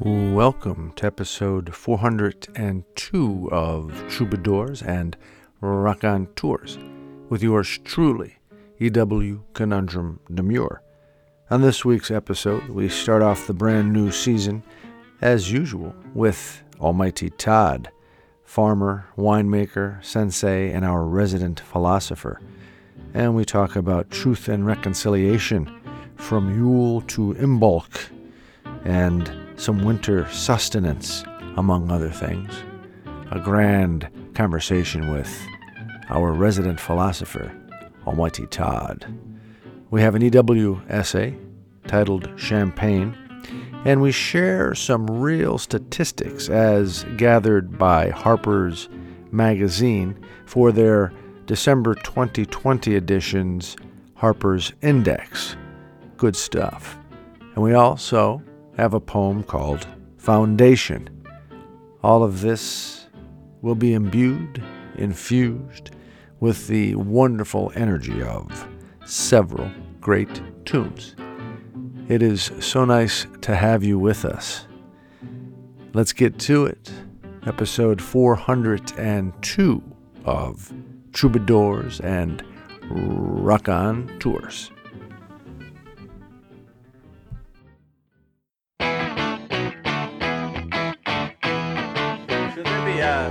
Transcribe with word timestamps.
Welcome 0.00 0.92
to 0.96 1.06
episode 1.06 1.74
402 1.74 3.48
of 3.50 4.04
Troubadours 4.10 4.82
and 4.82 5.16
Raconteurs 5.62 6.76
with 7.30 7.42
yours 7.42 7.78
truly, 7.82 8.36
E.W. 8.78 9.42
Conundrum 9.54 10.20
Demure. 10.32 10.82
On 11.50 11.62
this 11.62 11.82
week's 11.82 12.10
episode, 12.10 12.68
we 12.68 12.90
start 12.90 13.22
off 13.22 13.46
the 13.46 13.54
brand 13.54 13.90
new 13.90 14.10
season, 14.10 14.62
as 15.22 15.50
usual, 15.50 15.94
with 16.12 16.62
Almighty 16.78 17.30
Todd, 17.30 17.90
farmer, 18.44 19.06
winemaker, 19.16 20.04
sensei, 20.04 20.72
and 20.72 20.84
our 20.84 21.04
resident 21.06 21.60
philosopher. 21.60 22.42
And 23.14 23.34
we 23.34 23.46
talk 23.46 23.76
about 23.76 24.10
truth 24.10 24.48
and 24.48 24.66
reconciliation 24.66 25.74
from 26.16 26.54
Yule 26.54 27.00
to 27.00 27.32
Imbolc 27.36 28.10
and 28.84 29.45
some 29.56 29.84
winter 29.84 30.28
sustenance, 30.30 31.24
among 31.56 31.90
other 31.90 32.10
things. 32.10 32.52
A 33.30 33.40
grand 33.40 34.08
conversation 34.34 35.10
with 35.10 35.34
our 36.08 36.32
resident 36.32 36.78
philosopher, 36.78 37.50
Almighty 38.06 38.46
Todd. 38.46 39.06
We 39.90 40.02
have 40.02 40.14
an 40.14 40.22
EW 40.22 40.82
essay 40.88 41.36
titled 41.86 42.28
Champagne, 42.36 43.16
and 43.84 44.00
we 44.02 44.12
share 44.12 44.74
some 44.74 45.06
real 45.06 45.58
statistics 45.58 46.48
as 46.48 47.04
gathered 47.16 47.78
by 47.78 48.10
Harper's 48.10 48.88
Magazine 49.30 50.18
for 50.44 50.72
their 50.72 51.12
December 51.46 51.94
2020 51.94 52.96
edition's 52.96 53.76
Harper's 54.14 54.72
Index. 54.82 55.56
Good 56.16 56.34
stuff. 56.34 56.98
And 57.54 57.62
we 57.62 57.74
also 57.74 58.42
have 58.76 58.94
a 58.94 59.00
poem 59.00 59.42
called 59.42 59.86
Foundation. 60.18 61.08
All 62.02 62.22
of 62.22 62.40
this 62.40 63.06
will 63.62 63.74
be 63.74 63.94
imbued, 63.94 64.62
infused 64.96 65.90
with 66.40 66.68
the 66.68 66.94
wonderful 66.96 67.72
energy 67.74 68.22
of 68.22 68.68
several 69.04 69.70
great 70.00 70.42
tunes. 70.66 71.16
It 72.08 72.22
is 72.22 72.52
so 72.60 72.84
nice 72.84 73.26
to 73.40 73.56
have 73.56 73.82
you 73.82 73.98
with 73.98 74.24
us. 74.24 74.66
Let's 75.94 76.12
get 76.12 76.38
to 76.40 76.66
it. 76.66 76.92
Episode 77.46 78.02
402 78.02 79.82
of 80.24 80.72
Troubadours 81.12 82.00
and 82.00 82.44
Raconteurs. 82.90 84.70
Should 84.70 84.75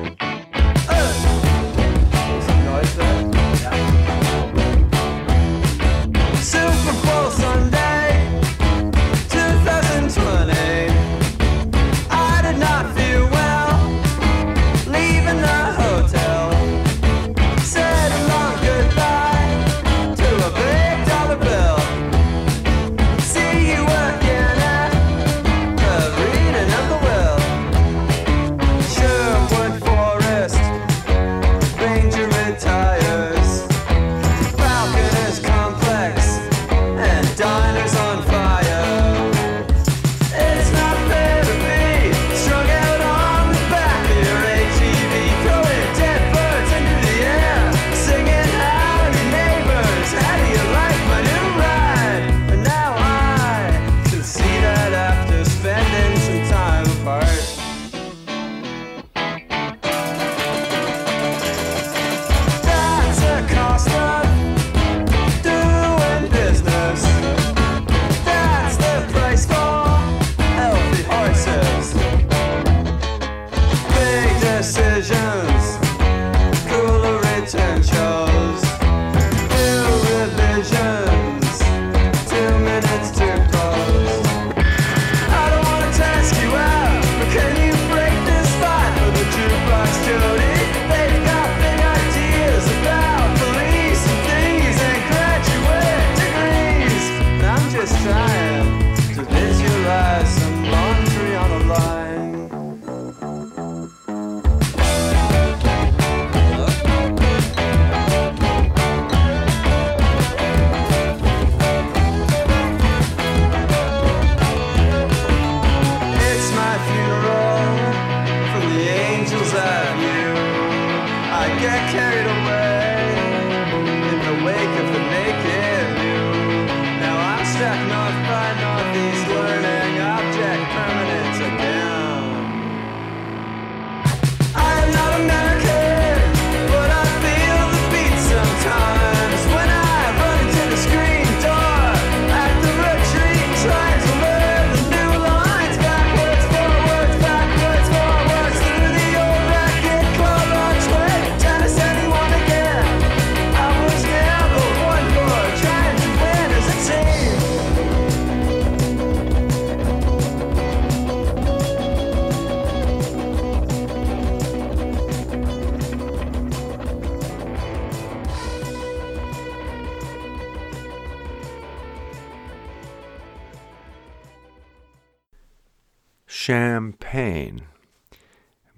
there 0.03 0.44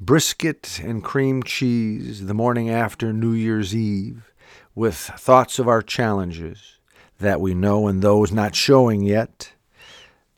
Brisket 0.07 0.79
and 0.81 1.03
cream 1.03 1.43
cheese 1.43 2.27
the 2.27 2.33
morning 2.33 2.69
after 2.69 3.11
New 3.11 3.33
Year's 3.33 3.75
Eve, 3.75 4.31
with 4.73 4.95
thoughts 4.95 5.59
of 5.59 5.67
our 5.67 5.81
challenges 5.81 6.77
that 7.19 7.41
we 7.41 7.53
know 7.53 7.89
and 7.89 8.01
those 8.01 8.31
not 8.31 8.55
showing 8.55 9.01
yet, 9.01 9.51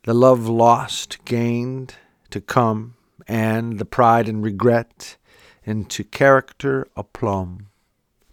the 0.05 0.15
love 0.15 0.47
lost, 0.47 1.23
gained, 1.23 1.93
to 2.31 2.41
come, 2.41 2.95
and 3.27 3.77
the 3.77 3.85
pride 3.85 4.27
and 4.27 4.41
regret, 4.41 5.17
into 5.63 6.03
character 6.03 6.87
aplomb. 6.97 7.67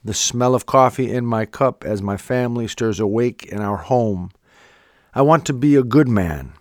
The 0.02 0.14
smell 0.14 0.54
of 0.54 0.64
coffee 0.64 1.12
in 1.12 1.26
my 1.26 1.44
cup 1.44 1.84
as 1.84 2.00
my 2.00 2.16
family 2.16 2.66
stirs 2.66 2.98
awake 2.98 3.44
in 3.44 3.60
our 3.60 3.76
home. 3.76 4.30
I 5.12 5.20
want 5.20 5.44
to 5.44 5.52
be 5.52 5.76
a 5.76 5.82
good 5.82 6.08
man, 6.08 6.54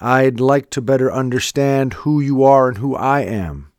I'd 0.00 0.40
like 0.40 0.70
to 0.70 0.82
better 0.82 1.12
understand 1.12 1.92
who 1.94 2.20
you 2.20 2.42
are 2.42 2.66
and 2.68 2.78
who 2.78 2.96
I 2.96 3.20
am, 3.20 3.70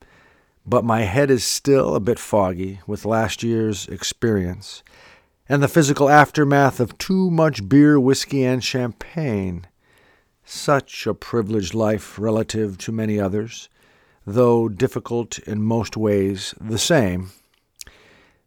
but 0.66 0.84
my 0.84 1.02
head 1.02 1.30
is 1.30 1.44
still 1.44 1.96
a 1.96 2.00
bit 2.00 2.20
foggy 2.20 2.80
with 2.88 3.06
last 3.06 3.44
year's 3.44 3.88
experience 3.88 4.84
and 5.48 5.62
the 5.62 5.68
physical 5.68 6.10
aftermath 6.10 6.80
of 6.80 6.98
too 6.98 7.30
much 7.30 7.68
beer, 7.70 8.00
whiskey, 8.00 8.44
and 8.44 8.64
champagne. 8.64 9.68
Such 10.44 11.06
a 11.08 11.14
privileged 11.14 11.74
life 11.74 12.18
relative 12.18 12.78
to 12.80 12.92
many 12.92 13.20
others, 13.20 13.70
though 14.26 14.68
difficult 14.68 15.40
in 15.40 15.62
most 15.62 15.96
ways 15.96 16.56
the 16.60 16.78
same. 16.78 17.32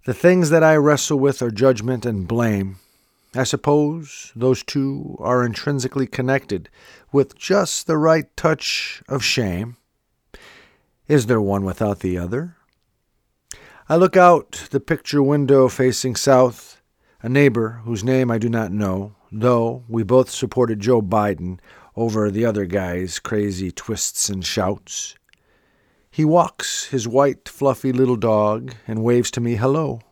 The 0.07 0.15
things 0.15 0.51
that 0.51 0.65
I 0.65 0.77
wrestle 0.77 1.19
with 1.19 1.43
are 1.43 1.51
judgment 1.51 2.07
and 2.07 2.27
blame. 2.27 2.77
I 3.35 3.45
suppose 3.45 4.33
those 4.35 4.63
two 4.63 5.17
are 5.21 5.45
intrinsically 5.45 6.07
connected, 6.07 6.69
with 7.13 7.37
just 7.37 7.87
the 7.87 7.99
right 7.99 8.35
touch 8.37 9.03
of 9.09 9.23
shame. 9.23 9.77
Is 11.09 11.25
there 11.25 11.41
one 11.41 11.65
without 11.65 12.01
the 12.01 12.19
other? 12.19 12.57
I 13.89 13.97
look 13.97 14.15
out 14.15 14.69
the 14.71 14.79
picture 14.79 15.23
window 15.23 15.69
facing 15.69 16.17
south. 16.17 16.83
A 17.23 17.31
neighbor, 17.31 17.81
whose 17.85 18.05
name 18.05 18.31
I 18.31 18.37
do 18.37 18.51
not 18.51 18.73
know, 18.73 19.15
though 19.33 19.85
we 19.89 20.03
both 20.03 20.29
supported 20.29 20.81
Joe 20.81 21.01
Biden 21.01 21.61
over 21.97 22.31
the 22.31 22.45
other 22.45 22.67
guy's 22.67 23.19
crazy 23.19 23.71
twists 23.71 24.29
and 24.29 24.45
shouts. 24.45 25.15
He 26.11 26.27
walks 26.27 26.85
his 26.89 27.09
white, 27.09 27.49
fluffy 27.49 27.91
little 27.91 28.17
dog 28.17 28.75
and 28.87 29.03
waves 29.03 29.31
to 29.31 29.41
me 29.41 29.55
hello. 29.55 30.03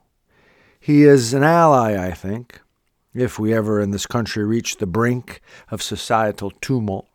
He 0.81 1.03
is 1.03 1.35
an 1.35 1.45
ally, 1.45 1.95
I 2.03 2.13
think, 2.13 2.63
if 3.13 3.39
we 3.39 3.53
ever 3.53 3.83
in 3.83 3.91
this 3.91 4.07
country 4.07 4.45
reach 4.45 4.79
the 4.79 4.87
brink 4.87 5.43
of 5.71 5.83
societal 5.83 6.53
tumult. 6.63 7.07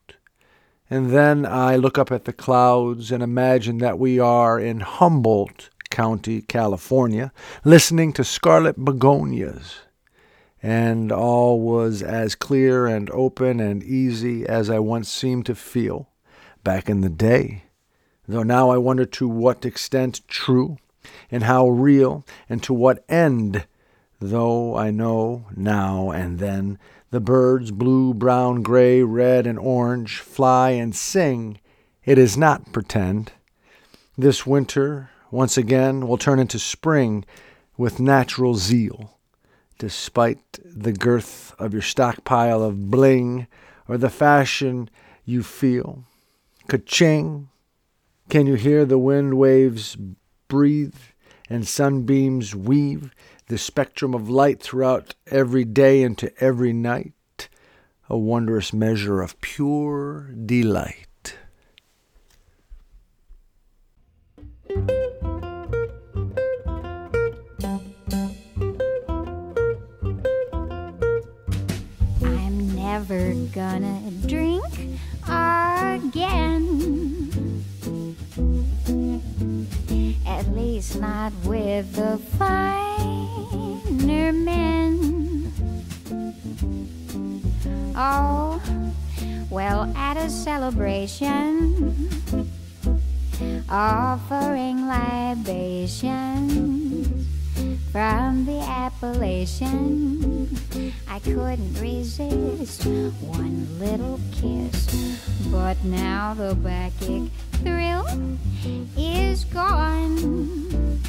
And 0.92 1.10
then 1.10 1.46
I 1.46 1.78
look 1.78 1.98
up 1.98 2.12
at 2.12 2.26
the 2.26 2.34
clouds 2.34 3.14
and 3.14 3.24
imagine 3.24 3.78
that 3.78 3.98
we 3.98 4.20
are 4.20 4.60
in 4.60 4.82
Humboldt 4.82 5.70
County, 5.90 6.42
California, 6.42 7.32
listening 7.64 8.12
to 8.12 8.26
scarlet 8.26 8.76
begonias. 8.76 9.80
And 10.62 11.10
all 11.10 11.62
was 11.62 12.04
as 12.04 12.36
clear 12.36 12.88
and 12.88 13.10
open 13.12 13.62
and 13.62 13.82
easy 13.82 14.46
as 14.46 14.70
I 14.70 14.80
once 14.80 15.10
seemed 15.10 15.46
to 15.46 15.56
feel 15.56 16.10
back 16.62 16.90
in 16.90 17.00
the 17.00 17.10
day. 17.10 17.64
Though 18.28 18.44
now 18.44 18.70
I 18.70 18.78
wonder 18.78 19.06
to 19.06 19.30
what 19.30 19.66
extent 19.66 20.28
true, 20.28 20.78
and 21.32 21.44
how 21.44 21.70
real, 21.70 22.26
and 22.50 22.62
to 22.64 22.74
what 22.74 23.06
end 23.08 23.66
though 24.22 24.78
I 24.78 24.92
know 24.92 25.48
now 25.56 26.12
and 26.12 26.38
then 26.38 26.78
the 27.12 27.20
birds, 27.20 27.72
blue, 27.72 28.14
brown, 28.14 28.64
gray, 28.64 29.04
red, 29.04 29.46
and 29.46 29.60
orange, 29.60 30.20
fly 30.20 30.72
and 30.72 30.96
sing, 30.96 31.60
it 32.06 32.18
is 32.18 32.38
not 32.38 32.72
pretend. 32.72 33.34
This 34.18 34.48
winter, 34.48 35.10
once 35.30 35.58
again, 35.58 36.08
will 36.08 36.18
turn 36.18 36.40
into 36.40 36.58
spring 36.58 37.26
with 37.78 38.00
natural 38.00 38.56
zeal, 38.56 39.18
despite 39.78 40.60
the 40.64 40.94
girth 40.94 41.54
of 41.60 41.74
your 41.74 41.82
stockpile 41.82 42.64
of 42.64 42.90
bling 42.90 43.48
or 43.88 43.98
the 43.98 44.10
fashion 44.10 44.90
you 45.26 45.44
feel. 45.44 46.06
Ka-ching! 46.68 47.50
Can 48.30 48.48
you 48.48 48.56
hear 48.56 48.86
the 48.86 48.98
wind 48.98 49.38
waves 49.38 49.98
breathe 50.48 50.96
and 51.50 51.68
sunbeams 51.68 52.56
weave 52.56 53.14
the 53.52 53.58
spectrum 53.58 54.14
of 54.14 54.30
light 54.30 54.62
throughout 54.62 55.14
every 55.28 55.66
day 55.66 56.04
into 56.04 56.32
every 56.42 56.72
night, 56.72 57.50
a 58.10 58.18
wondrous 58.18 58.72
measure 58.72 59.22
of 59.22 59.42
pure 59.42 60.32
delight. 60.46 61.36
I'm 72.24 72.74
never 72.74 73.34
gonna 73.52 74.00
drink 74.28 74.64
again. 75.28 77.21
At 80.32 80.48
least 80.56 81.00
not 81.00 81.34
with 81.44 81.94
the 81.94 82.18
finer 82.40 84.32
men. 84.32 85.52
Oh, 87.96 88.62
well, 89.50 89.92
at 89.96 90.16
a 90.18 90.30
celebration, 90.30 92.10
offering 93.70 94.88
libations 94.88 96.02
from 97.92 98.46
the 98.46 98.62
Appalachian. 98.62 100.58
I 101.10 101.20
couldn't 101.20 101.80
resist 101.80 102.86
one 102.86 103.68
little 103.80 104.20
kiss, 104.32 104.88
but 105.52 105.84
now 105.84 106.34
the 106.34 106.56
backache 106.56 107.30
thrill 107.64 108.08
is 108.98 109.44
gone. 109.46 111.00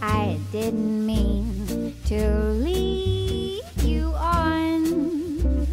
I 0.00 0.38
didn't 0.52 1.04
mean 1.04 1.94
to 2.06 2.44
lead 2.64 3.64
you 3.82 4.12
on. 4.14 5.66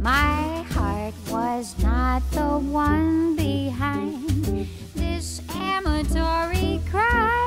My 0.00 0.62
heart 0.70 1.14
was 1.30 1.78
not 1.82 2.22
the 2.30 2.58
one 2.58 3.36
behind 3.36 4.66
this 4.94 5.42
amatory 5.50 6.80
crime. 6.90 7.41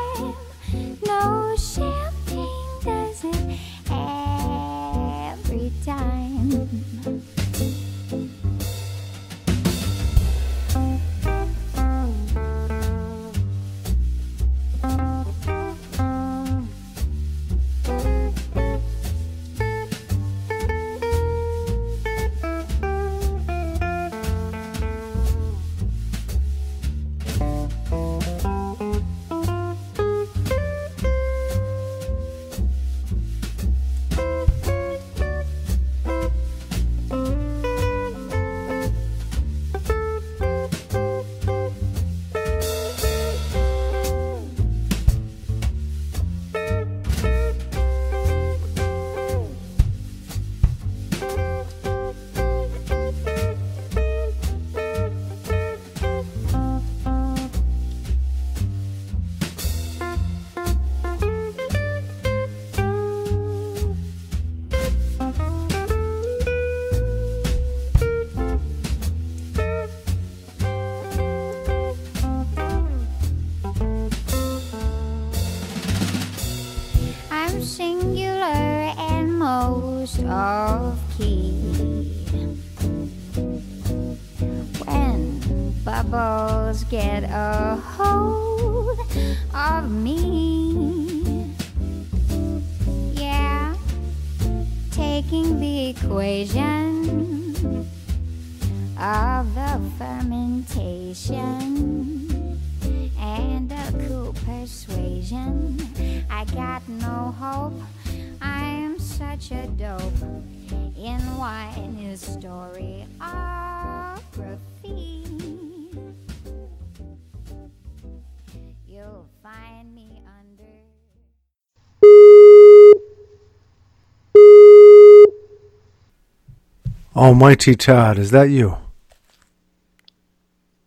Almighty 127.35 127.75
Todd, 127.75 128.18
is 128.18 128.31
that 128.31 128.49
you? 128.49 128.77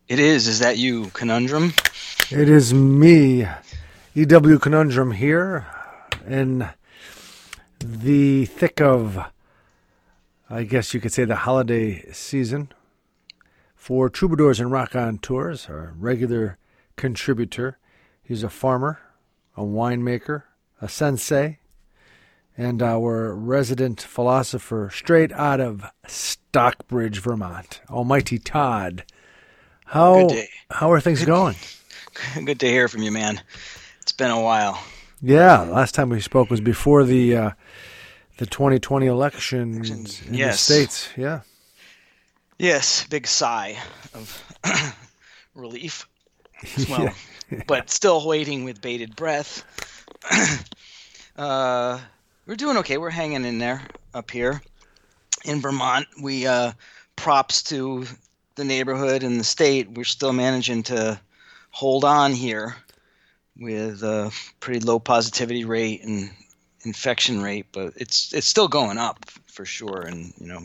It 0.08 0.18
is. 0.18 0.48
Is 0.48 0.60
that 0.60 0.78
you, 0.78 1.10
Conundrum? 1.10 1.74
It 2.30 2.48
is 2.48 2.72
me, 2.72 3.46
EW 4.14 4.58
Conundrum 4.58 5.10
here, 5.10 5.66
in 6.26 6.66
the 7.80 8.46
thick 8.46 8.80
of, 8.80 9.18
I 10.48 10.62
guess 10.62 10.94
you 10.94 11.00
could 11.00 11.12
say, 11.12 11.26
the 11.26 11.36
holiday 11.36 12.10
season 12.12 12.72
for 13.74 14.08
Troubadours 14.08 14.58
and 14.58 14.72
Raconteurs, 14.72 15.68
our 15.68 15.92
regular 15.98 16.56
contributor. 16.96 17.76
He's 18.22 18.42
a 18.42 18.48
farmer, 18.48 18.98
a 19.54 19.60
winemaker, 19.60 20.44
a 20.80 20.88
sensei, 20.88 21.58
and 22.58 22.82
our 22.82 23.34
resident 23.34 24.00
philosopher 24.00 24.90
straight 24.92 25.32
out 25.32 25.60
of 25.60 25.84
Stockbridge, 26.06 27.20
Vermont. 27.20 27.80
Almighty 27.88 28.38
Todd. 28.38 29.04
How, 29.86 30.26
Good 30.26 30.28
day. 30.34 30.48
how 30.70 30.90
are 30.90 31.00
things 31.00 31.24
going? 31.24 31.56
Good 32.44 32.60
to 32.60 32.66
hear 32.66 32.88
from 32.88 33.02
you, 33.02 33.12
man. 33.12 33.40
It's 34.02 34.12
been 34.12 34.32
a 34.32 34.42
while. 34.42 34.82
Yeah, 35.22 35.60
last 35.60 35.94
time 35.94 36.10
we 36.10 36.20
spoke 36.20 36.50
was 36.50 36.60
before 36.60 37.04
the 37.04 37.36
uh, 37.36 37.50
the 38.38 38.46
2020 38.46 39.06
elections 39.06 39.76
Elections, 39.76 40.26
in 40.26 40.34
yes. 40.34 40.66
the 40.66 40.74
states. 40.74 41.08
Yeah, 41.16 41.40
Yes, 42.58 43.06
big 43.06 43.28
sigh 43.28 43.76
of 44.14 44.44
relief 45.54 46.08
as 46.76 46.88
well, 46.90 47.14
but 47.68 47.88
still 47.88 48.26
waiting 48.26 48.64
with 48.64 48.80
bated 48.80 49.14
breath. 49.14 49.64
uh, 51.36 52.00
we're 52.48 52.56
doing 52.56 52.78
okay. 52.78 52.96
We're 52.96 53.10
hanging 53.10 53.44
in 53.44 53.58
there 53.58 53.82
up 54.14 54.30
here 54.30 54.62
in 55.44 55.60
Vermont. 55.60 56.06
We 56.20 56.46
uh, 56.46 56.72
props 57.14 57.62
to 57.64 58.06
the 58.54 58.64
neighborhood 58.64 59.22
and 59.22 59.38
the 59.38 59.44
state. 59.44 59.90
We're 59.90 60.04
still 60.04 60.32
managing 60.32 60.84
to 60.84 61.20
hold 61.70 62.04
on 62.04 62.32
here 62.32 62.74
with 63.60 64.02
a 64.02 64.32
pretty 64.60 64.80
low 64.80 64.98
positivity 64.98 65.66
rate 65.66 66.02
and 66.02 66.30
infection 66.84 67.42
rate, 67.42 67.66
but 67.70 67.92
it's 67.96 68.32
it's 68.32 68.46
still 68.46 68.68
going 68.68 68.96
up 68.96 69.26
for 69.46 69.66
sure. 69.66 70.00
And 70.00 70.32
you 70.38 70.46
know, 70.46 70.62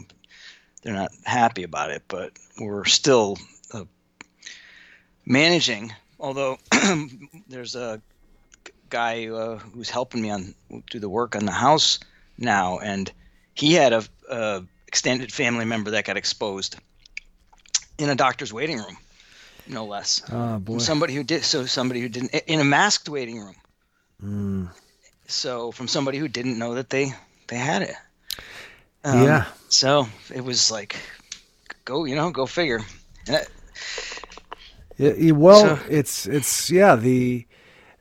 they're 0.82 0.94
not 0.94 1.12
happy 1.26 1.64
about 1.64 1.92
it, 1.92 2.04
but 2.08 2.32
we're 2.58 2.86
still 2.86 3.38
uh, 3.74 3.84
managing. 5.26 5.94
Although 6.18 6.58
there's 7.50 7.76
a 7.76 8.02
guy 8.94 9.28
uh, 9.28 9.58
who's 9.74 9.90
helping 9.90 10.22
me 10.22 10.30
on 10.30 10.54
do 10.92 11.00
the 11.00 11.10
work 11.10 11.36
on 11.36 11.46
the 11.46 11.52
house 11.52 12.00
now, 12.38 12.78
and 12.80 13.12
he 13.56 13.74
had 13.74 13.92
a, 13.94 14.04
a 14.30 14.64
extended 14.88 15.34
family 15.34 15.66
member 15.66 15.92
that 15.92 16.06
got 16.06 16.16
exposed 16.18 16.78
in 17.98 18.10
a 18.10 18.16
doctor's 18.16 18.54
waiting 18.54 18.78
room, 18.78 18.98
no 19.68 19.86
less. 19.86 20.22
oh 20.32 20.60
boy. 20.60 20.74
From 20.74 20.80
somebody 20.80 21.14
who 21.16 21.24
did 21.24 21.44
so 21.44 21.66
somebody 21.66 22.02
who 22.02 22.10
didn't 22.10 22.34
in 22.48 22.60
a 22.60 22.64
masked 22.64 23.10
waiting 23.10 23.40
room. 23.40 23.56
Mm. 24.24 24.70
So 25.28 25.72
from 25.72 25.88
somebody 25.88 26.20
who 26.20 26.28
didn't 26.28 26.60
know 26.60 26.76
that 26.76 26.90
they 26.90 27.14
they 27.48 27.58
had 27.58 27.82
it. 27.82 27.96
Um, 29.04 29.24
yeah, 29.24 29.46
So 29.70 30.08
it 30.34 30.44
was 30.44 30.72
like, 30.72 30.96
go 31.86 32.06
you 32.06 32.16
know 32.16 32.32
go 32.32 32.46
figure. 32.46 32.82
That, 33.26 33.48
yeah, 34.98 35.32
well, 35.32 35.78
So- 35.78 35.80
it's 35.90 36.28
it's 36.28 36.70
yeah 36.72 36.96
the 36.96 37.46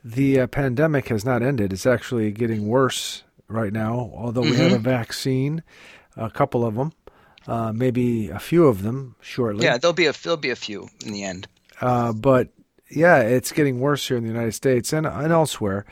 the 0.05 0.41
uh, 0.41 0.47
pandemic 0.47 1.09
has 1.09 1.25
not 1.25 1.43
ended. 1.43 1.73
It's 1.73 1.87
actually 1.87 2.33
getting 2.33 2.67
worse 2.67 3.25
right 3.49 3.73
now. 3.73 4.11
Although 4.15 4.43
we 4.43 4.57
have 4.57 4.73
a 4.73 4.79
vaccine, 4.79 5.63
a 6.17 6.31
couple 6.31 6.65
of 6.65 6.75
them, 6.75 6.93
uh, 7.47 7.73
maybe 7.73 8.29
a 8.29 8.39
few 8.39 8.67
of 8.67 8.83
them 8.83 9.17
shortly. 9.21 9.65
yeah, 9.65 9.79
there'll 9.79 9.95
be 9.95 10.07
a 10.07 10.13
there'll 10.13 10.37
be 10.37 10.51
a 10.51 10.57
few 10.57 10.89
in 11.05 11.13
the 11.13 11.25
end. 11.25 11.49
Uh, 11.81 12.13
but 12.13 12.49
yeah, 12.91 13.19
it's 13.21 13.53
getting 13.53 13.81
worse 13.81 14.07
here 14.07 14.17
in 14.17 14.23
the 14.23 14.31
United 14.31 14.53
States 14.53 14.93
and 14.93 15.07
and 15.07 15.33
elsewhere. 15.33 15.85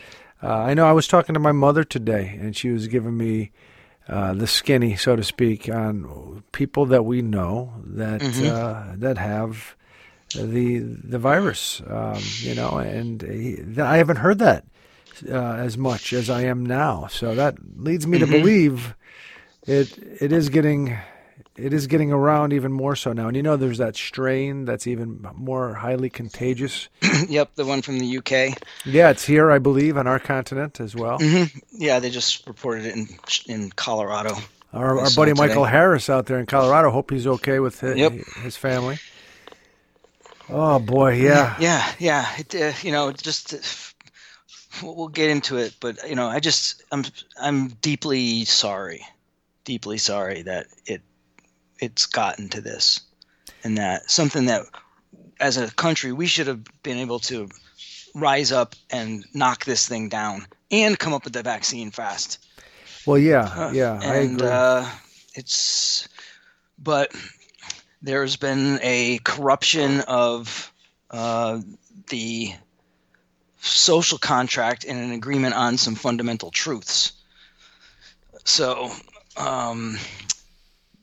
Uh, 0.42 0.48
I 0.48 0.74
know 0.74 0.86
I 0.86 0.92
was 0.92 1.06
talking 1.06 1.34
to 1.34 1.40
my 1.40 1.52
mother 1.52 1.84
today, 1.84 2.38
and 2.40 2.56
she 2.56 2.70
was 2.70 2.88
giving 2.88 3.16
me 3.16 3.52
uh, 4.08 4.32
the 4.32 4.46
skinny, 4.46 4.96
so 4.96 5.14
to 5.14 5.22
speak, 5.22 5.68
on 5.68 6.42
people 6.52 6.86
that 6.86 7.04
we 7.04 7.22
know 7.22 7.74
that 7.84 8.22
uh, 8.22 8.94
that 8.96 9.18
have 9.18 9.76
the 10.34 10.78
the 10.78 11.18
virus. 11.18 11.82
Um, 11.86 12.20
you 12.38 12.54
know, 12.54 12.78
and 12.78 13.22
he, 13.22 13.58
I 13.80 13.96
haven't 13.98 14.16
heard 14.16 14.38
that 14.40 14.64
uh, 15.28 15.34
as 15.54 15.76
much 15.76 16.12
as 16.12 16.30
I 16.30 16.42
am 16.42 16.64
now. 16.64 17.08
So 17.08 17.34
that 17.34 17.56
leads 17.76 18.06
me 18.06 18.18
to 18.18 18.26
believe 18.26 18.94
it 19.66 19.96
it 20.20 20.32
is 20.32 20.48
getting 20.48 20.96
it 21.56 21.74
is 21.74 21.86
getting 21.88 22.10
around 22.12 22.52
even 22.52 22.72
more 22.72 22.96
so 22.96 23.12
now. 23.12 23.26
And 23.28 23.36
you 23.36 23.42
know, 23.42 23.56
there's 23.56 23.78
that 23.78 23.96
strain 23.96 24.64
that's 24.64 24.86
even 24.86 25.26
more 25.34 25.74
highly 25.74 26.08
contagious. 26.08 26.88
yep, 27.28 27.54
the 27.56 27.66
one 27.66 27.82
from 27.82 27.98
the 27.98 28.18
UK. 28.18 28.56
Yeah, 28.86 29.10
it's 29.10 29.24
here, 29.26 29.50
I 29.50 29.58
believe, 29.58 29.96
on 29.98 30.06
our 30.06 30.18
continent 30.18 30.80
as 30.80 30.94
well. 30.94 31.18
Yeah, 31.72 31.98
they 31.98 32.08
just 32.10 32.46
reported 32.46 32.86
it 32.86 32.94
in 32.94 33.08
in 33.46 33.70
Colorado. 33.70 34.36
Our, 34.72 35.00
our 35.00 35.10
buddy 35.16 35.32
today. 35.32 35.48
Michael 35.48 35.64
Harris 35.64 36.08
out 36.08 36.26
there 36.26 36.38
in 36.38 36.46
Colorado. 36.46 36.90
Hope 36.92 37.10
he's 37.10 37.26
okay 37.26 37.58
with 37.58 37.80
his, 37.80 37.96
Yep. 37.96 38.12
his 38.42 38.56
family. 38.56 38.98
Oh 40.52 40.78
boy, 40.78 41.14
yeah, 41.14 41.56
Yeah, 41.60 41.92
yeah. 41.98 42.26
It, 42.38 42.54
uh, 42.54 42.72
you 42.82 42.92
know, 42.92 43.12
just 43.12 43.54
uh, 43.54 43.58
we'll 44.82 45.08
get 45.08 45.30
into 45.30 45.58
it, 45.58 45.76
but 45.80 46.08
you 46.08 46.16
know, 46.16 46.26
I 46.26 46.40
just 46.40 46.82
I'm 46.90 47.04
I'm 47.40 47.68
deeply 47.68 48.44
sorry, 48.44 49.06
deeply 49.64 49.98
sorry 49.98 50.42
that 50.42 50.66
it 50.86 51.02
it's 51.78 52.06
gotten 52.06 52.48
to 52.50 52.60
this, 52.60 53.00
and 53.64 53.78
that 53.78 54.10
something 54.10 54.46
that 54.46 54.64
as 55.38 55.56
a 55.56 55.70
country 55.74 56.12
we 56.12 56.26
should 56.26 56.46
have 56.46 56.64
been 56.82 56.98
able 56.98 57.18
to 57.20 57.48
rise 58.14 58.52
up 58.52 58.74
and 58.90 59.24
knock 59.34 59.64
this 59.64 59.88
thing 59.88 60.08
down 60.08 60.46
and 60.70 60.98
come 60.98 61.12
up 61.12 61.24
with 61.24 61.32
the 61.32 61.42
vaccine 61.42 61.90
fast. 61.90 62.38
Well, 63.06 63.18
yeah, 63.18 63.72
yeah, 63.72 63.98
I 64.00 64.16
and 64.16 64.36
agree. 64.36 64.48
uh, 64.48 64.90
it's 65.34 66.08
but 66.78 67.14
there's 68.02 68.36
been 68.36 68.78
a 68.82 69.18
corruption 69.24 70.00
of 70.02 70.72
uh, 71.10 71.60
the 72.08 72.54
social 73.60 74.18
contract 74.18 74.84
and 74.84 74.98
an 74.98 75.12
agreement 75.12 75.54
on 75.54 75.76
some 75.76 75.94
fundamental 75.94 76.50
truths. 76.50 77.12
So 78.44 78.90
um, 79.36 79.98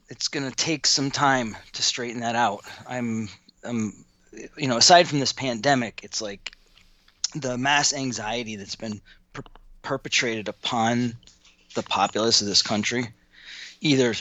it's 0.10 0.28
going 0.28 0.50
to 0.50 0.56
take 0.56 0.88
some 0.88 1.12
time 1.12 1.56
to 1.74 1.84
straighten 1.84 2.22
that 2.22 2.36
out. 2.36 2.62
I'm, 2.88 3.30
I'm, 3.64 4.06
you 4.58 4.68
know, 4.68 4.78
aside 4.78 5.08
from 5.08 5.20
this 5.20 5.34
pandemic, 5.34 6.02
it's 6.04 6.22
like 6.22 6.56
the 7.36 7.58
mass 7.58 7.94
anxiety 7.94 8.56
that's 8.56 8.76
been 8.76 9.02
per- 9.34 9.44
perpetrated 9.84 10.48
upon 10.48 11.16
the 11.76 11.84
populace 11.84 12.42
of 12.42 12.48
this 12.48 12.64
country, 12.64 13.10
either 13.82 14.16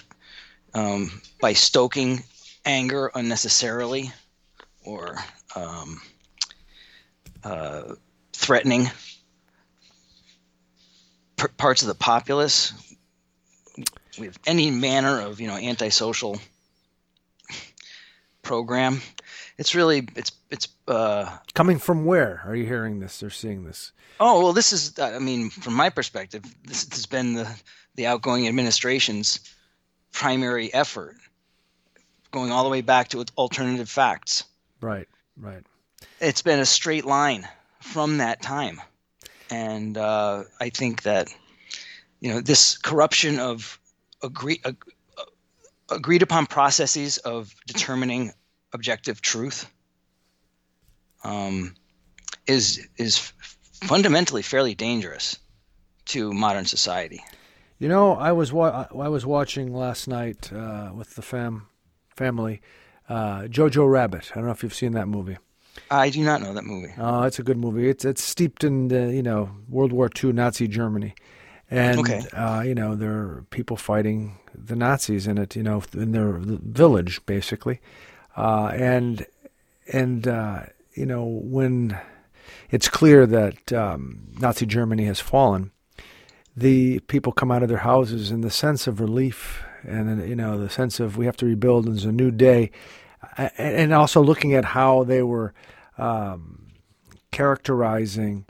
um, 0.74 1.22
by 1.40 1.54
stoking 1.54 2.22
anger 2.66 3.10
unnecessarily 3.14 4.12
or 4.84 5.16
um, 5.54 6.00
uh, 7.44 7.94
threatening 8.32 8.90
p- 11.36 11.46
parts 11.56 11.82
of 11.82 11.88
the 11.88 11.94
populace 11.94 12.72
with 14.18 14.38
any 14.46 14.70
manner 14.70 15.20
of 15.20 15.40
you 15.40 15.46
know 15.46 15.56
antisocial 15.56 16.38
program. 18.42 19.00
It's 19.58 19.74
really 19.74 20.08
it's 20.16 20.32
it's 20.50 20.68
uh, 20.88 21.38
Coming 21.54 21.78
from 21.78 22.04
where 22.04 22.42
are 22.44 22.54
you 22.54 22.66
hearing 22.66 23.00
this 23.00 23.22
or 23.22 23.30
seeing 23.30 23.64
this? 23.64 23.92
Oh 24.20 24.42
well, 24.42 24.52
this 24.52 24.72
is. 24.72 24.98
I 24.98 25.18
mean, 25.18 25.50
from 25.50 25.74
my 25.74 25.90
perspective, 25.90 26.42
this 26.64 26.88
has 26.90 27.06
been 27.06 27.34
the 27.34 27.48
the 27.94 28.06
outgoing 28.06 28.48
administration's 28.48 29.40
primary 30.12 30.72
effort, 30.72 31.16
going 32.36 32.52
all 32.52 32.64
the 32.64 32.70
way 32.70 32.82
back 32.82 33.08
to 33.08 33.24
alternative 33.38 33.88
facts. 33.88 34.44
Right, 34.82 35.08
right. 35.38 35.64
It's 36.20 36.42
been 36.42 36.60
a 36.60 36.66
straight 36.66 37.06
line 37.06 37.48
from 37.80 38.18
that 38.18 38.42
time, 38.42 38.80
and 39.50 39.96
uh, 39.96 40.44
I 40.60 40.68
think 40.68 41.02
that 41.04 41.28
you 42.20 42.34
know 42.34 42.40
this 42.42 42.76
corruption 42.76 43.38
of 43.38 43.80
agree 44.22 44.60
ag- 44.66 44.84
agreed 45.90 46.20
upon 46.22 46.46
processes 46.46 47.16
of 47.16 47.54
determining 47.66 48.32
objective 48.74 49.22
truth 49.22 49.66
um, 51.24 51.74
is 52.46 52.86
is 52.98 53.32
fundamentally 53.82 54.42
fairly 54.42 54.74
dangerous 54.74 55.38
to 56.06 56.34
modern 56.34 56.66
society. 56.66 57.24
You 57.78 57.88
know, 57.88 58.12
I 58.12 58.32
was 58.32 58.52
wa- 58.52 58.88
I 58.94 59.08
was 59.08 59.24
watching 59.24 59.74
last 59.74 60.06
night 60.06 60.52
uh, 60.52 60.90
with 60.94 61.14
the 61.14 61.22
fam 61.22 61.68
family 62.16 62.60
uh, 63.08 63.42
Jojo 63.42 63.90
Rabbit. 63.90 64.30
I 64.32 64.36
don't 64.36 64.46
know 64.46 64.52
if 64.52 64.62
you've 64.62 64.74
seen 64.74 64.92
that 64.92 65.06
movie. 65.08 65.38
I 65.90 66.10
do 66.10 66.24
not 66.24 66.40
know 66.42 66.54
that 66.54 66.64
movie. 66.64 66.92
Oh, 66.98 67.22
it's 67.22 67.38
a 67.38 67.42
good 67.42 67.58
movie. 67.58 67.88
It's 67.88 68.04
it's 68.04 68.22
steeped 68.22 68.64
in 68.64 68.88
the, 68.88 69.12
you 69.14 69.22
know 69.22 69.50
World 69.68 69.92
War 69.92 70.08
II 70.22 70.32
Nazi 70.32 70.66
Germany, 70.66 71.14
and 71.70 72.00
Okay. 72.00 72.22
uh, 72.32 72.62
you 72.66 72.74
know 72.74 72.94
there 72.96 73.12
are 73.12 73.44
people 73.50 73.76
fighting 73.76 74.38
the 74.54 74.74
Nazis 74.74 75.26
in 75.26 75.38
it. 75.38 75.54
You 75.54 75.62
know 75.62 75.82
in 75.92 76.12
their 76.12 76.32
village 76.40 77.24
basically, 77.26 77.80
uh, 78.36 78.68
and 78.74 79.26
and 79.92 80.26
uh, 80.26 80.62
you 80.94 81.06
know 81.06 81.24
when 81.24 81.98
it's 82.70 82.88
clear 82.88 83.26
that 83.26 83.72
um, 83.72 84.28
Nazi 84.40 84.66
Germany 84.66 85.04
has 85.04 85.20
fallen, 85.20 85.70
the 86.56 87.00
people 87.00 87.32
come 87.32 87.52
out 87.52 87.62
of 87.62 87.68
their 87.68 87.78
houses 87.92 88.30
in 88.30 88.40
the 88.40 88.50
sense 88.50 88.86
of 88.86 88.98
relief 88.98 89.62
and 89.86 90.28
you 90.28 90.36
know 90.36 90.58
the 90.58 90.68
sense 90.68 91.00
of 91.00 91.16
we 91.16 91.26
have 91.26 91.36
to 91.38 91.46
rebuild 91.46 91.86
and 91.86 91.94
there's 91.94 92.04
a 92.04 92.12
new 92.12 92.30
day, 92.30 92.70
and 93.56 93.92
also 93.92 94.22
looking 94.22 94.54
at 94.54 94.64
how 94.64 95.04
they 95.04 95.22
were 95.22 95.54
um, 95.98 96.66
characterizing 97.30 98.46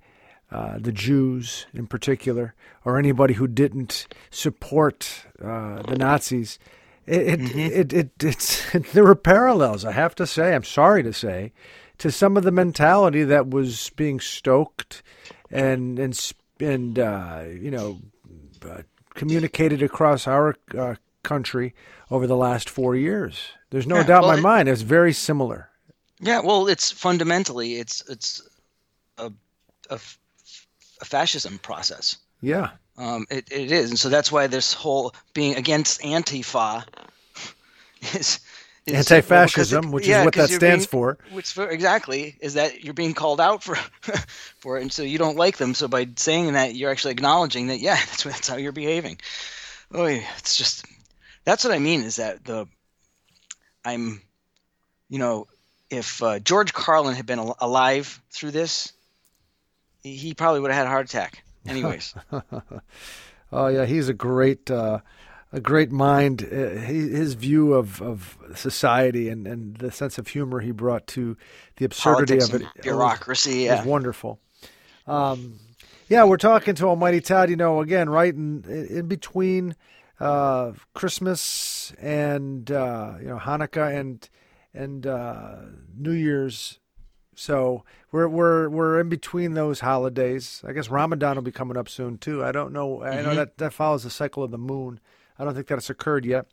uh, 0.51 0.79
the 0.79 0.93
Jews 0.93 1.67
in 1.75 1.87
particular, 1.87 2.55
or 2.85 2.99
anybody 2.99 3.35
who 3.35 3.49
didn't 3.49 4.07
support 4.31 5.27
uh, 5.43 5.83
the 5.83 5.97
Nazis. 5.97 6.59
It, 7.05 7.41
it, 7.41 7.57
it, 7.57 7.93
it, 7.93 8.11
it's, 8.25 8.73
there 8.93 9.05
were 9.05 9.15
parallels, 9.15 9.85
I 9.85 9.93
have 9.93 10.15
to 10.17 10.27
say, 10.27 10.55
I'm 10.55 10.65
sorry 10.65 11.03
to 11.03 11.13
say, 11.13 11.53
to 11.99 12.11
some 12.11 12.37
of 12.37 12.43
the 12.43 12.53
mentality 12.53 13.25
that 13.25 13.49
was 13.49 13.91
being 13.97 14.21
stoked 14.21 15.03
and, 15.51 15.99
and, 15.99 16.33
and 16.61 16.99
uh, 16.99 17.45
you 17.49 17.71
know, 17.71 18.01
uh, 18.69 18.83
communicated 19.15 19.83
across 19.83 20.27
our 20.27 20.57
uh, 20.77 20.95
country 21.27 21.75
over 22.11 22.27
the 22.27 22.37
last 22.37 22.71
four 22.71 22.97
years. 22.97 23.39
There's 23.71 23.87
no 23.87 23.97
Yeah, 23.97 24.05
doubt 24.05 24.25
in 24.25 24.31
my 24.31 24.39
it- 24.39 24.43
mind. 24.43 24.69
It's 24.69 24.83
very 24.83 25.13
similar. 25.13 25.69
Yeah, 26.21 26.41
well, 26.41 26.67
it's 26.69 26.91
fundamentally 26.91 27.75
it's 27.75 28.03
it's 28.09 28.41
a 29.19 29.31
a 29.91 29.99
fascism 31.05 31.59
process. 31.59 32.17
Yeah. 32.41 32.71
Um, 32.99 33.27
it, 33.31 33.53
it 33.53 33.71
is, 33.71 33.91
and 33.91 33.99
so 33.99 34.09
that's 34.09 34.33
why 34.33 34.47
this 34.47 34.73
whole 34.73 35.15
being 35.35 35.57
against 35.57 36.01
Antifa 36.01 36.85
is, 38.15 38.41
is 38.87 38.95
Anti-fascism, 39.11 39.91
which 39.93 40.09
is 40.09 40.25
what 40.25 40.35
that 40.35 40.49
stands 40.49 40.87
being- 40.87 40.91
for. 40.91 41.19
Which 41.33 41.53
for, 41.53 41.69
exactly 41.69 42.37
is 42.41 42.55
that 42.55 42.83
you're 42.83 42.95
being 42.95 43.13
called 43.15 43.41
out 43.41 43.63
for 43.63 43.75
for 44.59 44.79
it, 44.79 44.83
and 44.83 44.93
so 44.93 45.03
you 45.03 45.19
don't 45.19 45.37
like 45.37 45.59
them. 45.59 45.75
So 45.75 45.89
by 45.89 46.09
saying 46.17 46.55
that, 46.55 46.75
you're 46.75 46.91
actually 46.91 47.13
acknowledging 47.13 47.67
that 47.67 47.81
yeah, 47.81 47.97
that's 48.07 48.23
that's 48.25 48.49
how 48.49 48.57
you're 48.57 48.73
behaving. 48.73 49.19
Oh, 49.93 50.07
yeah, 50.07 50.23
it's 50.39 50.57
just 50.57 50.87
that's 51.47 51.65
what 51.65 51.73
I 51.73 51.79
mean 51.79 52.03
is 52.03 52.17
that 52.17 52.45
the 52.45 52.67
I'm, 53.85 54.21
you 55.09 55.19
know, 55.19 55.47
if 55.89 56.23
uh, 56.23 56.39
George 56.41 56.73
Carlin 56.75 57.15
had 57.15 57.25
been 57.25 57.39
al- 57.39 57.57
alive 57.61 58.21
through 58.31 58.51
this, 58.51 58.93
he- 60.03 60.17
he 60.17 60.35
probably 60.35 60.61
would 60.61 60.71
have 60.71 60.79
had 60.79 60.87
a 60.87 60.91
heart 60.91 61.07
attack. 61.09 61.43
Anyways. 61.67 62.15
Oh 63.53 63.69
yeah, 63.69 63.87
he's 63.87 64.09
a 64.09 64.13
great, 64.13 64.69
uh, 64.73 64.99
a 65.53 65.61
great 65.61 65.93
mind. 65.93 66.43
Uh, 66.43 66.57
his 66.81 67.35
view 67.35 67.75
of, 67.75 68.03
of 68.03 68.37
society 68.57 69.29
and, 69.29 69.47
and 69.47 69.77
the 69.77 69.93
sense 69.93 70.19
of 70.19 70.27
humor 70.27 70.59
he 70.59 70.73
brought 70.73 71.07
to 71.09 71.37
the 71.77 71.85
absurdity 71.85 72.39
politics 72.39 72.53
of 72.53 72.63
it 72.77 72.83
bureaucracy. 72.83 73.69
was 73.69 73.79
Yeah. 73.79 73.85
wonderful. 73.85 74.41
Um, 75.07 75.61
yeah, 76.09 76.25
we're 76.25 76.39
talking 76.39 76.75
to 76.75 76.87
Almighty 76.87 77.21
Todd. 77.21 77.49
You 77.49 77.55
know, 77.57 77.81
again, 77.81 78.09
right 78.11 78.35
in 78.35 78.65
in 78.91 79.07
between 79.07 79.77
uh, 80.21 80.73
Christmas 80.95 81.93
and 82.01 82.71
uh, 82.71 83.15
you 83.21 83.27
know 83.29 83.39
Hanukkah 83.39 83.95
and 83.99 84.29
and 84.75 85.07
uh, 85.07 85.57
New 85.97 86.13
Year's. 86.13 86.79
So 87.35 87.85
we're 88.13 88.29
we're 88.29 88.69
we're 88.69 88.99
in 89.01 89.09
between 89.11 89.55
those 89.55 89.81
holidays. 89.81 90.63
I 90.67 90.73
guess 90.73 90.89
Ramadan 90.89 91.37
will 91.37 91.43
be 91.43 91.53
coming 91.53 91.77
up 91.77 91.89
soon 91.89 92.17
too. 92.19 92.43
I 92.45 92.51
don't 92.53 92.73
know. 92.73 93.03
I 93.03 93.21
know 93.23 93.31
Mhm. 93.33 93.37
that 93.37 93.59
that 93.59 93.73
follows 93.75 94.05
the 94.05 94.11
cycle 94.11 94.43
of 94.43 94.51
the 94.51 94.59
moon. 94.59 95.01
I 95.39 95.45
don't 95.45 95.55
think 95.55 95.67
that's 95.67 95.91
occurred 95.91 96.25
yet. 96.25 96.47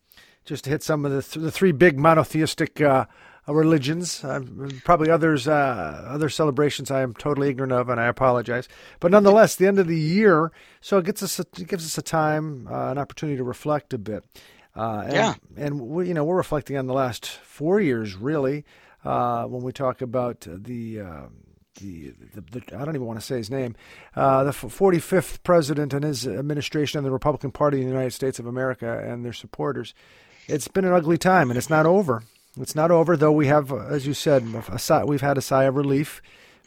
Just 0.46 0.66
to 0.66 0.70
hit 0.70 0.84
some 0.84 1.06
of 1.06 1.12
the 1.14 1.22
th- 1.22 1.42
the 1.42 1.52
three 1.52 1.72
big 1.72 1.98
monotheistic 1.98 2.82
uh, 2.82 3.06
religions. 3.48 4.24
Um, 4.24 4.82
probably 4.86 5.10
others 5.10 5.48
uh, 5.48 6.06
other 6.08 6.30
celebrations 6.30 6.90
I 6.92 7.02
am 7.02 7.14
totally 7.14 7.50
ignorant 7.50 7.74
of, 7.74 7.90
and 7.90 8.00
I 8.00 8.06
apologize. 8.08 8.68
But 9.00 9.12
nonetheless, 9.12 9.56
the 9.56 9.68
end 9.68 9.80
of 9.80 9.88
the 9.88 10.00
year, 10.00 10.52
so 10.82 10.98
it 10.98 11.06
gets 11.06 11.22
us 11.24 11.40
a, 11.40 11.46
it 11.60 11.68
gives 11.68 11.86
us 11.86 11.98
a 11.98 12.02
time, 12.02 12.68
uh, 12.70 12.92
an 12.92 12.98
opportunity 12.98 13.38
to 13.38 13.44
reflect 13.44 13.94
a 13.94 13.98
bit. 13.98 14.24
Uh, 14.76 15.02
and, 15.06 15.14
Yeah. 15.14 15.34
and 15.58 15.82
we, 15.82 16.08
you 16.08 16.14
know 16.14 16.24
we're 16.24 16.38
reflecting 16.38 16.78
on 16.78 16.88
the 16.88 16.94
last 16.94 17.28
four 17.28 17.80
years 17.80 18.16
really 18.16 18.66
uh, 19.04 19.44
when 19.46 19.62
we 19.64 19.72
talk 19.72 20.02
about 20.02 20.42
the. 20.50 21.02
um 21.02 21.34
the, 21.82 22.14
the, 22.36 22.42
the 22.42 22.62
I 22.80 22.86
don't 22.86 22.94
even 22.94 23.08
want 23.08 23.20
to 23.20 23.26
say 23.26 23.38
his 23.38 23.50
name, 23.50 23.76
uh, 24.16 24.44
the 24.44 24.52
45th 24.52 25.42
president 25.42 25.92
and 25.92 26.04
his 26.06 26.28
administration 26.28 27.00
and 27.00 27.06
the 27.06 27.10
Republican 27.12 27.50
Party 27.52 27.80
in 27.80 27.86
the 27.86 27.90
United 27.92 28.12
States 28.12 28.38
of 28.38 28.46
America 28.46 29.00
and 29.04 29.26
their 29.26 29.34
supporters. 29.34 29.96
It's 30.48 30.68
been 30.68 30.86
an 30.86 30.94
ugly 30.94 31.18
time, 31.18 31.50
and 31.50 31.58
it's 31.58 31.72
not 31.72 31.88
over. 31.88 32.22
It's 32.60 32.76
not 32.76 32.92
over, 32.92 33.18
though. 33.18 33.32
We 33.32 33.48
have, 33.48 33.72
as 33.72 34.06
you 34.06 34.14
said, 34.14 34.46
we've 35.06 35.22
had 35.22 35.38
a 35.38 35.42
sigh 35.42 35.64
of 35.64 35.76
relief. 35.76 36.22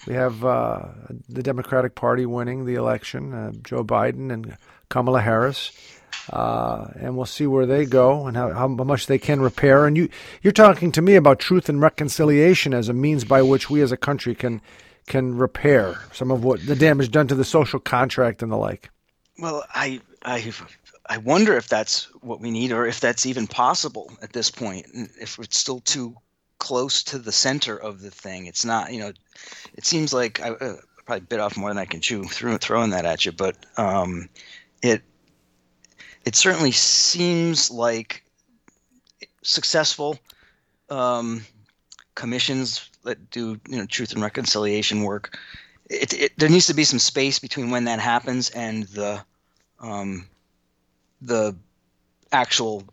We 0.06 0.14
have 0.14 0.44
uh, 0.44 0.88
the 1.28 1.42
Democratic 1.42 1.94
Party 1.94 2.26
winning 2.26 2.64
the 2.64 2.74
election, 2.74 3.32
uh, 3.32 3.52
Joe 3.62 3.84
Biden 3.84 4.32
and 4.32 4.56
Kamala 4.88 5.20
Harris, 5.20 5.72
uh, 6.30 6.88
and 6.96 7.16
we'll 7.16 7.24
see 7.24 7.46
where 7.46 7.66
they 7.66 7.86
go 7.86 8.26
and 8.26 8.36
how, 8.36 8.52
how 8.52 8.68
much 8.68 9.06
they 9.06 9.18
can 9.18 9.40
repair. 9.40 9.86
And 9.86 9.96
you, 9.96 10.08
you're 10.42 10.52
talking 10.52 10.92
to 10.92 11.02
me 11.02 11.14
about 11.14 11.38
truth 11.38 11.68
and 11.68 11.80
reconciliation 11.80 12.74
as 12.74 12.88
a 12.88 12.92
means 12.92 13.24
by 13.24 13.42
which 13.42 13.70
we 13.70 13.80
as 13.80 13.92
a 13.92 13.96
country 13.96 14.34
can 14.34 14.60
can 15.06 15.38
repair 15.38 16.00
some 16.12 16.32
of 16.32 16.42
what 16.42 16.66
the 16.66 16.74
damage 16.74 17.12
done 17.12 17.28
to 17.28 17.34
the 17.36 17.44
social 17.44 17.78
contract 17.78 18.42
and 18.42 18.50
the 18.50 18.56
like. 18.56 18.90
Well, 19.38 19.64
I 19.72 20.00
I 20.22 20.52
I 21.08 21.18
wonder 21.18 21.56
if 21.56 21.68
that's 21.68 22.04
what 22.20 22.40
we 22.40 22.50
need, 22.50 22.72
or 22.72 22.86
if 22.86 23.00
that's 23.00 23.26
even 23.26 23.46
possible 23.46 24.12
at 24.22 24.32
this 24.32 24.50
point. 24.50 24.86
If 25.20 25.38
it's 25.38 25.58
still 25.58 25.80
too 25.80 26.16
close 26.58 27.02
to 27.04 27.18
the 27.18 27.32
center 27.32 27.76
of 27.76 28.00
the 28.00 28.10
thing, 28.10 28.46
it's 28.46 28.64
not. 28.64 28.92
You 28.92 29.00
know, 29.00 29.12
it 29.74 29.84
seems 29.84 30.12
like 30.12 30.40
I 30.40 30.50
uh, 30.50 30.76
probably 31.04 31.26
bit 31.26 31.40
off 31.40 31.56
more 31.56 31.70
than 31.70 31.78
I 31.78 31.84
can 31.84 32.00
chew 32.00 32.24
through 32.24 32.58
throwing 32.58 32.90
that 32.90 33.04
at 33.04 33.24
you, 33.24 33.32
but 33.32 33.56
um, 33.76 34.28
it 34.82 35.02
it 36.24 36.34
certainly 36.34 36.72
seems 36.72 37.70
like 37.70 38.24
successful 39.42 40.18
um, 40.90 41.44
commissions 42.14 42.90
that 43.04 43.30
do 43.30 43.60
you 43.68 43.78
know 43.78 43.86
truth 43.86 44.12
and 44.12 44.22
reconciliation 44.22 45.02
work. 45.02 45.38
It, 45.88 46.12
it, 46.12 46.32
there 46.36 46.48
needs 46.48 46.66
to 46.66 46.74
be 46.74 46.82
some 46.82 46.98
space 46.98 47.38
between 47.38 47.70
when 47.70 47.84
that 47.84 48.00
happens 48.00 48.50
and 48.50 48.82
the 48.88 49.24
um, 49.78 50.26
the 51.26 51.56
actual 52.32 52.84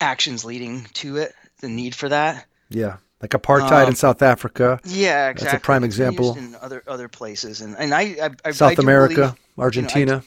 actions 0.00 0.44
leading 0.44 0.84
to 0.94 1.16
it. 1.18 1.34
The 1.60 1.68
need 1.68 1.94
for 1.94 2.08
that. 2.08 2.46
Yeah, 2.68 2.96
like 3.22 3.30
apartheid 3.30 3.82
in 3.84 3.88
Um, 3.90 3.94
South 3.94 4.22
Africa, 4.22 4.80
Yeah, 4.84 5.28
exactly. 5.28 5.44
That's 5.44 5.62
a 5.62 5.64
prime 5.64 5.84
example. 5.84 6.36
in 6.36 6.54
other 6.60 6.82
other 6.86 7.08
places, 7.08 7.60
and 7.60 7.76
and 7.78 7.94
I, 7.94 8.00
I, 8.00 8.26
I 8.26 8.30
I 8.46 8.50
South 8.50 8.76
do 8.76 8.82
America, 8.82 9.14
believe- 9.14 9.34
Argentina. 9.58 10.22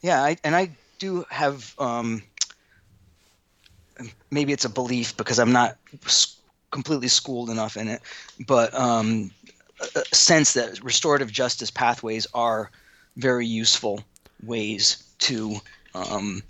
yeah, 0.00 0.22
I, 0.22 0.36
and 0.42 0.56
I 0.56 0.70
do 0.98 1.24
have 1.30 1.74
um, 1.78 2.22
maybe 4.30 4.52
it's 4.52 4.64
a 4.64 4.68
belief 4.70 5.16
because 5.16 5.38
I'm 5.38 5.52
not 5.52 5.76
completely 6.70 7.08
schooled 7.08 7.50
enough 7.50 7.76
in 7.76 7.88
it, 7.88 8.00
but 8.46 8.72
um, 8.74 9.30
a 9.94 10.14
sense 10.14 10.54
that 10.54 10.82
restorative 10.82 11.30
justice 11.30 11.70
pathways 11.70 12.26
are 12.34 12.70
very 13.16 13.46
useful 13.46 14.02
ways 14.42 15.02
to 15.18 15.56
um, 15.94 16.42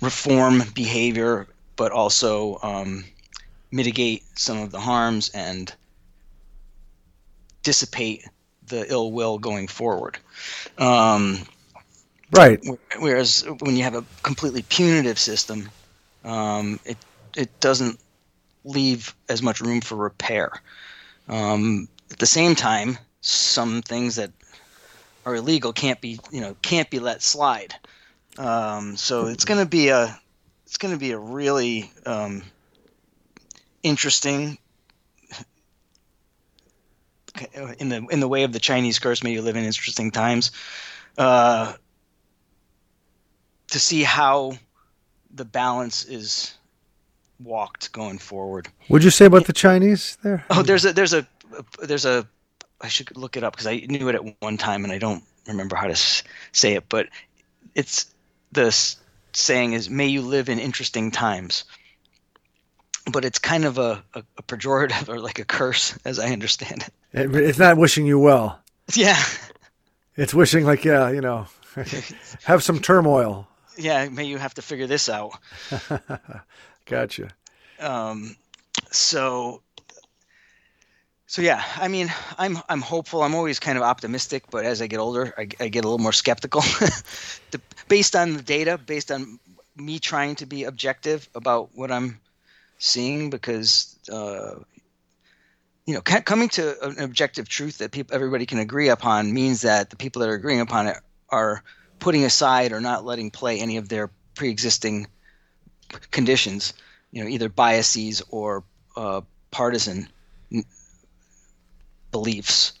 reform 0.00 0.62
behavior, 0.74 1.46
but 1.76 1.92
also 1.92 2.58
um, 2.62 3.04
mitigate 3.70 4.22
some 4.38 4.58
of 4.58 4.70
the 4.70 4.80
harms 4.80 5.30
and 5.34 5.72
dissipate 7.62 8.24
the 8.66 8.90
ill 8.90 9.12
will 9.12 9.38
going 9.38 9.66
forward. 9.66 10.18
Um, 10.78 11.38
right. 12.32 12.62
Whereas 12.98 13.44
when 13.60 13.76
you 13.76 13.82
have 13.82 13.94
a 13.94 14.04
completely 14.22 14.62
punitive 14.62 15.18
system, 15.18 15.68
um, 16.24 16.78
it 16.84 16.96
it 17.36 17.60
doesn't 17.60 18.00
leave 18.64 19.14
as 19.28 19.42
much 19.42 19.60
room 19.60 19.80
for 19.80 19.96
repair. 19.96 20.50
Um, 21.28 21.88
at 22.10 22.18
the 22.18 22.26
same 22.26 22.54
time, 22.54 22.98
some 23.20 23.82
things 23.82 24.16
that 24.16 24.30
are 25.26 25.36
illegal 25.36 25.72
can't 25.72 26.00
be 26.00 26.18
you 26.30 26.40
know 26.40 26.56
can't 26.62 26.90
be 26.90 26.98
let 26.98 27.22
slide. 27.22 27.74
Um, 28.38 28.96
so 28.96 29.26
it's 29.26 29.44
going 29.44 29.60
to 29.60 29.68
be 29.68 29.88
a 29.88 30.18
it's 30.64 30.78
going 30.78 30.94
to 30.94 31.00
be 31.00 31.10
a 31.10 31.18
really 31.18 31.90
um, 32.06 32.42
interesting 33.82 34.58
in 37.78 37.88
the 37.88 38.06
in 38.10 38.20
the 38.20 38.28
way 38.28 38.44
of 38.44 38.52
the 38.52 38.60
Chinese 38.60 38.98
curse. 38.98 39.22
May 39.22 39.32
you 39.32 39.42
live 39.42 39.56
in 39.56 39.64
interesting 39.64 40.10
times. 40.10 40.52
Uh, 41.16 41.74
to 43.68 43.78
see 43.78 44.02
how 44.02 44.52
the 45.34 45.44
balance 45.44 46.04
is 46.04 46.54
walked 47.40 47.92
going 47.92 48.18
forward. 48.18 48.68
What'd 48.88 49.04
you 49.04 49.10
say 49.10 49.26
about 49.26 49.46
the 49.46 49.52
Chinese 49.52 50.16
there? 50.22 50.44
Oh, 50.50 50.62
there's 50.62 50.84
a 50.84 50.92
there's 50.92 51.12
a 51.12 51.26
there's 51.82 52.04
a 52.04 52.26
I 52.80 52.88
should 52.88 53.16
look 53.16 53.36
it 53.36 53.42
up 53.42 53.54
because 53.54 53.66
I 53.66 53.84
knew 53.88 54.08
it 54.08 54.14
at 54.14 54.42
one 54.42 54.56
time 54.56 54.84
and 54.84 54.92
I 54.92 54.98
don't 54.98 55.24
remember 55.46 55.74
how 55.76 55.88
to 55.88 55.96
say 56.52 56.74
it, 56.74 56.84
but 56.88 57.08
it's 57.74 58.06
the 58.52 58.70
saying 59.32 59.72
is 59.74 59.88
"May 59.90 60.06
you 60.08 60.22
live 60.22 60.48
in 60.48 60.58
interesting 60.58 61.10
times." 61.10 61.64
But 63.10 63.24
it's 63.24 63.38
kind 63.38 63.64
of 63.64 63.78
a, 63.78 64.04
a, 64.14 64.22
a 64.36 64.42
pejorative 64.42 65.08
or 65.12 65.18
like 65.18 65.38
a 65.38 65.44
curse, 65.44 65.98
as 66.04 66.18
I 66.18 66.28
understand 66.30 66.82
it. 66.82 66.92
It- 67.34 67.34
It's 67.34 67.58
not 67.58 67.76
wishing 67.78 68.06
you 68.06 68.18
well. 68.18 68.60
Yeah, 68.94 69.22
It's 70.16 70.34
wishing 70.34 70.64
like 70.64 70.84
yeah, 70.84 71.10
you 71.10 71.20
know, 71.20 71.46
have 72.44 72.62
some 72.62 72.80
turmoil. 72.80 73.46
yeah. 73.78 74.08
May 74.08 74.24
you 74.24 74.38
have 74.38 74.54
to 74.54 74.62
figure 74.62 74.86
this 74.86 75.08
out. 75.08 75.32
Gotcha. 76.86 77.28
um, 77.80 78.34
so 78.90 79.62
so 81.26 81.42
yeah 81.42 81.62
i 81.76 81.88
mean 81.88 82.10
i'm 82.38 82.56
i'm 82.70 82.80
hopeful 82.80 83.22
i'm 83.22 83.34
always 83.34 83.58
kind 83.60 83.76
of 83.76 83.84
optimistic 83.84 84.44
but 84.50 84.64
as 84.64 84.80
i 84.80 84.86
get 84.86 84.98
older 84.98 85.34
i, 85.36 85.42
I 85.60 85.68
get 85.68 85.84
a 85.84 85.88
little 85.88 85.98
more 85.98 86.12
skeptical 86.14 86.62
the, 87.50 87.60
based 87.88 88.14
on 88.16 88.34
the 88.34 88.42
data 88.42 88.78
based 88.78 89.10
on 89.10 89.38
me 89.76 89.98
trying 89.98 90.34
to 90.36 90.46
be 90.46 90.64
objective 90.64 91.28
about 91.34 91.70
what 91.74 91.90
i'm 91.90 92.20
seeing 92.78 93.30
because 93.30 93.98
uh, 94.12 94.54
you 95.86 95.94
know 95.94 96.00
coming 96.00 96.48
to 96.48 96.80
an 96.82 97.00
objective 97.00 97.48
truth 97.48 97.78
that 97.78 97.90
people 97.90 98.14
everybody 98.14 98.46
can 98.46 98.58
agree 98.58 98.88
upon 98.88 99.32
means 99.32 99.62
that 99.62 99.90
the 99.90 99.96
people 99.96 100.20
that 100.20 100.28
are 100.28 100.34
agreeing 100.34 100.60
upon 100.60 100.86
it 100.86 100.96
are 101.30 101.62
putting 101.98 102.24
aside 102.24 102.72
or 102.72 102.80
not 102.80 103.04
letting 103.04 103.30
play 103.30 103.58
any 103.58 103.76
of 103.76 103.88
their 103.88 104.10
pre-existing 104.34 105.06
conditions 106.10 106.74
you 107.10 107.22
know 107.22 107.28
either 107.28 107.48
biases 107.48 108.22
or 108.30 108.64
uh, 108.96 109.20
partisan 109.50 110.08
beliefs 112.10 112.77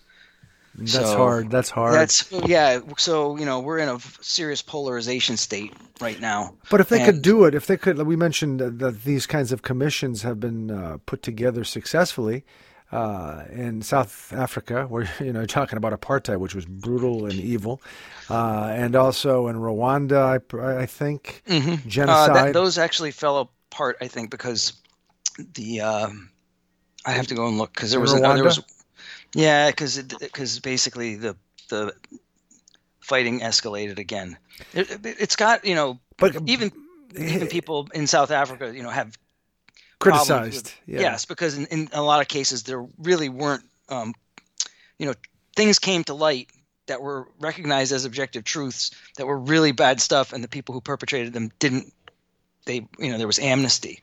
That's 0.78 0.92
So, 0.92 1.16
hard. 1.16 1.50
That's 1.50 1.70
hard. 1.70 1.94
that's 1.94 2.30
yeah 2.46 2.80
so 2.96 3.36
you 3.36 3.44
know 3.44 3.60
we're 3.60 3.78
in 3.78 3.88
a 3.88 3.98
serious 4.20 4.62
polarization 4.62 5.36
state 5.36 5.72
right 6.00 6.20
now 6.20 6.54
But 6.70 6.80
if 6.80 6.88
they 6.88 7.04
could 7.04 7.22
do 7.22 7.44
it, 7.44 7.54
if 7.54 7.66
they 7.66 7.76
could, 7.76 7.98
we 8.06 8.16
mentioned 8.16 8.60
that- 8.60 8.78
that 8.78 9.02
these 9.04 9.26
kinds 9.26 9.50
of 9.52 9.62
commissions 9.62 10.22
have 10.22 10.38
been 10.38 10.70
uh, 10.70 10.98
put 11.06 11.22
together 11.22 11.64
successfully 11.64 12.44
uh, 12.90 13.44
in 13.52 13.82
South 13.82 14.32
Africa, 14.32 14.86
where 14.88 15.06
you 15.20 15.32
know 15.32 15.40
you're 15.40 15.46
talking 15.46 15.76
about 15.76 15.92
apartheid, 16.00 16.38
which 16.38 16.54
was 16.54 16.64
brutal 16.64 17.26
and 17.26 17.34
evil, 17.34 17.80
uh, 18.30 18.70
and 18.72 18.96
also 18.96 19.48
in 19.48 19.56
Rwanda, 19.56 20.20
I, 20.34 20.82
I 20.82 20.86
think 20.86 21.42
uh, 21.50 21.76
genocide. 21.86 22.34
that, 22.36 22.52
those 22.54 22.78
actually 22.78 23.10
fell 23.10 23.50
apart 23.70 23.96
i 24.00 24.08
think 24.08 24.30
because 24.30 24.72
the 25.54 25.80
um, 25.82 26.30
i 27.04 27.12
have 27.12 27.26
to 27.26 27.34
go 27.34 27.46
and 27.46 27.58
look 27.58 27.72
because 27.74 27.90
there 27.90 27.98
In 28.00 28.02
was 28.02 28.14
a, 28.14 28.20
there 28.20 28.42
was 28.44 28.60
yeah 29.34 29.70
because 29.70 30.02
because 30.02 30.58
basically 30.60 31.16
the 31.16 31.36
the 31.68 31.92
fighting 33.00 33.40
escalated 33.40 33.98
again 33.98 34.36
it, 34.74 34.88
it's 35.04 35.36
got 35.36 35.64
you 35.64 35.74
know 35.74 35.98
but 36.18 36.36
even 36.46 36.70
even 37.18 37.46
people 37.48 37.88
in 37.94 38.06
south 38.06 38.30
africa 38.30 38.72
you 38.74 38.82
know 38.82 38.90
have 38.90 39.16
criticized. 39.98 40.66
with- 40.66 40.80
yeah. 40.86 41.00
Yes, 41.00 41.24
because 41.24 41.56
in, 41.58 41.66
in 41.66 41.88
a 41.92 42.02
lot 42.02 42.20
of 42.20 42.28
cases 42.28 42.62
there 42.62 42.86
really 42.98 43.28
weren't, 43.28 43.64
um, 43.88 44.14
you 44.98 45.06
know, 45.06 45.14
things 45.56 45.78
came 45.78 46.04
to 46.04 46.14
light 46.14 46.48
that 46.86 47.02
were 47.02 47.28
recognized 47.40 47.92
as 47.92 48.04
objective 48.04 48.44
truths 48.44 48.90
that 49.16 49.26
were 49.26 49.38
really 49.38 49.72
bad 49.72 50.00
stuff, 50.00 50.32
and 50.32 50.42
the 50.42 50.48
people 50.48 50.72
who 50.72 50.80
perpetrated 50.80 51.32
them 51.32 51.50
didn't. 51.58 51.92
They, 52.68 52.86
you 52.98 53.10
know, 53.10 53.18
there 53.18 53.26
was 53.26 53.38
amnesty. 53.40 54.02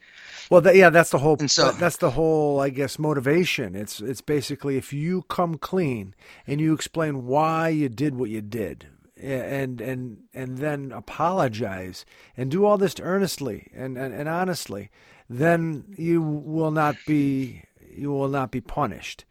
Well, 0.49 0.61
that, 0.61 0.75
yeah, 0.75 0.89
that's 0.89 1.11
the 1.11 1.19
whole. 1.19 1.37
And 1.39 1.49
so- 1.49 1.71
that's 1.71 1.97
the 1.97 2.11
whole, 2.11 2.59
I 2.59 2.69
guess, 2.69 2.99
motivation. 2.99 3.75
It's 3.75 4.01
it's 4.01 4.21
basically 4.21 4.75
if 4.75 4.91
you 4.91 5.21
come 5.23 5.55
clean 5.57 6.13
and 6.45 6.59
you 6.59 6.73
explain 6.73 7.25
why 7.25 7.69
you 7.69 7.89
did 7.89 8.15
what 8.15 8.29
you 8.29 8.41
did, 8.41 8.87
and 9.21 9.79
and 9.81 10.23
and 10.33 10.57
then 10.57 10.91
apologize 10.91 12.05
and 12.35 12.51
do 12.51 12.65
all 12.65 12.77
this 12.77 12.95
earnestly 13.01 13.71
and 13.73 13.97
and, 13.97 14.13
and 14.13 14.27
honestly, 14.27 14.89
then 15.29 15.85
you 15.97 16.21
will 16.21 16.71
not 16.71 16.95
be 17.07 17.63
you 17.95 18.11
will 18.11 18.27
not 18.29 18.51
be 18.51 18.61
punished. 18.61 19.25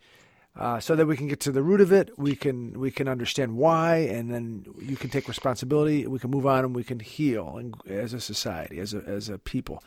Uh, 0.56 0.78
so 0.78 0.94
that 0.94 1.06
we 1.06 1.16
can 1.16 1.26
get 1.26 1.40
to 1.40 1.50
the 1.50 1.62
root 1.64 1.80
of 1.80 1.90
it, 1.92 2.16
we 2.16 2.36
can 2.36 2.78
we 2.78 2.88
can 2.88 3.08
understand 3.08 3.56
why, 3.56 3.96
and 3.96 4.30
then 4.30 4.64
you 4.80 4.94
can 4.94 5.10
take 5.10 5.26
responsibility. 5.26 6.06
We 6.06 6.20
can 6.20 6.30
move 6.30 6.46
on, 6.46 6.64
and 6.64 6.76
we 6.76 6.84
can 6.84 7.00
heal, 7.00 7.56
and 7.58 7.74
as 7.88 8.14
a 8.14 8.20
society, 8.20 8.78
as 8.78 8.94
a 8.94 8.98
as 9.04 9.28
a 9.28 9.38
people. 9.38 9.82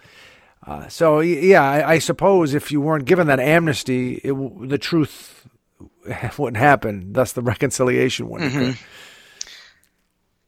Uh, 0.65 0.89
so 0.89 1.21
yeah, 1.21 1.63
I, 1.63 1.91
I 1.91 1.99
suppose 1.99 2.53
if 2.53 2.69
you 2.69 2.81
weren't 2.81 3.05
given 3.05 3.27
that 3.27 3.39
amnesty, 3.39 4.15
it, 4.15 4.33
the 4.67 4.77
truth 4.77 5.47
wouldn't 6.37 6.57
happen. 6.57 7.13
Thus, 7.13 7.31
the 7.31 7.41
reconciliation 7.41 8.27
wouldn't 8.27 8.51
Mm-hmm. 8.51 8.71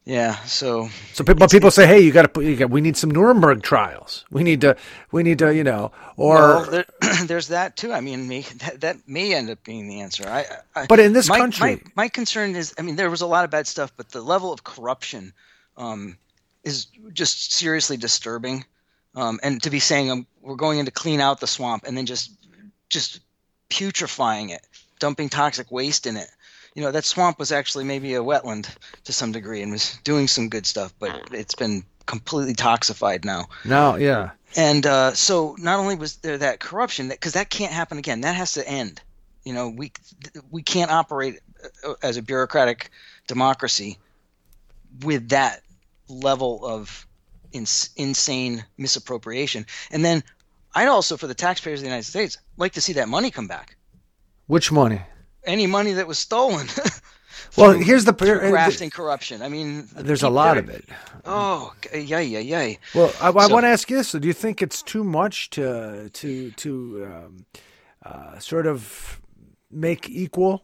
Yeah. 0.09 0.37
So 0.45 0.89
So, 1.13 1.23
pe- 1.23 1.35
but 1.35 1.51
people 1.51 1.69
say, 1.69 1.85
"Hey, 1.85 1.99
you 1.99 2.11
got 2.11 2.23
to 2.23 2.29
put. 2.29 2.43
You 2.43 2.55
got, 2.55 2.71
we 2.71 2.81
need 2.81 2.97
some 2.97 3.11
Nuremberg 3.11 3.61
trials. 3.61 4.25
We 4.31 4.41
need 4.41 4.61
to. 4.61 4.75
We 5.11 5.21
need 5.21 5.37
to. 5.37 5.53
You 5.53 5.63
know, 5.63 5.91
or." 6.17 6.35
well, 6.35 6.65
there, 6.65 6.85
there's 7.25 7.49
that 7.49 7.77
too. 7.77 7.93
I 7.93 8.01
mean, 8.01 8.27
me 8.27 8.41
that, 8.57 8.81
that 8.81 8.97
may 9.07 9.35
end 9.35 9.51
up 9.51 9.63
being 9.63 9.87
the 9.87 10.01
answer. 10.01 10.27
I, 10.27 10.45
I 10.75 10.87
But 10.87 10.99
in 10.99 11.13
this 11.13 11.29
my, 11.29 11.37
country- 11.37 11.75
my, 11.75 12.03
my 12.05 12.07
concern 12.07 12.55
is, 12.55 12.73
I 12.79 12.81
mean, 12.81 12.95
there 12.95 13.11
was 13.11 13.21
a 13.21 13.27
lot 13.27 13.45
of 13.45 13.51
bad 13.51 13.67
stuff, 13.67 13.91
but 13.95 14.09
the 14.09 14.21
level 14.21 14.51
of 14.51 14.63
corruption 14.63 15.31
um, 15.77 16.17
is 16.63 16.87
just 17.13 17.53
seriously 17.53 17.95
disturbing. 17.95 18.65
Um, 19.15 19.39
and 19.43 19.61
to 19.61 19.69
be 19.69 19.79
saying 19.79 20.09
um, 20.09 20.25
we're 20.41 20.55
going 20.55 20.79
in 20.79 20.85
to 20.85 20.91
clean 20.91 21.21
out 21.21 21.39
the 21.39 21.45
swamp 21.47 21.83
and 21.85 21.95
then 21.95 22.07
just 22.07 22.31
just 22.89 23.19
putrefying 23.69 24.49
it, 24.49 24.65
dumping 24.97 25.29
toxic 25.29 25.71
waste 25.71 26.07
in 26.07 26.17
it. 26.17 26.29
You 26.75 26.83
know, 26.83 26.91
that 26.91 27.05
swamp 27.05 27.39
was 27.39 27.51
actually 27.51 27.83
maybe 27.83 28.13
a 28.15 28.21
wetland 28.21 28.69
to 29.05 29.13
some 29.13 29.31
degree 29.31 29.61
and 29.61 29.71
was 29.71 29.97
doing 30.03 30.27
some 30.27 30.49
good 30.49 30.65
stuff, 30.65 30.93
but 30.99 31.29
it's 31.31 31.55
been 31.55 31.83
completely 32.05 32.53
toxified 32.53 33.25
now. 33.25 33.47
now, 33.65 33.95
yeah, 33.95 34.31
And 34.55 34.85
uh, 34.85 35.13
so 35.13 35.55
not 35.59 35.79
only 35.79 35.95
was 35.95 36.17
there 36.17 36.37
that 36.37 36.59
corruption, 36.59 37.09
because 37.09 37.33
that 37.33 37.49
can't 37.49 37.71
happen 37.73 37.97
again. 37.97 38.21
That 38.21 38.35
has 38.35 38.53
to 38.53 38.67
end. 38.67 39.01
You 39.43 39.53
know, 39.53 39.69
we 39.69 39.91
we 40.51 40.61
can't 40.61 40.91
operate 40.91 41.39
uh, 41.85 41.93
as 42.03 42.17
a 42.17 42.21
bureaucratic 42.21 42.91
democracy 43.27 43.97
with 45.03 45.29
that 45.29 45.61
level 46.07 46.65
of 46.65 47.07
ins- 47.51 47.89
insane 47.95 48.65
misappropriation. 48.77 49.65
And 49.91 50.03
then 50.03 50.23
I'd 50.75 50.87
also, 50.87 51.17
for 51.17 51.27
the 51.27 51.35
taxpayers 51.35 51.79
of 51.79 51.83
the 51.83 51.89
United 51.89 52.05
States, 52.05 52.37
like 52.57 52.73
to 52.73 52.81
see 52.81 52.93
that 52.93 53.07
money 53.07 53.31
come 53.31 53.47
back. 53.47 53.75
which 54.47 54.71
money? 54.71 55.01
Any 55.45 55.67
money 55.67 55.93
that 55.93 56.07
was 56.07 56.19
stolen. 56.19 56.67
Well, 57.57 57.71
here's 57.73 58.05
the 58.05 58.13
graft 58.13 58.81
and 58.81 58.91
corruption. 58.91 59.41
I 59.41 59.49
mean, 59.49 59.87
There's 59.95 60.23
a 60.23 60.29
lot 60.29 60.57
of 60.57 60.69
it. 60.69 60.85
Oh, 61.25 61.73
yay, 61.93 62.23
yay, 62.23 62.41
yay. 62.41 62.79
Well, 62.93 63.11
I, 63.19 63.29
I 63.29 63.47
So- 63.47 63.53
want 63.53 63.63
to 63.63 63.69
ask 63.69 63.89
you 63.89 63.97
this: 63.97 64.11
Do 64.11 64.27
you 64.27 64.33
think 64.33 64.61
it's 64.61 64.81
too 64.83 65.03
much 65.03 65.49
to 65.51 66.09
to 66.09 66.51
to 66.51 67.05
um, 67.11 67.45
uh, 68.05 68.39
sort 68.39 68.67
of 68.67 69.19
make 69.71 70.09
equal 70.09 70.63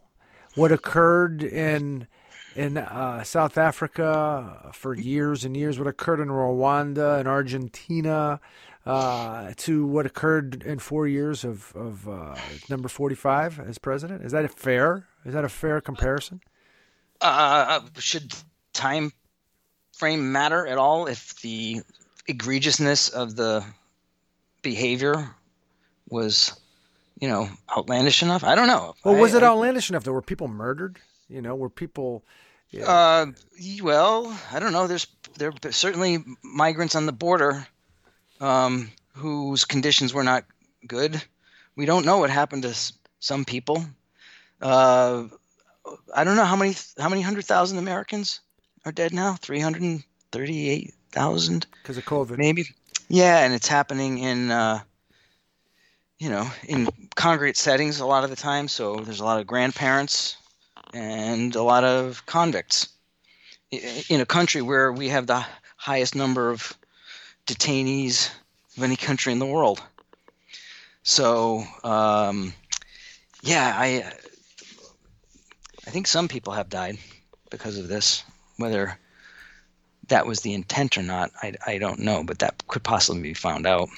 what 0.54 0.70
occurred 0.70 1.42
in 1.42 2.06
in 2.54 2.78
uh, 2.78 3.24
South 3.24 3.58
Africa 3.58 4.70
for 4.72 4.94
years 4.94 5.44
and 5.44 5.56
years, 5.56 5.78
what 5.78 5.88
occurred 5.88 6.20
in 6.20 6.28
Rwanda 6.28 7.18
and 7.18 7.26
Argentina, 7.28 8.40
uh, 8.86 9.52
to 9.56 9.86
what 9.86 10.06
occurred 10.06 10.62
in 10.64 10.78
four 10.78 11.06
years 11.08 11.44
of 11.44 11.72
of 11.74 12.08
uh, 12.08 12.36
number 12.68 12.88
forty 12.88 13.14
five 13.16 13.58
as 13.60 13.78
president? 13.78 14.22
Is 14.24 14.32
that 14.32 14.44
a 14.44 14.48
fair? 14.48 15.06
Is 15.24 15.34
that 15.34 15.44
a 15.44 15.48
fair 15.48 15.80
comparison? 15.80 16.40
uh, 17.20 17.80
should 17.98 18.34
time 18.72 19.10
frame 19.96 20.30
matter 20.32 20.66
at 20.66 20.76
all 20.78 21.06
if 21.06 21.40
the 21.40 21.80
egregiousness 22.28 23.10
of 23.12 23.34
the 23.36 23.64
behavior 24.62 25.30
was 26.10 26.58
you 27.18 27.26
know 27.28 27.48
outlandish 27.76 28.22
enough 28.22 28.44
i 28.44 28.54
don't 28.54 28.66
know 28.66 28.94
Well, 29.04 29.16
was 29.16 29.34
I- 29.34 29.38
it 29.38 29.42
I- 29.42 29.46
outlandish 29.46 29.88
enough? 29.90 30.04
There 30.04 30.12
were 30.12 30.22
people 30.22 30.48
murdered. 30.48 30.98
You 31.28 31.40
know, 31.42 31.56
were 31.56 31.70
people? 31.70 32.22
Yeah. 32.70 32.84
uh, 32.84 33.26
well 33.82 34.36
i 34.52 34.58
don't 34.58 34.72
know 34.72 34.86
there's 34.88 35.06
there 35.38 35.52
certainly 35.70 36.22
migrants 36.42 36.94
on 36.96 37.06
the 37.06 37.12
border 37.12 37.66
um, 38.40 38.90
whose 39.14 39.64
conditions 39.64 40.12
were 40.14 40.24
not 40.24 40.44
good. 40.86 41.22
We 41.76 41.86
don't 41.86 42.06
know 42.06 42.18
what 42.18 42.30
happened 42.30 42.62
to 42.62 42.70
s- 42.70 42.92
some 43.20 43.44
people. 43.44 43.84
Uh, 44.60 45.24
i 46.14 46.24
don't 46.24 46.36
know 46.36 46.44
how 46.44 46.56
many 46.56 46.74
how 46.98 47.08
many 47.08 47.22
hundred 47.22 47.44
thousand 47.44 47.78
americans 47.78 48.40
are 48.84 48.92
dead 48.92 49.12
now? 49.12 49.34
338000 49.34 51.66
because 51.82 51.98
of 51.98 52.04
COVID. 52.04 52.38
maybe. 52.38 52.64
Yeah 53.08 53.44
and 53.44 53.54
it's 53.54 53.68
happening 53.68 54.18
in 54.18 54.50
uh 54.50 54.80
you 56.18 56.30
know 56.30 56.48
in 56.66 56.88
congregate 57.14 57.56
settings 57.56 58.00
a 58.00 58.06
lot 58.06 58.24
of 58.24 58.30
the 58.30 58.36
time. 58.36 58.68
So 58.68 58.96
there's 58.96 59.20
a 59.20 59.24
lot 59.24 59.40
of 59.40 59.46
grandparents 59.46 60.36
and 60.92 61.54
a 61.54 61.62
lot 61.62 61.84
of 61.84 62.24
convicts. 62.26 62.88
In 64.08 64.20
a 64.20 64.26
country 64.26 64.62
where 64.62 64.92
we 64.92 65.08
have 65.08 65.26
the 65.26 65.44
highest 65.76 66.14
number 66.14 66.50
of 66.50 66.72
detainees 67.46 68.30
of 68.76 68.82
any 68.82 68.96
country 68.96 69.32
in 69.32 69.38
the 69.38 69.46
world. 69.46 69.82
So, 71.02 71.64
um, 71.84 72.52
yeah, 73.42 73.72
I 73.76 74.12
I 75.86 75.90
think 75.90 76.06
some 76.06 76.28
people 76.28 76.52
have 76.52 76.68
died 76.68 76.98
because 77.50 77.78
of 77.78 77.88
this. 77.88 78.24
Whether 78.56 78.98
that 80.08 80.26
was 80.26 80.40
the 80.40 80.54
intent 80.54 80.98
or 80.98 81.02
not, 81.02 81.30
I, 81.42 81.54
I 81.66 81.78
don't 81.78 82.00
know, 82.00 82.24
but 82.24 82.40
that 82.40 82.66
could 82.66 82.82
possibly 82.82 83.22
be 83.22 83.34
found 83.34 83.66
out. 83.66 83.88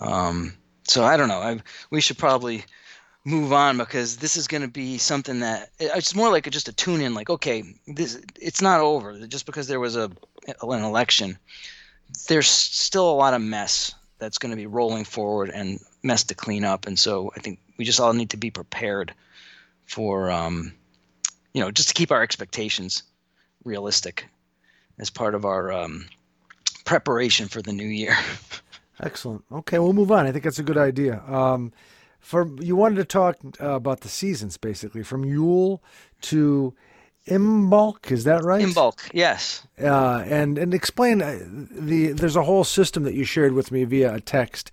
Um, 0.00 0.54
so 0.84 1.04
I 1.04 1.16
don't 1.16 1.28
know. 1.28 1.40
I, 1.40 1.60
we 1.90 2.00
should 2.00 2.18
probably 2.18 2.64
move 3.24 3.52
on 3.52 3.76
because 3.76 4.16
this 4.16 4.36
is 4.36 4.46
going 4.46 4.62
to 4.62 4.68
be 4.68 4.98
something 4.98 5.40
that 5.40 5.70
it's 5.78 6.14
more 6.14 6.30
like 6.30 6.48
just 6.50 6.68
a 6.68 6.72
tune 6.72 7.00
in. 7.00 7.14
Like, 7.14 7.28
okay, 7.28 7.64
this 7.86 8.20
it's 8.40 8.62
not 8.62 8.80
over 8.80 9.26
just 9.26 9.46
because 9.46 9.68
there 9.68 9.80
was 9.80 9.96
a 9.96 10.10
an 10.62 10.84
election. 10.84 11.38
There's 12.28 12.48
still 12.48 13.10
a 13.10 13.14
lot 13.14 13.34
of 13.34 13.42
mess 13.42 13.94
that's 14.18 14.38
going 14.38 14.50
to 14.50 14.56
be 14.56 14.66
rolling 14.66 15.04
forward 15.04 15.50
and 15.50 15.78
mess 16.02 16.24
to 16.24 16.34
clean 16.34 16.64
up, 16.64 16.86
and 16.86 16.98
so 16.98 17.32
I 17.36 17.40
think 17.40 17.58
we 17.76 17.84
just 17.84 18.00
all 18.00 18.12
need 18.12 18.30
to 18.30 18.36
be 18.36 18.50
prepared 18.50 19.14
for, 19.86 20.30
um, 20.30 20.72
you 21.52 21.60
know, 21.60 21.70
just 21.70 21.88
to 21.88 21.94
keep 21.94 22.10
our 22.10 22.22
expectations 22.22 23.02
realistic 23.64 24.26
as 24.98 25.10
part 25.10 25.34
of 25.34 25.44
our 25.44 25.70
um, 25.72 26.06
preparation 26.84 27.48
for 27.48 27.60
the 27.60 27.72
new 27.72 27.86
year. 27.86 28.16
Excellent. 29.00 29.44
Okay, 29.52 29.78
we'll 29.78 29.92
move 29.92 30.10
on. 30.10 30.26
I 30.26 30.32
think 30.32 30.44
that's 30.44 30.58
a 30.58 30.62
good 30.62 30.78
idea. 30.78 31.22
Um, 31.26 31.72
for 32.20 32.48
you 32.60 32.74
wanted 32.74 32.96
to 32.96 33.04
talk 33.04 33.36
uh, 33.60 33.72
about 33.72 34.00
the 34.00 34.08
seasons, 34.08 34.56
basically, 34.56 35.02
from 35.02 35.24
Yule 35.24 35.82
to 36.22 36.74
Imbolc. 37.26 38.10
Is 38.10 38.24
that 38.24 38.42
right? 38.44 38.64
Imbolc, 38.64 39.10
yes. 39.12 39.66
Uh, 39.80 40.22
and 40.26 40.58
and 40.58 40.72
explain 40.72 41.22
uh, 41.22 41.38
the. 41.46 42.12
There's 42.12 42.36
a 42.36 42.44
whole 42.44 42.64
system 42.64 43.02
that 43.04 43.14
you 43.14 43.24
shared 43.24 43.52
with 43.52 43.72
me 43.72 43.84
via 43.84 44.14
a 44.14 44.20
text. 44.20 44.70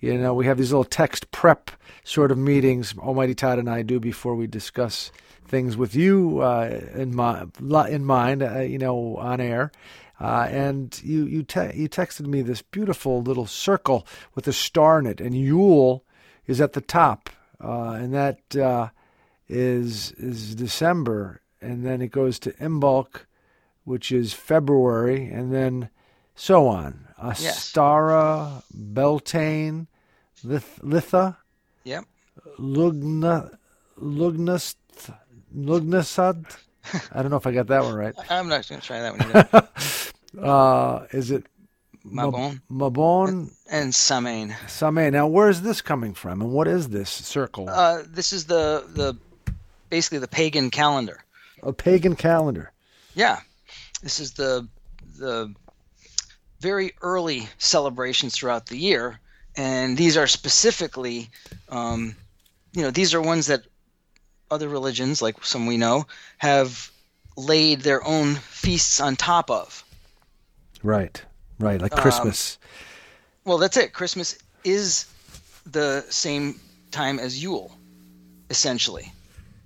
You 0.00 0.18
know, 0.18 0.34
we 0.34 0.46
have 0.46 0.58
these 0.58 0.72
little 0.72 0.84
text 0.84 1.30
prep 1.30 1.70
sort 2.04 2.30
of 2.30 2.38
meetings. 2.38 2.94
Almighty 2.98 3.34
Todd 3.34 3.58
and 3.58 3.68
I 3.68 3.82
do 3.82 3.98
before 3.98 4.34
we 4.34 4.46
discuss 4.46 5.10
things 5.46 5.76
with 5.76 5.94
you 5.94 6.40
uh, 6.40 6.80
in 6.94 7.14
mind. 7.14 7.52
In 7.88 8.04
mind, 8.04 8.42
uh, 8.42 8.60
you 8.60 8.78
know, 8.78 9.16
on 9.16 9.40
air. 9.40 9.72
Uh, 10.18 10.48
and 10.50 11.00
you 11.04 11.26
you 11.26 11.42
te- 11.42 11.74
you 11.74 11.88
texted 11.88 12.26
me 12.26 12.40
this 12.40 12.62
beautiful 12.62 13.20
little 13.20 13.46
circle 13.46 14.06
with 14.34 14.48
a 14.48 14.52
star 14.52 14.98
in 14.98 15.06
it, 15.06 15.20
and 15.20 15.34
Yule 15.34 16.04
is 16.46 16.60
at 16.60 16.72
the 16.72 16.80
top, 16.80 17.28
uh, 17.62 17.90
and 17.90 18.14
that 18.14 18.56
uh, 18.56 18.88
is 19.48 20.12
is 20.12 20.54
December, 20.54 21.42
and 21.60 21.84
then 21.84 22.00
it 22.02 22.08
goes 22.10 22.38
to 22.40 22.52
Imbolc, 22.52 23.20
which 23.84 24.10
is 24.12 24.32
February, 24.32 25.26
and 25.30 25.52
then 25.52 25.88
so 26.34 26.66
on. 26.68 27.06
Ostara, 27.22 28.62
Beltane, 28.74 29.86
Lith- 30.44 30.80
Litha, 30.82 31.36
Yep. 31.84 32.04
Lugna, 32.58 33.56
Lugnast, 34.00 34.76
Lugnasad. 35.56 36.44
I 37.12 37.22
don't 37.22 37.30
know 37.30 37.36
if 37.36 37.46
I 37.46 37.52
got 37.52 37.66
that 37.68 37.82
one 37.82 37.94
right. 37.94 38.14
I'm 38.30 38.48
not 38.48 38.68
going 38.68 38.80
to 38.80 38.86
try 38.86 39.00
that 39.00 39.12
one 39.18 39.30
either. 39.36 39.68
Uh, 40.38 41.06
is 41.12 41.30
it 41.30 41.46
Mabon 42.04 42.60
Mabon 42.70 43.50
and 43.70 43.94
Samain. 43.94 44.54
Same? 44.68 45.10
Now, 45.12 45.26
where 45.28 45.48
is 45.48 45.62
this 45.62 45.80
coming 45.80 46.12
from, 46.12 46.42
and 46.42 46.52
what 46.52 46.68
is 46.68 46.90
this 46.90 47.08
circle? 47.08 47.70
Uh, 47.70 48.02
this 48.06 48.34
is 48.34 48.44
the 48.44 48.84
the 48.92 49.16
basically 49.88 50.18
the 50.18 50.28
pagan 50.28 50.70
calendar. 50.70 51.24
A 51.62 51.72
pagan 51.72 52.16
calendar. 52.16 52.72
Yeah, 53.14 53.40
this 54.02 54.20
is 54.20 54.32
the 54.32 54.68
the 55.18 55.54
very 56.60 56.92
early 57.02 57.48
celebrations 57.58 58.34
throughout 58.34 58.66
the 58.66 58.76
year, 58.76 59.20
and 59.56 59.96
these 59.96 60.16
are 60.16 60.26
specifically, 60.26 61.30
um, 61.68 62.16
you 62.72 62.82
know, 62.82 62.90
these 62.90 63.14
are 63.14 63.20
ones 63.20 63.46
that 63.46 63.62
other 64.50 64.68
religions, 64.68 65.22
like 65.22 65.44
some 65.44 65.66
we 65.66 65.76
know, 65.76 66.06
have 66.38 66.90
laid 67.36 67.80
their 67.80 68.04
own 68.06 68.34
feasts 68.34 69.00
on 69.00 69.16
top 69.16 69.50
of. 69.50 69.84
Right, 70.82 71.22
right, 71.58 71.76
Um, 71.76 71.82
like 71.82 71.92
Christmas. 71.92 72.58
Well, 73.44 73.58
that's 73.58 73.76
it. 73.76 73.92
Christmas 73.92 74.38
is 74.64 75.06
the 75.64 76.04
same 76.10 76.60
time 76.90 77.18
as 77.18 77.42
Yule, 77.42 77.76
essentially. 78.50 79.12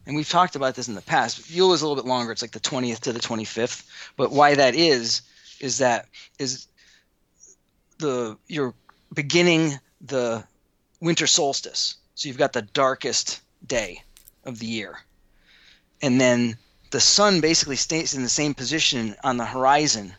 And 0.07 0.17
we've 0.17 0.29
talked 0.29 0.57
about 0.57 0.75
this 0.75 0.89
in 0.89 0.95
the 0.95 1.03
past. 1.03 1.51
Yule 1.51 1.73
is 1.73 1.83
a 1.83 1.87
little 1.87 2.03
bit 2.03 2.09
longer. 2.09 2.33
It's 2.33 2.43
like 2.43 2.53
the 2.53 2.61
20th 2.61 3.01
to 3.01 3.13
the 3.13 3.21
25th. 3.21 3.85
But 4.17 4.33
why 4.33 4.55
that 4.55 4.75
is 4.75 5.23
is 5.61 5.79
that 5.79 6.07
is 6.39 6.67
the 7.99 8.37
you're 8.47 8.75
beginning 9.13 9.79
the 10.01 10.43
winter 11.01 11.27
solstice. 11.27 11.97
So 12.15 12.29
you've 12.29 12.39
got 12.39 12.53
the 12.53 12.63
darkest 12.63 13.41
day 13.67 14.03
of 14.45 14.59
the 14.59 14.67
year. 14.67 14.99
And 16.03 16.21
then 16.21 16.57
the 16.91 17.01
sun 17.01 17.41
basically 17.41 17.77
stays 17.77 18.15
in 18.15 18.23
the 18.23 18.29
same 18.29 18.55
position 18.55 19.15
on 19.23 19.37
the 19.37 19.45
horizon 19.45 20.15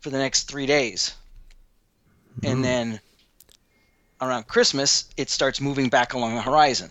for 0.00 0.10
the 0.10 0.18
next 0.18 0.44
3 0.44 0.66
days 0.66 1.14
and 2.42 2.54
mm-hmm. 2.54 2.62
then 2.62 3.00
around 4.20 4.46
Christmas 4.46 5.08
it 5.16 5.30
starts 5.30 5.60
moving 5.60 5.88
back 5.88 6.14
along 6.14 6.34
the 6.34 6.42
horizon. 6.42 6.90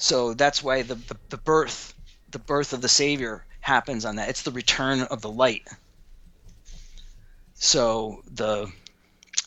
So 0.00 0.32
that's 0.32 0.62
why 0.62 0.80
the, 0.80 0.94
the, 0.94 1.16
the 1.28 1.36
birth 1.36 1.94
the 2.30 2.38
birth 2.38 2.72
of 2.72 2.80
the 2.80 2.88
Savior 2.88 3.44
happens 3.60 4.04
on 4.06 4.16
that. 4.16 4.30
It's 4.30 4.42
the 4.42 4.50
return 4.50 5.02
of 5.02 5.20
the 5.20 5.30
light. 5.30 5.68
So 7.54 8.22
the 8.32 8.72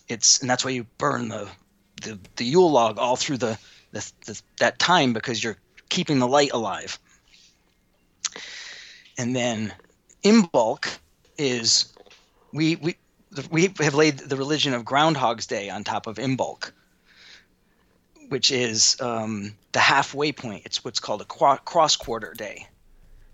it's 0.07 0.41
and 0.41 0.49
that's 0.49 0.63
why 0.63 0.71
you 0.71 0.85
burn 0.99 1.29
the 1.29 1.49
the, 2.03 2.19
the 2.35 2.45
Yule 2.45 2.71
log 2.71 2.99
all 2.99 3.15
through 3.15 3.37
the, 3.37 3.57
the, 3.93 4.11
the 4.25 4.41
that 4.59 4.77
time 4.77 5.11
because 5.11 5.43
you're 5.43 5.57
keeping 5.89 6.19
the 6.19 6.27
light 6.27 6.51
alive. 6.53 6.99
And 9.17 9.35
then 9.35 9.73
Imbolc 10.23 10.85
is 11.35 11.91
we 12.51 12.75
we 12.75 12.95
we 13.49 13.73
have 13.79 13.95
laid 13.95 14.19
the 14.19 14.37
religion 14.37 14.75
of 14.75 14.85
Groundhog's 14.85 15.47
Day 15.47 15.71
on 15.71 15.83
top 15.83 16.05
of 16.05 16.17
Imbolc, 16.17 16.71
which 18.29 18.51
is 18.51 18.99
um, 19.01 19.53
the 19.71 19.79
halfway 19.79 20.31
point. 20.31 20.63
It's 20.65 20.83
what's 20.83 20.99
called 20.99 21.21
a 21.21 21.25
qua- 21.25 21.57
cross 21.57 21.95
quarter 21.95 22.33
day, 22.33 22.67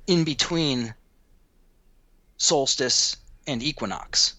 in 0.08 0.23
between 0.23 0.93
solstice 2.38 3.17
and 3.47 3.62
equinox. 3.62 4.36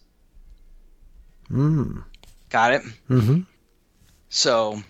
Mm. 1.51 2.05
Got 2.49 2.75
it? 2.75 2.83
Mm-hmm. 3.09 3.41
So, 4.29 4.83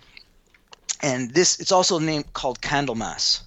and 1.03 1.31
this 1.33 1.61
it's 1.61 1.73
also 1.73 1.99
named 1.99 2.33
called 2.33 2.61
Candlemas. 2.61 3.42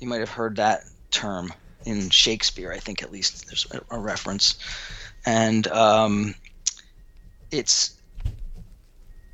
You 0.00 0.08
might 0.08 0.20
have 0.20 0.30
heard 0.30 0.56
that 0.56 0.84
term 1.10 1.52
in 1.84 2.10
Shakespeare. 2.10 2.72
I 2.72 2.78
think 2.78 3.02
at 3.02 3.12
least 3.12 3.46
there's 3.46 3.66
a, 3.70 3.96
a 3.96 3.98
reference, 3.98 4.58
and 5.26 5.66
um, 5.68 6.34
it's 7.50 7.94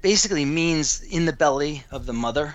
basically 0.03 0.45
means 0.45 1.03
in 1.03 1.27
the 1.27 1.33
belly 1.33 1.85
of 1.91 2.07
the 2.07 2.13
mother 2.13 2.55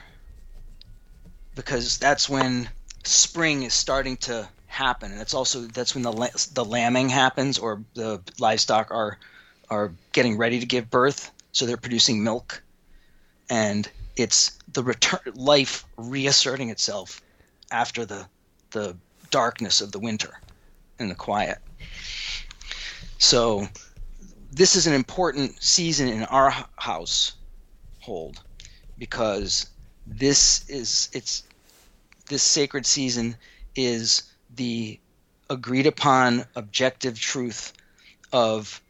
because 1.56 1.98
that's 1.98 2.30
when 2.30 2.70
spring 3.04 3.64
is 3.64 3.74
starting 3.74 4.18
to 4.18 4.48
happen, 4.68 5.12
and 5.12 5.22
it's 5.22 5.34
also 5.34 5.62
that's 5.62 5.96
when 5.96 6.04
the 6.04 6.50
the 6.54 6.66
lambing 6.66 7.10
happens 7.10 7.58
or 7.58 7.82
the 7.94 8.22
livestock 8.40 8.92
are 8.92 9.18
are 9.70 9.92
getting 10.12 10.38
ready 10.38 10.60
to 10.60 10.66
give 10.66 10.90
birth, 10.90 11.32
so 11.52 11.66
they're 11.66 11.78
producing 11.78 12.24
milk. 12.24 12.62
And 13.50 13.90
it's 14.16 14.58
the 14.74 14.84
return 14.84 15.20
life 15.34 15.86
reasserting 15.98 16.70
itself 16.70 17.22
after 17.72 18.06
the 18.06 18.28
the 18.72 18.98
darkness 19.32 19.82
of 19.82 19.92
the 19.92 20.00
winter 20.00 20.40
and 21.00 21.10
the 21.10 21.16
quiet. 21.16 21.58
So 23.18 23.68
this 24.56 24.78
is 24.78 24.88
an 24.88 24.94
important 24.94 25.62
season 25.62 26.08
in 26.08 26.24
our 26.24 26.54
household 26.78 28.42
because 28.98 29.70
this 30.08 30.68
is 30.70 31.10
it's 31.14 31.44
this 32.30 32.42
sacred 32.42 32.86
season 32.86 33.36
is 33.76 34.24
the 34.56 34.98
agreed 35.50 35.86
upon 35.86 36.46
objective 36.56 37.20
truth 37.20 37.74
of 38.32 38.82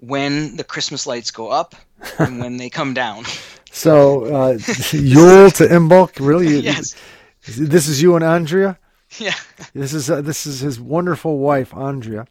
when 0.00 0.56
the 0.56 0.64
Christmas 0.64 1.06
lights 1.06 1.30
go 1.30 1.48
up 1.48 1.74
and 2.18 2.38
when 2.38 2.58
they 2.58 2.70
come 2.70 2.94
down. 2.94 3.24
So 3.72 4.24
uh, 4.24 4.48
Yule 4.92 5.50
to 5.50 5.66
Imbolc, 5.66 6.18
really? 6.18 6.60
yes. 6.60 6.96
This 7.42 7.88
is 7.88 8.00
you 8.00 8.16
and 8.16 8.24
Andrea. 8.24 8.78
Yeah. 9.18 9.34
This 9.74 9.92
is 9.92 10.08
uh, 10.08 10.22
this 10.22 10.46
is 10.46 10.60
his 10.60 10.80
wonderful 10.80 11.36
wife, 11.36 11.74
Andrea, 11.74 12.26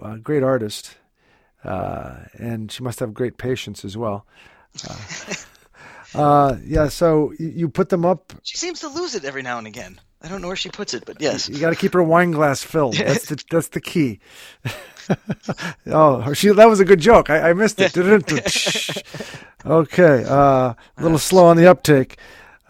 a 0.00 0.16
great 0.16 0.42
artist, 0.42 0.96
uh, 1.64 2.16
and 2.34 2.70
she 2.70 2.82
must 2.82 3.00
have 3.00 3.14
great 3.14 3.38
patience 3.38 3.84
as 3.84 3.96
well. 3.96 4.26
Uh, 4.88 4.96
Uh, 6.14 6.56
yeah. 6.64 6.88
So 6.88 7.32
you, 7.38 7.68
put 7.68 7.88
them 7.88 8.04
up. 8.04 8.32
She 8.42 8.58
seems 8.58 8.80
to 8.80 8.88
lose 8.88 9.14
it 9.14 9.24
every 9.24 9.42
now 9.42 9.58
and 9.58 9.66
again. 9.66 10.00
I 10.22 10.28
don't 10.28 10.40
know 10.40 10.46
where 10.48 10.56
she 10.56 10.68
puts 10.68 10.94
it, 10.94 11.04
but 11.06 11.20
yes. 11.20 11.48
You 11.48 11.58
got 11.58 11.70
to 11.70 11.76
keep 11.76 11.94
her 11.94 12.02
wine 12.02 12.30
glass 12.30 12.62
filled. 12.62 12.94
That's 12.98 13.26
the 13.26 13.42
that's 13.50 13.68
the 13.68 13.80
key. 13.80 14.20
oh, 15.86 16.32
she 16.32 16.50
that 16.50 16.68
was 16.68 16.80
a 16.80 16.84
good 16.84 17.00
joke. 17.00 17.28
I, 17.28 17.50
I 17.50 17.52
missed 17.54 17.78
it. 17.80 17.96
okay. 19.66 20.24
Uh, 20.24 20.34
a 20.36 20.76
little 20.98 21.18
slow 21.18 21.46
on 21.46 21.56
the 21.56 21.66
uptake. 21.66 22.18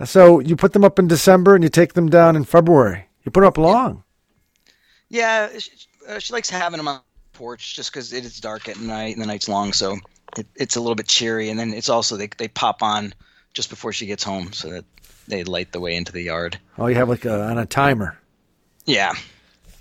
So 0.04 0.40
you 0.40 0.56
put 0.56 0.72
them 0.72 0.84
up 0.84 0.98
in 0.98 1.08
December 1.08 1.54
and 1.54 1.62
you 1.62 1.68
take 1.68 1.92
them 1.92 2.08
down 2.08 2.36
in 2.36 2.44
February. 2.44 3.06
You 3.24 3.30
put 3.30 3.40
them 3.40 3.48
up 3.48 3.58
long. 3.58 4.02
Yeah, 5.08 5.50
she, 5.58 5.70
uh, 6.08 6.18
she 6.18 6.32
likes 6.32 6.48
having 6.48 6.78
them 6.78 6.88
on 6.88 7.00
porch 7.32 7.74
just 7.74 7.92
because 7.92 8.12
it 8.12 8.24
is 8.24 8.40
dark 8.40 8.68
at 8.68 8.78
night 8.78 9.14
and 9.14 9.22
the 9.22 9.26
night's 9.26 9.48
long, 9.48 9.72
so 9.72 9.96
it, 10.36 10.46
it's 10.54 10.76
a 10.76 10.80
little 10.80 10.94
bit 10.94 11.08
cheery. 11.08 11.50
And 11.50 11.58
then 11.58 11.72
it's 11.74 11.88
also 11.88 12.16
they 12.16 12.28
they 12.38 12.48
pop 12.48 12.82
on 12.82 13.14
just 13.52 13.70
before 13.70 13.92
she 13.92 14.06
gets 14.06 14.24
home, 14.24 14.52
so 14.52 14.70
that 14.70 14.84
they 15.28 15.44
light 15.44 15.72
the 15.72 15.80
way 15.80 15.94
into 15.94 16.12
the 16.12 16.22
yard. 16.22 16.58
Oh, 16.78 16.86
you 16.86 16.96
have 16.96 17.08
like 17.08 17.24
a, 17.24 17.42
on 17.42 17.58
a 17.58 17.66
timer. 17.66 18.18
Yeah. 18.84 19.12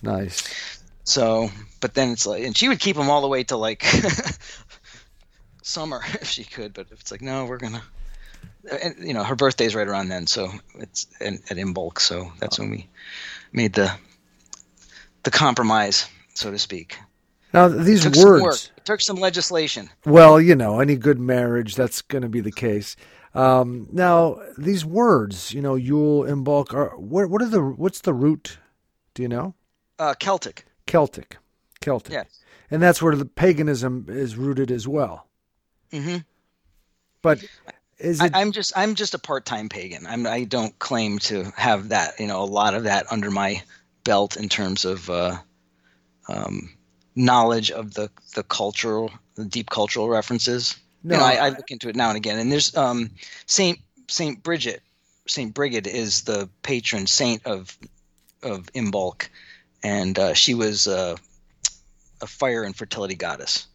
Nice. 0.01 0.81
So, 1.03 1.49
but 1.79 1.93
then 1.93 2.11
it's 2.11 2.25
like, 2.25 2.43
and 2.43 2.55
she 2.55 2.67
would 2.67 2.79
keep 2.79 2.95
them 2.95 3.09
all 3.09 3.21
the 3.21 3.27
way 3.27 3.43
to 3.45 3.57
like 3.57 3.83
summer 5.63 6.01
if 6.13 6.27
she 6.27 6.43
could. 6.43 6.73
But 6.73 6.87
if 6.91 7.01
it's 7.01 7.11
like, 7.11 7.21
no, 7.21 7.45
we're 7.45 7.57
gonna, 7.57 7.83
and 8.81 8.95
you 8.99 9.13
know, 9.13 9.23
her 9.23 9.35
birthday's 9.35 9.75
right 9.75 9.87
around 9.87 10.09
then, 10.09 10.27
so 10.27 10.49
it's 10.75 11.07
in, 11.19 11.35
at 11.49 11.57
Imbolc. 11.57 11.99
So 11.99 12.31
that's 12.39 12.59
oh. 12.59 12.63
when 12.63 12.71
we 12.71 12.89
made 13.51 13.73
the 13.73 13.91
the 15.23 15.31
compromise, 15.31 16.07
so 16.33 16.51
to 16.51 16.59
speak. 16.59 16.97
Now 17.53 17.67
these 17.67 18.03
Took 18.03 18.15
some 18.15 18.29
work. 18.29 18.43
words. 18.43 18.71
It 18.77 18.85
took 18.85 19.01
some 19.01 19.17
legislation. 19.17 19.89
Well, 20.05 20.39
you 20.39 20.55
know, 20.55 20.79
any 20.79 20.95
good 20.95 21.19
marriage, 21.19 21.75
that's 21.75 22.01
going 22.01 22.21
to 22.21 22.29
be 22.29 22.39
the 22.39 22.51
case. 22.51 22.95
Um, 23.33 23.87
now 23.91 24.41
these 24.57 24.85
words, 24.85 25.53
you 25.53 25.61
know, 25.61 25.75
Yule 25.75 26.23
and 26.23 26.43
bulk 26.43 26.73
are 26.73 26.97
what? 26.97 27.29
What 27.29 27.41
are 27.41 27.49
the? 27.49 27.61
What's 27.61 28.01
the 28.01 28.13
root? 28.13 28.57
Do 29.13 29.21
you 29.21 29.29
know? 29.29 29.55
Uh, 29.99 30.13
Celtic. 30.19 30.65
Celtic. 30.87 31.37
Celtic. 31.81 32.13
Yes. 32.13 32.39
And 32.69 32.81
that's 32.81 33.01
where 33.01 33.15
the 33.15 33.25
paganism 33.25 34.05
is 34.07 34.35
rooted 34.35 34.71
as 34.71 34.87
well. 34.87 35.27
Mm-hmm. 35.91 36.17
But 37.21 37.43
is 37.99 38.21
I, 38.21 38.27
it? 38.27 38.31
I'm 38.35 38.51
just 38.51 38.73
I'm 38.75 38.95
just 38.95 39.13
a 39.13 39.19
part-time 39.19 39.69
pagan. 39.69 40.07
I'm 40.07 40.25
I 40.25 40.43
don't 40.43 40.77
claim 40.79 41.19
to 41.19 41.51
have 41.55 41.89
that 41.89 42.19
you 42.19 42.27
know 42.27 42.41
a 42.41 42.45
lot 42.45 42.73
of 42.73 42.83
that 42.83 43.11
under 43.11 43.29
my 43.29 43.61
belt 44.03 44.37
in 44.37 44.49
terms 44.49 44.85
of 44.85 45.09
uh, 45.09 45.37
um, 46.27 46.69
knowledge 47.15 47.71
of 47.71 47.93
the 47.93 48.09
the 48.35 48.43
cultural 48.43 49.11
the 49.35 49.45
deep 49.45 49.69
cultural 49.69 50.09
references. 50.09 50.77
No, 51.03 51.15
you 51.15 51.21
know, 51.21 51.25
I, 51.25 51.47
I 51.47 51.49
look 51.49 51.71
into 51.71 51.89
it 51.89 51.95
now 51.95 52.09
and 52.09 52.17
again. 52.17 52.37
And 52.37 52.51
there's 52.51 52.75
um, 52.75 53.11
Saint 53.45 53.79
Saint 54.07 54.43
Bridget 54.43 54.81
Saint 55.27 55.53
Brigid 55.53 55.87
is 55.87 56.23
the 56.23 56.49
patron 56.63 57.07
saint 57.07 57.45
of 57.45 57.77
of 58.43 58.71
Imbolc, 58.73 59.29
and 59.83 60.17
uh, 60.17 60.33
she 60.33 60.53
was 60.53 60.87
uh, 60.87 61.15
a 62.21 62.27
fire 62.27 62.63
and 62.63 62.75
fertility 62.75 63.15
goddess. 63.15 63.67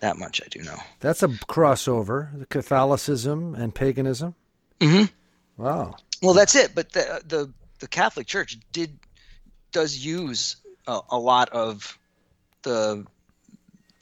That 0.00 0.18
much 0.18 0.42
I 0.44 0.48
do 0.48 0.62
know. 0.62 0.76
that's 1.00 1.22
a 1.22 1.28
crossover, 1.28 2.38
the 2.38 2.46
Catholicism 2.46 3.54
and 3.54 3.74
paganism. 3.74 4.34
Mm-hmm. 4.80 5.62
Wow. 5.62 5.96
Well, 6.22 6.34
that's 6.34 6.54
it. 6.54 6.74
But 6.74 6.92
the 6.92 7.22
the 7.26 7.52
the 7.78 7.88
Catholic 7.88 8.26
Church 8.26 8.58
did 8.72 8.98
does 9.72 9.96
use 9.96 10.56
a, 10.86 11.00
a 11.10 11.18
lot 11.18 11.48
of 11.50 11.98
the 12.62 13.06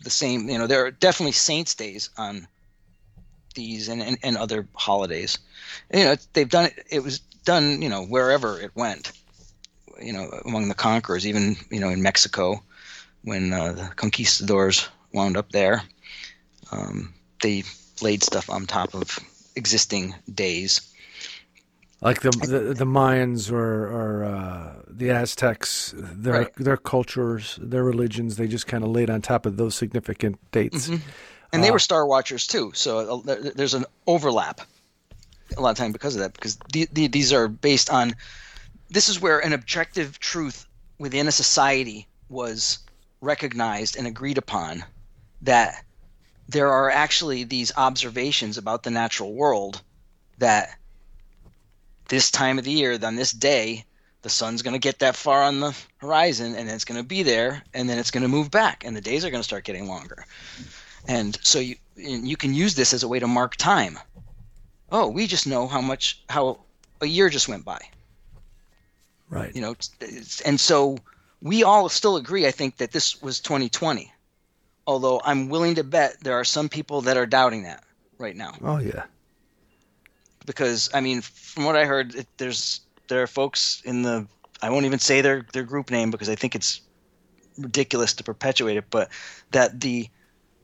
the 0.02 0.10
same. 0.10 0.48
You 0.48 0.58
know, 0.58 0.66
there 0.66 0.84
are 0.86 0.90
definitely 0.90 1.32
saints' 1.32 1.74
days 1.74 2.10
on 2.16 2.46
these 3.54 3.88
and, 3.88 4.02
and, 4.02 4.18
and 4.22 4.36
other 4.36 4.66
holidays. 4.74 5.38
And, 5.90 6.00
you 6.00 6.06
know, 6.06 6.16
they've 6.32 6.48
done 6.48 6.66
it. 6.66 6.86
It 6.90 7.02
was 7.02 7.20
done. 7.44 7.82
You 7.82 7.88
know, 7.88 8.04
wherever 8.04 8.60
it 8.60 8.72
went. 8.74 9.12
You 10.02 10.12
know, 10.12 10.28
among 10.44 10.68
the 10.68 10.74
conquerors, 10.74 11.26
even 11.26 11.56
you 11.70 11.80
know 11.80 11.88
in 11.88 12.02
Mexico, 12.02 12.62
when 13.22 13.52
uh, 13.52 13.72
the 13.72 13.90
conquistadors 13.94 14.88
wound 15.12 15.36
up 15.36 15.52
there, 15.52 15.82
um, 16.72 17.14
they 17.42 17.62
laid 18.02 18.22
stuff 18.22 18.50
on 18.50 18.66
top 18.66 18.94
of 18.94 19.18
existing 19.56 20.14
days. 20.32 20.93
Like 22.00 22.20
the 22.20 22.30
the, 22.30 22.74
the 22.74 22.84
Mayans 22.84 23.50
or 23.50 23.86
or 23.86 24.24
uh, 24.24 24.82
the 24.88 25.10
Aztecs, 25.10 25.94
their 25.96 26.32
Right. 26.32 26.54
their 26.56 26.76
cultures, 26.76 27.58
their 27.62 27.84
religions, 27.84 28.36
they 28.36 28.46
just 28.46 28.66
kind 28.66 28.84
of 28.84 28.90
laid 28.90 29.10
on 29.10 29.22
top 29.22 29.46
of 29.46 29.56
those 29.56 29.74
significant 29.74 30.38
dates. 30.52 30.88
Mm-hmm. 30.88 31.08
and 31.52 31.64
they 31.64 31.70
were 31.70 31.78
Star 31.78 32.06
Watchers 32.06 32.46
too. 32.46 32.72
So 32.74 33.22
uh, 33.26 33.36
there's 33.54 33.74
an 33.74 33.84
overlap 34.06 34.60
a 35.56 35.60
lot 35.60 35.70
of 35.70 35.76
time 35.76 35.92
because 35.92 36.14
of 36.16 36.20
that. 36.22 36.32
Because 36.34 36.58
the, 36.72 36.88
the, 36.92 37.06
these 37.06 37.32
are 37.32 37.48
based 37.48 37.90
on 37.90 38.14
this 38.90 39.08
is 39.08 39.20
where 39.20 39.38
an 39.38 39.52
objective 39.52 40.18
truth 40.18 40.66
within 40.98 41.28
a 41.28 41.32
society 41.32 42.06
was 42.28 42.78
recognized 43.20 43.96
and 43.96 44.06
agreed 44.06 44.38
upon 44.38 44.84
that 45.42 45.84
there 46.48 46.70
are 46.70 46.90
actually 46.90 47.44
these 47.44 47.72
observations 47.76 48.58
about 48.58 48.82
the 48.82 48.90
natural 48.90 49.32
world 49.32 49.80
that 50.38 50.76
this 52.14 52.30
time 52.30 52.58
of 52.58 52.64
the 52.64 52.70
year, 52.70 52.96
on 53.02 53.16
this 53.16 53.32
day, 53.32 53.84
the 54.22 54.30
sun's 54.30 54.62
going 54.62 54.74
to 54.74 54.78
get 54.78 55.00
that 55.00 55.16
far 55.16 55.42
on 55.42 55.58
the 55.58 55.76
horizon 55.96 56.54
and 56.54 56.70
it's 56.70 56.84
going 56.84 57.00
to 57.00 57.06
be 57.06 57.24
there 57.24 57.64
and 57.74 57.90
then 57.90 57.98
it's 57.98 58.12
going 58.12 58.22
to 58.22 58.28
move 58.28 58.52
back 58.52 58.84
and 58.84 58.96
the 58.96 59.00
days 59.00 59.24
are 59.24 59.30
going 59.30 59.40
to 59.40 59.50
start 59.52 59.64
getting 59.64 59.88
longer. 59.88 60.24
And 61.08 61.36
so 61.42 61.58
you 61.58 61.74
and 61.96 62.26
you 62.26 62.36
can 62.36 62.54
use 62.54 62.74
this 62.74 62.94
as 62.94 63.02
a 63.02 63.08
way 63.08 63.18
to 63.18 63.26
mark 63.26 63.56
time. 63.56 63.98
Oh 64.92 65.08
we 65.08 65.26
just 65.26 65.46
know 65.46 65.66
how 65.66 65.80
much 65.80 66.22
how 66.28 66.60
a 67.00 67.06
year 67.06 67.28
just 67.28 67.48
went 67.48 67.64
by. 67.64 67.80
Right. 69.28 69.54
you 69.54 69.60
know 69.60 69.74
and 70.46 70.60
so 70.60 70.96
we 71.42 71.64
all 71.64 71.88
still 71.88 72.16
agree 72.16 72.46
i 72.46 72.52
think 72.52 72.76
that 72.76 72.92
this 72.92 73.20
was 73.20 73.40
2020 73.40 74.12
although 74.86 75.20
i'm 75.24 75.48
willing 75.48 75.74
to 75.74 75.82
bet 75.82 76.20
there 76.22 76.34
are 76.34 76.44
some 76.44 76.68
people 76.68 77.00
that 77.00 77.16
are 77.16 77.26
doubting 77.26 77.64
that 77.64 77.82
right 78.18 78.36
now. 78.36 78.52
Oh 78.62 78.78
yeah. 78.78 79.04
Because 80.44 80.90
i 80.94 81.00
mean 81.00 81.20
from 81.20 81.64
what 81.64 81.76
i 81.76 81.84
heard 81.84 82.14
it, 82.14 82.26
there's 82.36 82.80
there 83.08 83.22
are 83.22 83.26
folks 83.26 83.82
in 83.84 84.02
the 84.02 84.26
i 84.62 84.70
won't 84.70 84.86
even 84.86 84.98
say 84.98 85.20
their 85.20 85.46
their 85.52 85.62
group 85.64 85.90
name 85.90 86.10
because 86.10 86.28
i 86.28 86.34
think 86.34 86.54
it's 86.54 86.80
ridiculous 87.58 88.14
to 88.14 88.24
perpetuate 88.24 88.76
it 88.76 88.84
but 88.90 89.08
that 89.52 89.80
the 89.80 90.08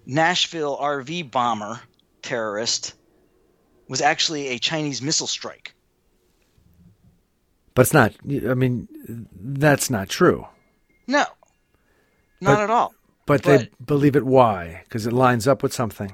nashville 0.07 0.77
rv 0.79 1.31
bomber 1.31 1.81
terrorist 2.23 2.95
was 3.89 4.01
actually 4.01 4.49
a 4.49 4.59
chinese 4.59 5.01
missile 5.03 5.27
strike 5.27 5.75
But 7.75 7.83
it's 7.83 7.95
not. 7.95 8.13
I 8.27 8.55
mean, 8.55 8.89
that's 9.41 9.89
not 9.91 10.09
true. 10.09 10.47
no 11.07 11.25
not 12.41 12.57
But- 12.57 12.61
at 12.65 12.71
all 12.71 12.95
But, 13.27 13.43
But- 13.43 13.59
they 13.61 13.71
believe 13.85 14.17
it. 14.17 14.25
Why? 14.27 14.83
Because 14.85 15.07
it 15.07 15.13
lines 15.13 15.47
up 15.47 15.63
with 15.63 15.73
something 15.73 16.13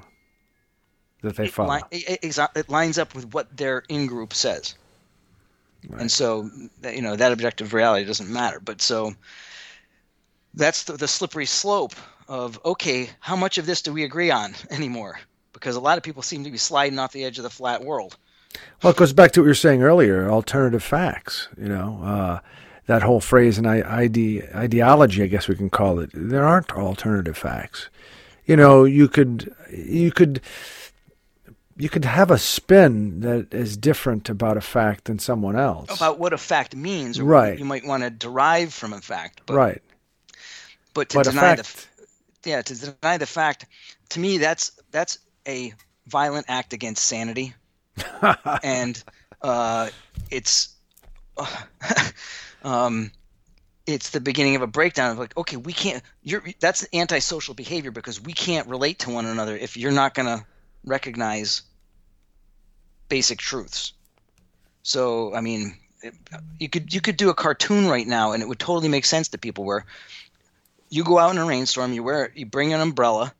that 1.21 1.35
they 1.35 1.45
it, 1.45 1.51
follow. 1.53 1.75
li- 1.75 1.81
it, 1.91 2.19
it, 2.23 2.39
it 2.55 2.69
lines 2.69 2.97
up 2.97 3.15
with 3.15 3.33
what 3.33 3.55
their 3.57 3.83
in-group 3.89 4.33
says 4.33 4.75
and 5.99 6.11
so 6.11 6.49
you 6.91 7.01
know 7.01 7.15
that 7.15 7.31
objective 7.31 7.73
reality 7.73 8.05
doesn't 8.05 8.29
matter 8.31 8.59
but 8.59 8.81
so 8.81 9.13
that's 10.55 10.83
the, 10.83 10.93
the 10.93 11.07
slippery 11.07 11.45
slope 11.45 11.95
of 12.27 12.59
okay 12.65 13.09
how 13.19 13.35
much 13.35 13.57
of 13.57 13.65
this 13.65 13.81
do 13.81 13.93
we 13.93 14.03
agree 14.03 14.31
on 14.31 14.53
anymore 14.71 15.19
because 15.53 15.75
a 15.75 15.79
lot 15.79 15.97
of 15.97 16.03
people 16.03 16.21
seem 16.21 16.43
to 16.43 16.51
be 16.51 16.57
sliding 16.57 16.99
off 16.99 17.11
the 17.13 17.23
edge 17.23 17.37
of 17.39 17.43
the 17.43 17.49
flat 17.49 17.83
world 17.83 18.17
Well, 18.83 18.91
it 18.91 18.97
goes 18.97 19.13
back 19.13 19.31
to 19.33 19.41
what 19.41 19.45
you 19.45 19.49
were 19.49 19.55
saying 19.55 19.83
earlier 19.83 20.29
alternative 20.29 20.83
facts. 20.83 21.47
You 21.57 21.67
know, 21.69 21.99
uh, 22.03 22.39
that 22.87 23.03
whole 23.03 23.19
phrase 23.21 23.57
and 23.57 23.67
ide- 23.67 24.49
ideology, 24.55 25.23
I 25.23 25.27
guess 25.27 25.47
we 25.47 25.55
can 25.55 25.69
call 25.69 25.99
it. 25.99 26.09
There 26.13 26.45
aren't 26.45 26.71
alternative 26.71 27.37
facts. 27.37 27.89
You 28.45 28.55
know, 28.55 28.85
you 28.85 29.07
could, 29.09 29.53
you 29.71 30.11
could, 30.11 30.41
you 31.77 31.89
could 31.89 32.05
have 32.05 32.31
a 32.31 32.37
spin 32.37 33.21
that 33.21 33.53
is 33.53 33.77
different 33.77 34.29
about 34.29 34.57
a 34.57 34.61
fact 34.61 35.05
than 35.05 35.19
someone 35.19 35.55
else. 35.55 35.89
about 35.89 36.19
what 36.19 36.33
a 36.33 36.37
fact 36.37 36.75
means 36.75 37.19
or 37.19 37.25
Right. 37.25 37.51
what 37.51 37.59
you 37.59 37.65
might 37.65 37.85
want 37.85 38.03
to 38.03 38.09
derive 38.09 38.73
from 38.73 38.93
a 38.93 39.01
fact 39.01 39.41
but, 39.45 39.55
right. 39.55 39.81
but 40.93 41.09
to 41.09 41.17
But 41.17 41.23
deny 41.29 41.53
the 41.53 41.63
yeah 42.45 42.61
to 42.61 42.75
deny 42.75 43.17
the 43.17 43.25
fact 43.25 43.65
to 44.09 44.19
me 44.19 44.37
that's 44.37 44.71
that's 44.91 45.19
a 45.47 45.73
violent 46.07 46.45
act 46.49 46.73
against 46.73 47.05
sanity 47.05 47.53
and 48.63 49.03
uh, 49.41 49.89
it's 50.31 50.75
um, 52.63 53.11
it's 53.85 54.11
the 54.11 54.21
beginning 54.21 54.55
of 54.55 54.61
a 54.61 54.67
breakdown 54.67 55.11
of 55.11 55.19
like 55.19 55.35
okay 55.37 55.57
we 55.57 55.73
can't 55.73 56.03
you're 56.23 56.43
that's 56.59 56.87
antisocial 56.93 57.53
behavior 57.53 57.91
because 57.91 58.21
we 58.21 58.33
can't 58.33 58.67
relate 58.67 58.99
to 58.99 59.09
one 59.11 59.25
another 59.25 59.55
if 59.57 59.77
you're 59.77 59.91
not 59.91 60.13
going 60.13 60.27
to 60.27 60.45
recognize 60.87 61.61
basic 63.09 63.39
truths 63.39 63.93
so 64.83 65.33
i 65.33 65.41
mean 65.41 65.75
it, 66.01 66.13
you 66.59 66.69
could 66.69 66.93
you 66.93 67.01
could 67.01 67.17
do 67.17 67.29
a 67.29 67.33
cartoon 67.33 67.87
right 67.87 68.07
now 68.07 68.31
and 68.31 68.41
it 68.41 68.49
would 68.49 68.59
totally 68.59 68.89
make 68.89 69.05
sense 69.05 69.29
to 69.29 69.37
people 69.37 69.63
where 69.63 69.85
you 70.89 71.03
go 71.03 71.17
out 71.17 71.31
in 71.31 71.37
a 71.37 71.45
rainstorm 71.45 71.93
you 71.93 72.03
wear 72.03 72.31
you 72.35 72.45
bring 72.45 72.73
an 72.73 72.81
umbrella 72.81 73.33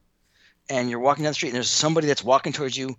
and 0.69 0.89
you're 0.89 0.99
walking 0.99 1.23
down 1.23 1.31
the 1.31 1.35
street 1.35 1.49
and 1.49 1.55
there's 1.55 1.69
somebody 1.69 2.07
that's 2.07 2.23
walking 2.23 2.53
towards 2.53 2.77
you 2.77 2.95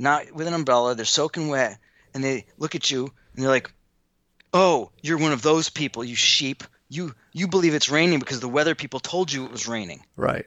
not 0.00 0.32
with 0.32 0.46
an 0.46 0.54
umbrella. 0.54 0.94
They're 0.94 1.04
soaking 1.04 1.48
wet, 1.48 1.78
and 2.14 2.24
they 2.24 2.46
look 2.58 2.74
at 2.74 2.90
you 2.90 3.12
and 3.34 3.44
they're 3.44 3.50
like, 3.50 3.70
"Oh, 4.52 4.90
you're 5.02 5.18
one 5.18 5.32
of 5.32 5.42
those 5.42 5.68
people, 5.68 6.02
you 6.02 6.16
sheep. 6.16 6.64
You 6.88 7.14
you 7.32 7.46
believe 7.46 7.74
it's 7.74 7.90
raining 7.90 8.18
because 8.18 8.40
the 8.40 8.48
weather 8.48 8.74
people 8.74 8.98
told 8.98 9.30
you 9.30 9.44
it 9.44 9.52
was 9.52 9.68
raining. 9.68 10.04
Right. 10.16 10.46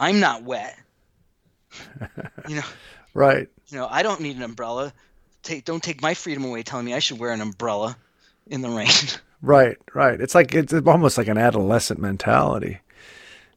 I'm 0.00 0.18
not 0.18 0.42
wet. 0.42 0.76
you 2.48 2.56
know, 2.56 2.62
Right. 3.14 3.48
you 3.68 3.78
know, 3.78 3.88
I 3.90 4.02
don't 4.02 4.20
need 4.20 4.36
an 4.36 4.42
umbrella. 4.42 4.92
Take 5.42 5.64
don't 5.64 5.82
take 5.82 6.02
my 6.02 6.14
freedom 6.14 6.44
away 6.44 6.62
telling 6.62 6.84
me 6.86 6.94
I 6.94 6.98
should 6.98 7.18
wear 7.18 7.32
an 7.32 7.40
umbrella 7.40 7.96
in 8.46 8.60
the 8.62 8.68
rain. 8.70 8.88
Right. 9.42 9.76
Right. 9.94 10.18
It's 10.20 10.34
like 10.34 10.54
it's 10.54 10.72
almost 10.72 11.18
like 11.18 11.28
an 11.28 11.36
adolescent 11.38 12.00
mentality. 12.00 12.78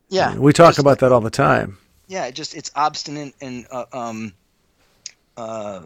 yeah, 0.10 0.36
We 0.38 0.52
talk 0.54 0.72
just- 0.72 0.80
about 0.80 1.00
that 1.00 1.12
all 1.14 1.22
the 1.22 1.30
time. 1.32 1.78
yeah, 2.08 2.26
it 2.26 2.36
just 2.36 2.54
it's 2.54 2.70
obstinate 2.76 3.34
and 3.42 3.66
uh, 3.72 3.86
um 3.94 4.34
uh 5.38 5.86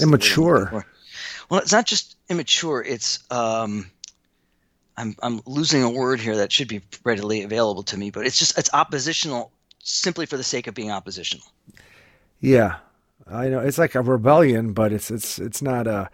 Immature. 0.00 0.84
Well, 1.50 1.60
it's 1.60 1.72
not 1.72 1.86
just 1.86 2.16
immature. 2.28 2.82
It's 2.82 3.18
um, 3.30 3.90
I'm 4.96 5.14
I'm 5.22 5.40
losing 5.46 5.82
a 5.82 5.90
word 5.90 6.20
here 6.20 6.36
that 6.36 6.50
should 6.52 6.68
be 6.68 6.80
readily 7.04 7.42
available 7.42 7.82
to 7.84 7.96
me, 7.96 8.10
but 8.10 8.26
it's 8.26 8.38
just 8.38 8.56
it's 8.58 8.70
oppositional 8.72 9.50
simply 9.80 10.26
for 10.26 10.36
the 10.36 10.44
sake 10.44 10.66
of 10.66 10.74
being 10.74 10.90
oppositional. 10.90 11.46
Yeah. 12.40 12.76
I 13.30 13.48
know. 13.48 13.60
It's 13.60 13.78
like 13.78 13.94
a 13.94 14.00
rebellion, 14.02 14.72
but 14.72 14.92
it's 14.92 15.10
it's 15.10 15.38
it's 15.38 15.60
not 15.60 15.86
a 15.86 16.08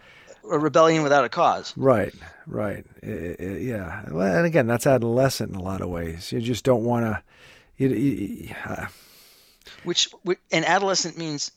A 0.51 0.59
rebellion 0.59 1.03
without 1.03 1.25
a 1.25 1.29
cause. 1.29 1.72
right. 1.77 2.12
Right. 2.47 2.85
I- 3.03 3.37
I- 3.39 3.43
yeah. 3.61 4.03
And 4.07 4.47
again, 4.47 4.66
that's 4.66 4.87
adolescent 4.87 5.51
in 5.51 5.57
a 5.57 5.62
lot 5.62 5.81
of 5.81 5.89
ways. 5.89 6.33
You 6.33 6.41
just 6.41 6.64
don't 6.64 6.85
want 6.85 7.05
to. 7.07 7.22
You, 7.77 7.89
you, 7.89 8.55
uh, 8.66 8.87
Which 9.85 10.09
an 10.53 10.64
adolescent 10.64 11.16
means 11.18 11.51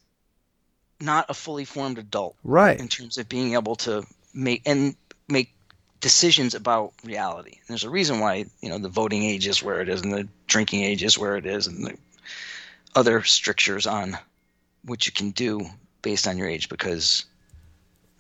not 0.99 1.26
a 1.30 1.34
fully 1.34 1.65
formed 1.65 1.97
adult 1.99 2.36
right. 2.43 2.80
in 2.80 2.88
terms 2.88 3.18
of 3.20 3.30
being 3.30 3.53
able 3.53 3.76
to 3.78 4.03
make 4.34 4.63
and 4.65 4.95
make 5.28 5.53
decisions 5.99 6.55
about 6.55 6.93
reality. 7.03 7.51
And 7.53 7.68
there's 7.68 7.84
a 7.84 7.89
reason 7.89 8.20
why 8.20 8.45
you 8.61 8.70
know 8.70 8.78
the 8.80 8.89
voting 8.89 9.24
age 9.24 9.47
is 9.47 9.61
where 9.63 9.82
it 9.82 9.89
is, 9.89 10.01
and 10.01 10.11
the 10.13 10.28
drinking 10.47 10.84
age 10.84 11.03
is 11.03 11.18
where 11.18 11.36
it 11.38 11.45
is, 11.45 11.68
and 11.68 11.86
the 11.86 11.97
other 12.95 13.22
strictures 13.24 13.86
on 13.86 14.18
what 14.84 15.05
you 15.05 15.11
can 15.11 15.32
do 15.32 15.65
based 16.01 16.28
on 16.28 16.38
your 16.38 16.47
age, 16.47 16.69
because 16.69 17.25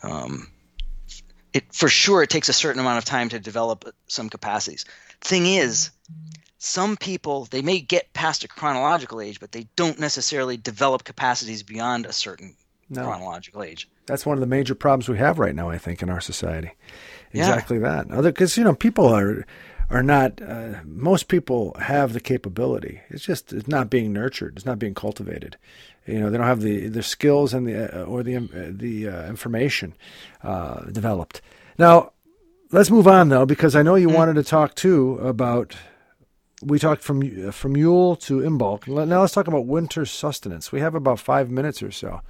um, 0.03 0.47
it 1.53 1.73
for 1.73 1.87
sure 1.87 2.23
it 2.23 2.29
takes 2.29 2.49
a 2.49 2.53
certain 2.53 2.79
amount 2.79 2.97
of 2.97 3.05
time 3.05 3.29
to 3.29 3.39
develop 3.39 3.85
some 4.07 4.29
capacities. 4.29 4.85
Thing 5.21 5.45
is, 5.45 5.91
some 6.57 6.97
people 6.97 7.45
they 7.45 7.61
may 7.61 7.79
get 7.79 8.13
past 8.13 8.43
a 8.43 8.47
chronological 8.47 9.21
age, 9.21 9.39
but 9.39 9.51
they 9.51 9.67
don't 9.75 9.99
necessarily 9.99 10.57
develop 10.57 11.03
capacities 11.03 11.63
beyond 11.63 12.05
a 12.05 12.13
certain 12.13 12.55
No. 12.89 13.03
chronological 13.03 13.63
age. 13.63 13.89
That's 14.05 14.25
one 14.25 14.37
of 14.37 14.41
the 14.41 14.47
major 14.47 14.75
problems 14.75 15.09
we 15.09 15.17
have 15.17 15.39
right 15.39 15.55
now, 15.55 15.69
I 15.69 15.77
think, 15.77 16.01
in 16.01 16.09
our 16.09 16.21
society. 16.21 16.71
Yeah. 17.33 17.47
Exactly 17.49 17.79
that. 17.79 18.09
Other 18.11 18.31
because 18.31 18.57
you 18.57 18.63
know 18.63 18.75
people 18.75 19.05
are 19.05 19.45
are 19.89 20.03
not. 20.03 20.41
Uh, 20.41 20.75
most 20.83 21.27
people 21.27 21.75
have 21.79 22.13
the 22.13 22.19
capability. 22.19 23.01
It's 23.09 23.23
just 23.23 23.53
it's 23.53 23.67
not 23.67 23.89
being 23.89 24.13
nurtured. 24.13 24.57
It's 24.57 24.65
not 24.65 24.79
being 24.79 24.93
cultivated. 24.93 25.57
You 26.07 26.19
know 26.21 26.29
they 26.29 26.37
don't 26.37 26.47
have 26.47 26.61
the 26.61 26.87
the 26.87 27.03
skills 27.03 27.53
and 27.53 27.67
the 27.67 28.01
uh, 28.01 28.05
or 28.05 28.23
the 28.23 28.37
um, 28.37 28.49
uh, 28.53 28.59
the 28.69 29.09
uh, 29.09 29.27
information 29.27 29.93
uh, 30.43 30.85
developed. 30.85 31.41
Now 31.77 32.13
let's 32.71 32.89
move 32.89 33.07
on 33.07 33.29
though 33.29 33.45
because 33.45 33.75
I 33.75 33.83
know 33.83 33.95
you 33.95 34.09
wanted 34.09 34.35
to 34.35 34.43
talk 34.43 34.75
too 34.75 35.19
about. 35.21 35.75
We 36.63 36.79
talked 36.79 37.03
from 37.03 37.51
from 37.51 37.77
Yule 37.77 38.15
to 38.15 38.39
Imbolc. 38.39 38.87
Now 38.87 39.21
let's 39.21 39.33
talk 39.33 39.47
about 39.47 39.67
winter 39.67 40.05
sustenance. 40.07 40.71
We 40.71 40.79
have 40.79 40.95
about 40.95 41.19
five 41.19 41.51
minutes 41.51 41.83
or 41.83 41.91
so. 41.91 42.21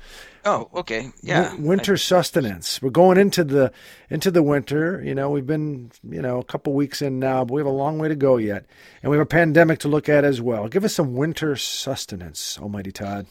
Oh, 0.44 0.70
okay. 0.76 1.12
Yeah. 1.22 1.54
Win- 1.54 1.64
winter 1.64 1.96
sustenance. 1.96 2.82
We're 2.82 2.90
going 2.90 3.18
into 3.18 3.46
the 3.46 3.72
into 4.10 4.30
the 4.30 4.44
winter. 4.44 5.02
You 5.02 5.16
know, 5.16 5.30
we've 5.30 5.48
been 5.48 5.92
you 6.04 6.22
know 6.22 6.40
a 6.40 6.44
couple 6.44 6.74
weeks 6.74 7.02
in 7.02 7.20
now, 7.20 7.46
but 7.46 7.54
we 7.54 7.62
have 7.62 7.68
a 7.68 7.70
long 7.70 8.00
way 8.00 8.10
to 8.10 8.16
go 8.16 8.36
yet, 8.36 8.66
and 9.02 9.12
we 9.12 9.18
have 9.18 9.26
a 9.26 9.30
pandemic 9.30 9.80
to 9.80 9.88
look 9.88 10.10
at 10.10 10.26
as 10.26 10.42
well. 10.42 10.68
Give 10.68 10.84
us 10.84 10.94
some 10.94 11.14
winter 11.16 11.56
sustenance, 11.56 12.60
Almighty 12.60 12.92
Todd. 12.92 13.28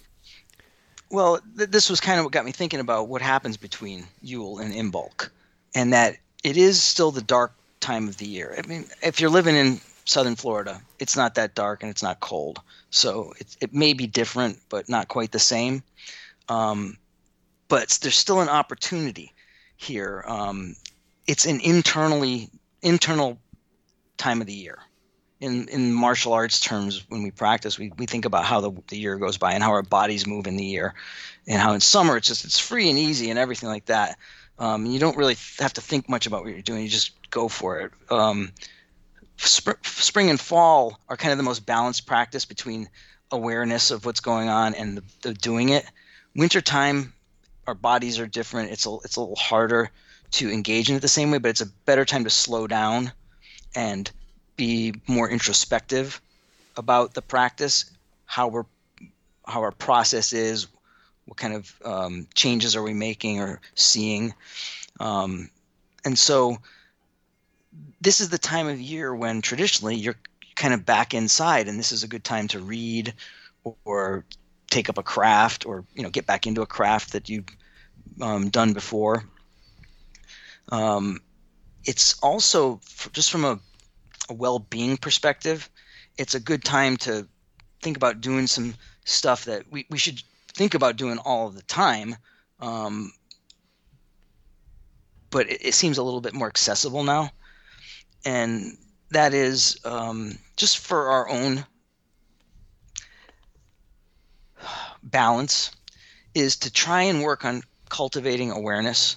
Well, 1.11 1.41
th- 1.57 1.71
this 1.71 1.89
was 1.89 2.01
kind 2.01 2.19
of 2.19 2.25
what 2.25 2.33
got 2.33 2.45
me 2.45 2.53
thinking 2.53 2.81
about 2.81 3.09
what 3.09 3.23
happens 3.23 3.57
between 3.57 4.07
Yule 4.23 4.59
and 4.59 4.75
Imbolc, 4.75 5.31
and 5.75 5.93
that 5.93 6.17
it 6.43 6.57
is 6.57 6.83
still 6.83 7.11
the 7.11 7.23
dark 7.23 7.53
time 7.81 8.09
of 8.09 8.17
the 8.17 8.27
year. 8.27 8.55
I 8.59 8.67
mean, 8.67 8.87
if 9.03 9.21
you're 9.21 9.31
living 9.31 9.57
in 9.57 9.81
southern 10.05 10.37
Florida, 10.37 10.81
it's 10.99 11.17
not 11.17 11.35
that 11.35 11.55
dark 11.55 11.83
and 11.83 11.91
it's 11.91 12.03
not 12.03 12.21
cold, 12.21 12.61
so 12.91 13.35
it 13.39 13.57
it 13.61 13.75
may 13.75 13.93
be 13.93 14.07
different, 14.07 14.61
but 14.69 14.89
not 14.89 15.09
quite 15.09 15.33
the 15.33 15.39
same. 15.39 15.83
Um, 16.49 16.99
but 17.69 17.99
there's 18.03 18.17
still 18.17 18.41
an 18.41 18.49
opportunity 18.49 19.33
here. 19.77 20.25
Um, 20.27 20.77
it's 21.27 21.45
an 21.45 21.61
internally 21.61 22.51
internal 22.83 23.39
time 24.17 24.41
of 24.41 24.47
the 24.47 24.53
year. 24.53 24.79
In 25.39 25.68
in 25.68 25.93
martial 25.93 26.32
arts 26.32 26.61
terms, 26.61 27.05
when 27.11 27.22
we 27.22 27.30
practice, 27.30 27.78
we, 27.78 27.93
we 27.99 28.07
think 28.07 28.24
about 28.24 28.45
how 28.47 28.61
the, 28.61 28.72
the 28.89 28.97
year 28.97 29.16
goes 29.16 29.37
by 29.37 29.53
and 29.53 29.62
how 29.62 29.72
our 29.72 29.82
bodies 29.82 30.26
move 30.26 30.47
in 30.47 30.57
the 30.57 30.64
year, 30.64 30.95
and 31.47 31.61
how 31.61 31.74
in 31.74 31.80
summer 31.80 32.16
it's 32.16 32.26
just 32.26 32.47
it's 32.47 32.59
free 32.59 32.89
and 32.89 32.99
easy 32.99 33.28
and 33.28 33.39
everything 33.39 33.68
like 33.68 33.87
that. 33.87 34.18
Um, 34.59 34.87
you 34.87 34.99
don't 34.99 35.16
really 35.16 35.37
have 35.59 35.74
to 35.74 35.82
think 35.82 36.09
much 36.09 36.26
about 36.26 36.43
what 36.43 36.53
you're 36.53 36.62
doing; 36.62 36.82
you 36.82 36.89
just 36.89 37.12
go 37.30 37.49
for 37.49 37.80
it. 37.80 37.93
Um, 38.11 38.53
spr- 39.37 39.84
spring 39.84 40.30
and 40.30 40.41
fall 40.41 40.99
are 41.09 41.18
kind 41.18 41.32
of 41.32 41.39
the 41.39 41.45
most 41.45 41.66
balanced 41.66 42.07
practice 42.07 42.47
between 42.47 42.89
awareness 43.30 43.91
of 43.91 44.07
what's 44.07 44.20
going 44.20 44.49
on 44.49 44.74
and 44.74 44.97
the, 44.97 45.03
the 45.22 45.34
doing 45.34 45.68
it. 45.68 45.84
Wintertime, 46.34 47.12
our 47.66 47.74
bodies 47.74 48.18
are 48.18 48.26
different. 48.26 48.70
It's 48.70 48.87
a 48.87 48.97
it's 49.05 49.16
a 49.16 49.20
little 49.20 49.37
harder 49.37 49.91
to 50.32 50.51
engage 50.51 50.89
in 50.89 50.97
it 50.97 51.03
the 51.03 51.09
same 51.09 51.30
way, 51.30 51.39
but 51.39 51.51
it's 51.51 51.61
a 51.61 51.66
better 51.84 52.05
time 52.05 52.24
to 52.24 52.30
slow 52.30 52.66
down 52.66 53.12
and 53.74 54.11
be 54.57 54.95
more 55.07 55.29
introspective 55.29 56.21
about 56.77 57.15
the 57.15 57.23
practice, 57.23 57.91
how 58.25 58.49
we're 58.49 58.65
how 59.47 59.63
our 59.63 59.73
process 59.73 60.33
is, 60.33 60.67
what 61.27 61.37
kind 61.37 61.55
of 61.55 61.75
um, 61.85 62.27
changes 62.35 62.75
are 62.75 62.83
we 62.83 62.95
making 62.95 63.41
or 63.41 63.61
seeing, 63.75 64.35
um, 64.99 65.51
and 66.05 66.19
so 66.19 66.59
this 68.01 68.21
is 68.21 68.29
the 68.29 68.39
time 68.39 68.69
of 68.69 68.81
year 68.81 69.15
when 69.15 69.43
traditionally 69.43 69.97
you're 69.97 70.17
kind 70.55 70.75
of 70.75 70.85
back 70.87 71.15
inside, 71.15 71.69
and 71.69 71.79
this 71.79 71.93
is 71.93 72.03
a 72.03 72.09
good 72.09 72.25
time 72.25 72.49
to 72.49 72.61
read 72.61 73.13
or, 73.85 74.25
take 74.69 74.89
up 74.89 74.99
a 74.99 75.03
craft 75.03 75.65
or 75.65 75.85
you 75.95 76.03
know 76.03 76.11
get 76.11 76.27
back 76.27 76.45
into 76.45 76.61
a 76.61 76.67
craft 76.67 77.13
that 77.13 77.29
you've 77.29 77.47
um, 78.21 78.49
done 78.51 78.73
before. 78.73 79.25
Um, 80.71 81.21
it's 81.85 82.19
also 82.21 82.81
just 83.13 83.31
from 83.31 83.45
a, 83.45 83.61
a 84.29 84.35
well-being 84.35 84.97
perspective, 84.97 85.68
it's 86.18 86.35
a 86.35 86.41
good 86.41 86.64
time 86.64 86.97
to 86.99 87.27
think 87.83 87.97
about 87.97 88.20
doing 88.20 88.47
some 88.47 88.74
stuff 89.05 89.45
that 89.45 89.70
we, 89.70 89.87
we 89.91 89.99
should 89.99 90.22
think 90.55 90.74
about 90.74 90.97
doing 90.97 91.18
all 91.18 91.51
the 91.51 91.62
time. 91.62 92.16
Um, 92.61 93.12
but 95.31 95.51
it, 95.51 95.66
it 95.66 95.74
seems 95.74 95.99
a 95.99 96.03
little 96.03 96.20
bit 96.20 96.35
more 96.35 96.49
accessible 96.49 97.05
now. 97.05 97.31
And 98.24 98.77
that 99.11 99.35
is 99.35 99.79
um, 99.85 100.39
just 100.57 100.79
for 100.79 101.09
our 101.11 101.29
own 101.29 101.64
balance, 105.03 105.70
is 106.35 106.57
to 106.57 106.72
try 106.72 107.03
and 107.03 107.22
work 107.22 107.45
on 107.45 107.62
cultivating 107.89 108.51
awareness 108.51 109.16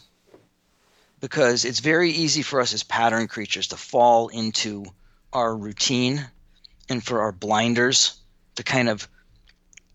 because 1.20 1.66
it's 1.66 1.80
very 1.80 2.12
easy 2.12 2.42
for 2.42 2.62
us 2.62 2.74
as 2.74 2.84
pattern 2.84 3.28
creatures 3.28 3.68
to 3.68 3.78
fall 3.78 4.30
into 4.30 4.86
our 5.34 5.56
routine 5.56 6.26
and 6.90 7.04
for 7.04 7.22
our 7.22 7.32
blinders 7.32 8.20
to 8.56 8.64
kind 8.64 8.90
of 8.90 9.08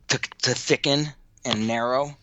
to, 0.08 0.18
to 0.42 0.54
thicken 0.54 1.06
and 1.44 1.66
narrow 1.66 2.16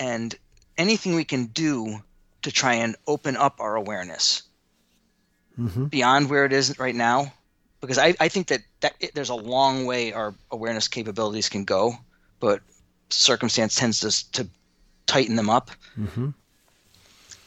and 0.00 0.34
anything 0.76 1.14
we 1.14 1.24
can 1.24 1.46
do 1.46 2.02
to 2.42 2.50
try 2.50 2.74
and 2.74 2.96
open 3.06 3.36
up 3.36 3.60
our 3.60 3.76
awareness 3.76 4.42
Mm-hmm. 5.58 5.84
beyond 5.84 6.30
where 6.30 6.46
it 6.46 6.52
is 6.54 6.78
right 6.78 6.94
now 6.94 7.30
because 7.82 7.98
i, 7.98 8.14
I 8.18 8.28
think 8.28 8.46
that, 8.46 8.60
that 8.80 8.94
it, 9.00 9.14
there's 9.14 9.28
a 9.28 9.34
long 9.34 9.84
way 9.84 10.12
our 10.14 10.34
awareness 10.50 10.88
capabilities 10.88 11.50
can 11.50 11.64
go 11.64 11.92
but 12.40 12.60
circumstance 13.10 13.74
tends 13.74 14.00
to, 14.00 14.32
to 14.32 14.48
tighten 15.06 15.36
them 15.36 15.50
up 15.50 15.70
Mm-hmm. 16.00 16.30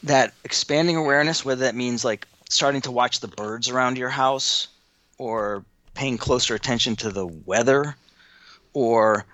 that 0.03 0.33
expanding 0.43 0.97
awareness, 0.97 1.43
whether 1.43 1.61
that 1.61 1.73
means 1.75 2.05
like 2.05 2.27
starting 2.55 2.81
to 2.81 2.91
watch 2.91 3.19
the 3.19 3.27
birds 3.27 3.69
around 3.69 3.97
your 3.97 4.09
house 4.09 4.69
or 5.17 5.63
paying 5.93 6.17
closer 6.17 6.55
attention 6.55 6.95
to 6.95 7.11
the 7.11 7.27
weather 7.27 7.95
or 8.73 9.25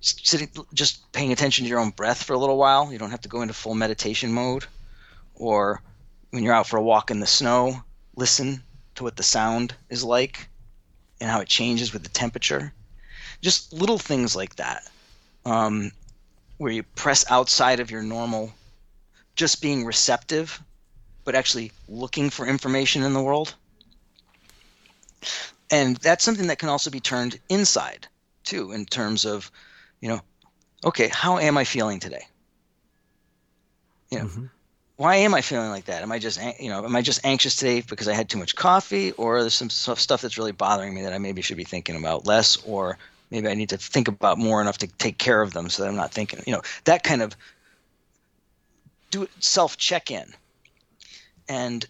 sitting 0.00 0.48
just 0.72 1.12
paying 1.12 1.32
attention 1.32 1.64
to 1.64 1.68
your 1.68 1.78
own 1.78 1.90
breath 1.90 2.22
for 2.22 2.32
a 2.32 2.38
little 2.38 2.56
while. 2.56 2.90
You 2.90 2.98
don't 2.98 3.10
have 3.10 3.20
to 3.22 3.28
go 3.28 3.42
into 3.42 3.54
full 3.54 3.74
meditation 3.74 4.32
mode 4.32 4.64
or 5.34 5.82
when 6.30 6.42
you're 6.42 6.54
out 6.54 6.66
for 6.66 6.78
a 6.78 6.82
walk 6.82 7.10
in 7.10 7.20
the 7.20 7.26
snow, 7.26 7.82
listen 8.16 8.62
to 8.94 9.04
what 9.04 9.16
the 9.16 9.22
sound 9.22 9.74
is 9.88 10.02
like 10.02 10.48
and 11.20 11.30
how 11.30 11.40
it 11.40 11.48
changes 11.48 11.92
with 11.92 12.02
the 12.02 12.08
temperature. 12.08 12.72
Just 13.42 13.72
little 13.72 13.98
things 13.98 14.34
like 14.34 14.56
that. 14.56 14.88
Um, 15.44 15.92
where 16.58 16.72
you 16.72 16.82
press 16.82 17.24
outside 17.30 17.80
of 17.80 17.90
your 17.90 18.02
normal, 18.02 18.52
just 19.34 19.62
being 19.62 19.84
receptive, 19.84 20.62
but 21.24 21.34
actually 21.34 21.72
looking 21.88 22.30
for 22.30 22.46
information 22.46 23.02
in 23.02 23.12
the 23.12 23.22
world. 23.22 23.54
And 25.70 25.96
that's 25.98 26.24
something 26.24 26.48
that 26.48 26.58
can 26.58 26.68
also 26.68 26.90
be 26.90 27.00
turned 27.00 27.38
inside 27.48 28.08
too, 28.44 28.72
in 28.72 28.86
terms 28.86 29.24
of, 29.24 29.50
you 30.00 30.08
know, 30.08 30.20
okay, 30.84 31.08
how 31.08 31.38
am 31.38 31.56
I 31.58 31.64
feeling 31.64 32.00
today? 32.00 32.26
You 34.10 34.18
know, 34.18 34.24
Mhm. 34.24 34.50
why 34.96 35.16
am 35.16 35.34
I 35.34 35.40
feeling 35.40 35.70
like 35.70 35.84
that? 35.84 36.02
Am 36.02 36.10
I 36.10 36.18
just, 36.18 36.40
you 36.58 36.68
know, 36.68 36.84
am 36.84 36.96
I 36.96 37.02
just 37.02 37.24
anxious 37.24 37.54
today 37.56 37.80
because 37.82 38.08
I 38.08 38.12
had 38.14 38.28
too 38.28 38.38
much 38.38 38.56
coffee, 38.56 39.12
or 39.12 39.40
there's 39.40 39.54
some 39.54 39.70
stuff 39.70 40.00
stuff 40.00 40.20
that's 40.22 40.38
really 40.38 40.52
bothering 40.52 40.92
me 40.94 41.02
that 41.02 41.12
I 41.12 41.18
maybe 41.18 41.42
should 41.42 41.56
be 41.56 41.64
thinking 41.64 41.96
about 41.96 42.26
less, 42.26 42.56
or 42.64 42.98
maybe 43.30 43.48
I 43.48 43.54
need 43.54 43.68
to 43.70 43.78
think 43.78 44.08
about 44.08 44.38
more 44.38 44.60
enough 44.60 44.78
to 44.78 44.88
take 44.88 45.18
care 45.18 45.40
of 45.40 45.52
them 45.52 45.70
so 45.70 45.82
that 45.82 45.88
I'm 45.88 45.96
not 45.96 46.12
thinking, 46.12 46.42
you 46.46 46.52
know, 46.52 46.62
that 46.84 47.04
kind 47.04 47.22
of 47.22 47.36
do 49.10 49.28
self 49.38 49.76
check 49.76 50.10
in. 50.10 50.34
And 51.50 51.84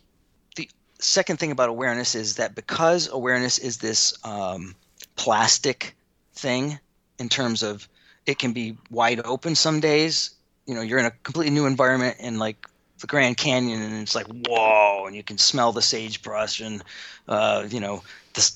the 0.57 0.71
second 1.01 1.39
thing 1.39 1.53
about 1.53 1.69
awareness 1.69 2.15
is 2.15 2.37
that 2.37 2.55
because 2.55 3.09
awareness 3.13 3.59
is 3.59 3.77
this 3.77 4.15
um, 4.25 4.75
plastic 5.17 5.95
thing 6.33 6.81
in 7.19 7.29
terms 7.29 7.63
of 7.63 7.87
it 8.25 8.39
can 8.39 8.55
be 8.55 8.79
wide 8.91 9.21
open 9.27 9.55
some 9.55 9.79
days. 9.79 10.31
You 10.65 10.75
know, 10.75 10.81
you're 10.81 10.99
in 10.99 11.05
a 11.05 11.11
completely 11.11 11.53
new 11.53 11.67
environment 11.67 12.17
in 12.21 12.39
like 12.39 12.67
the 13.01 13.07
Grand 13.07 13.37
Canyon, 13.37 13.83
and 13.83 14.01
it's 14.01 14.15
like 14.15 14.27
whoa, 14.49 15.05
and 15.07 15.15
you 15.15 15.23
can 15.23 15.37
smell 15.37 15.73
the 15.73 15.83
sagebrush, 15.83 16.61
and 16.61 16.83
uh, 17.29 17.67
you 17.69 17.81
know, 17.81 18.03
the 18.33 18.51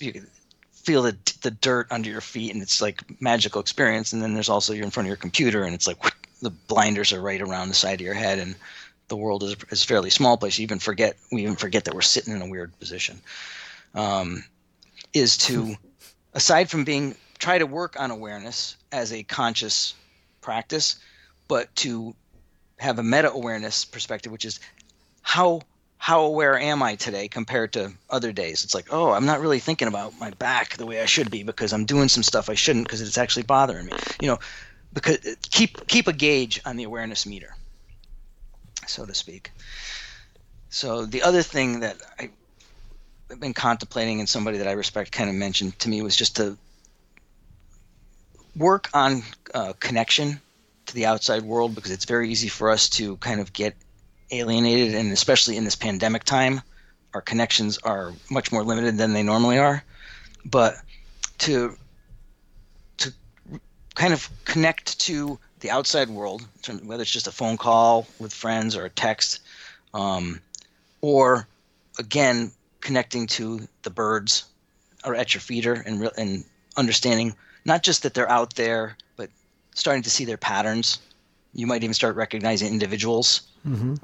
you 0.00 0.22
feel 0.70 1.00
the 1.02 1.16
the 1.40 1.50
dirt 1.50 1.86
under 1.90 2.10
your 2.10 2.20
feet, 2.20 2.52
and 2.52 2.62
it's 2.62 2.82
like 2.82 3.02
magical 3.22 3.60
experience. 3.60 4.12
And 4.12 4.22
then 4.22 4.34
there's 4.34 4.50
also 4.50 4.74
you're 4.74 4.84
in 4.84 4.90
front 4.90 5.06
of 5.06 5.08
your 5.08 5.16
computer, 5.16 5.64
and 5.64 5.74
it's 5.74 5.86
like 5.86 5.98
the 6.42 6.50
blinders 6.50 7.12
are 7.14 7.22
right 7.22 7.40
around 7.40 7.68
the 7.68 7.74
side 7.74 8.00
of 8.00 8.04
your 8.04 8.14
head, 8.14 8.38
and 8.38 8.54
the 9.08 9.16
world 9.16 9.42
is 9.42 9.56
is 9.70 9.84
a 9.84 9.86
fairly 9.86 10.10
small 10.10 10.36
place. 10.36 10.58
You 10.58 10.64
even 10.64 10.78
forget 10.78 11.16
we 11.30 11.42
even 11.42 11.56
forget 11.56 11.84
that 11.84 11.94
we're 11.94 12.02
sitting 12.02 12.34
in 12.34 12.42
a 12.42 12.48
weird 12.48 12.78
position. 12.78 13.20
Um, 13.94 14.44
is 15.12 15.36
to 15.38 15.76
aside 16.34 16.70
from 16.70 16.84
being 16.84 17.16
try 17.38 17.58
to 17.58 17.66
work 17.66 17.98
on 17.98 18.10
awareness 18.10 18.76
as 18.92 19.12
a 19.12 19.22
conscious 19.22 19.94
practice, 20.40 20.96
but 21.48 21.74
to 21.76 22.14
have 22.78 22.98
a 22.98 23.02
meta 23.02 23.30
awareness 23.30 23.84
perspective, 23.84 24.32
which 24.32 24.44
is 24.44 24.60
how 25.22 25.60
how 25.98 26.22
aware 26.22 26.58
am 26.58 26.82
I 26.82 26.94
today 26.94 27.26
compared 27.26 27.72
to 27.72 27.92
other 28.10 28.32
days? 28.32 28.64
It's 28.64 28.74
like, 28.74 28.92
oh, 28.92 29.12
I'm 29.12 29.26
not 29.26 29.40
really 29.40 29.58
thinking 29.58 29.88
about 29.88 30.18
my 30.20 30.30
back 30.30 30.76
the 30.76 30.86
way 30.86 31.00
I 31.00 31.06
should 31.06 31.30
be 31.30 31.42
because 31.42 31.72
I'm 31.72 31.84
doing 31.84 32.08
some 32.08 32.22
stuff 32.22 32.48
I 32.48 32.54
shouldn't 32.54 32.86
because 32.86 33.00
it's 33.00 33.18
actually 33.18 33.42
bothering 33.44 33.86
me. 33.86 33.92
You 34.20 34.28
know, 34.28 34.38
because 34.92 35.18
keep 35.50 35.86
keep 35.86 36.06
a 36.06 36.12
gauge 36.12 36.60
on 36.64 36.76
the 36.76 36.84
awareness 36.84 37.26
meter, 37.26 37.56
so 38.88 39.04
to 39.06 39.14
speak. 39.14 39.50
So 40.70 41.06
the 41.06 41.22
other 41.22 41.42
thing 41.42 41.80
that 41.80 41.96
I 42.18 42.30
I've 43.30 43.40
been 43.40 43.54
contemplating 43.54 44.20
and 44.20 44.28
somebody 44.28 44.58
that 44.58 44.68
I 44.68 44.72
respect 44.72 45.10
kind 45.10 45.28
of 45.28 45.34
mentioned 45.34 45.78
to 45.80 45.88
me 45.88 46.00
was 46.00 46.14
just 46.14 46.36
to 46.36 46.56
work 48.54 48.88
on 48.94 49.22
uh, 49.52 49.72
connection 49.80 50.40
to 50.86 50.94
the 50.94 51.06
outside 51.06 51.42
world 51.42 51.74
because 51.74 51.90
it's 51.90 52.04
very 52.04 52.30
easy 52.30 52.48
for 52.48 52.70
us 52.70 52.88
to 52.90 53.16
kind 53.16 53.40
of 53.40 53.52
get 53.52 53.74
alienated 54.30 54.94
and 54.94 55.12
especially 55.12 55.56
in 55.56 55.64
this 55.64 55.74
pandemic 55.74 56.24
time 56.24 56.60
our 57.14 57.20
connections 57.20 57.78
are 57.78 58.12
much 58.30 58.50
more 58.52 58.62
limited 58.64 58.96
than 58.96 59.12
they 59.12 59.22
normally 59.22 59.58
are 59.58 59.84
but 60.44 60.74
to 61.38 61.76
to 62.98 63.12
kind 63.94 64.12
of 64.12 64.28
connect 64.44 64.98
to 65.00 65.38
the 65.60 65.70
outside 65.70 66.08
world 66.08 66.46
whether 66.84 67.02
it's 67.02 67.10
just 67.10 67.26
a 67.26 67.32
phone 67.32 67.56
call 67.56 68.06
with 68.18 68.32
friends 68.32 68.76
or 68.76 68.84
a 68.84 68.90
text 68.90 69.40
um, 69.94 70.40
or 71.00 71.46
again 71.98 72.52
connecting 72.80 73.26
to 73.26 73.60
the 73.82 73.90
birds 73.90 74.44
or 75.04 75.14
at 75.14 75.34
your 75.34 75.40
feeder 75.40 75.74
and 75.74 76.00
re- 76.00 76.10
and 76.16 76.44
understanding 76.76 77.34
not 77.66 77.82
just 77.82 78.04
that 78.04 78.14
they're 78.14 78.30
out 78.30 78.54
there, 78.54 78.96
but 79.16 79.28
starting 79.74 80.04
to 80.04 80.10
see 80.10 80.24
their 80.24 80.36
patterns. 80.36 81.00
You 81.52 81.66
might 81.66 81.82
even 81.82 81.94
start 81.94 82.14
recognizing 82.16 82.68
individuals. 82.72 83.42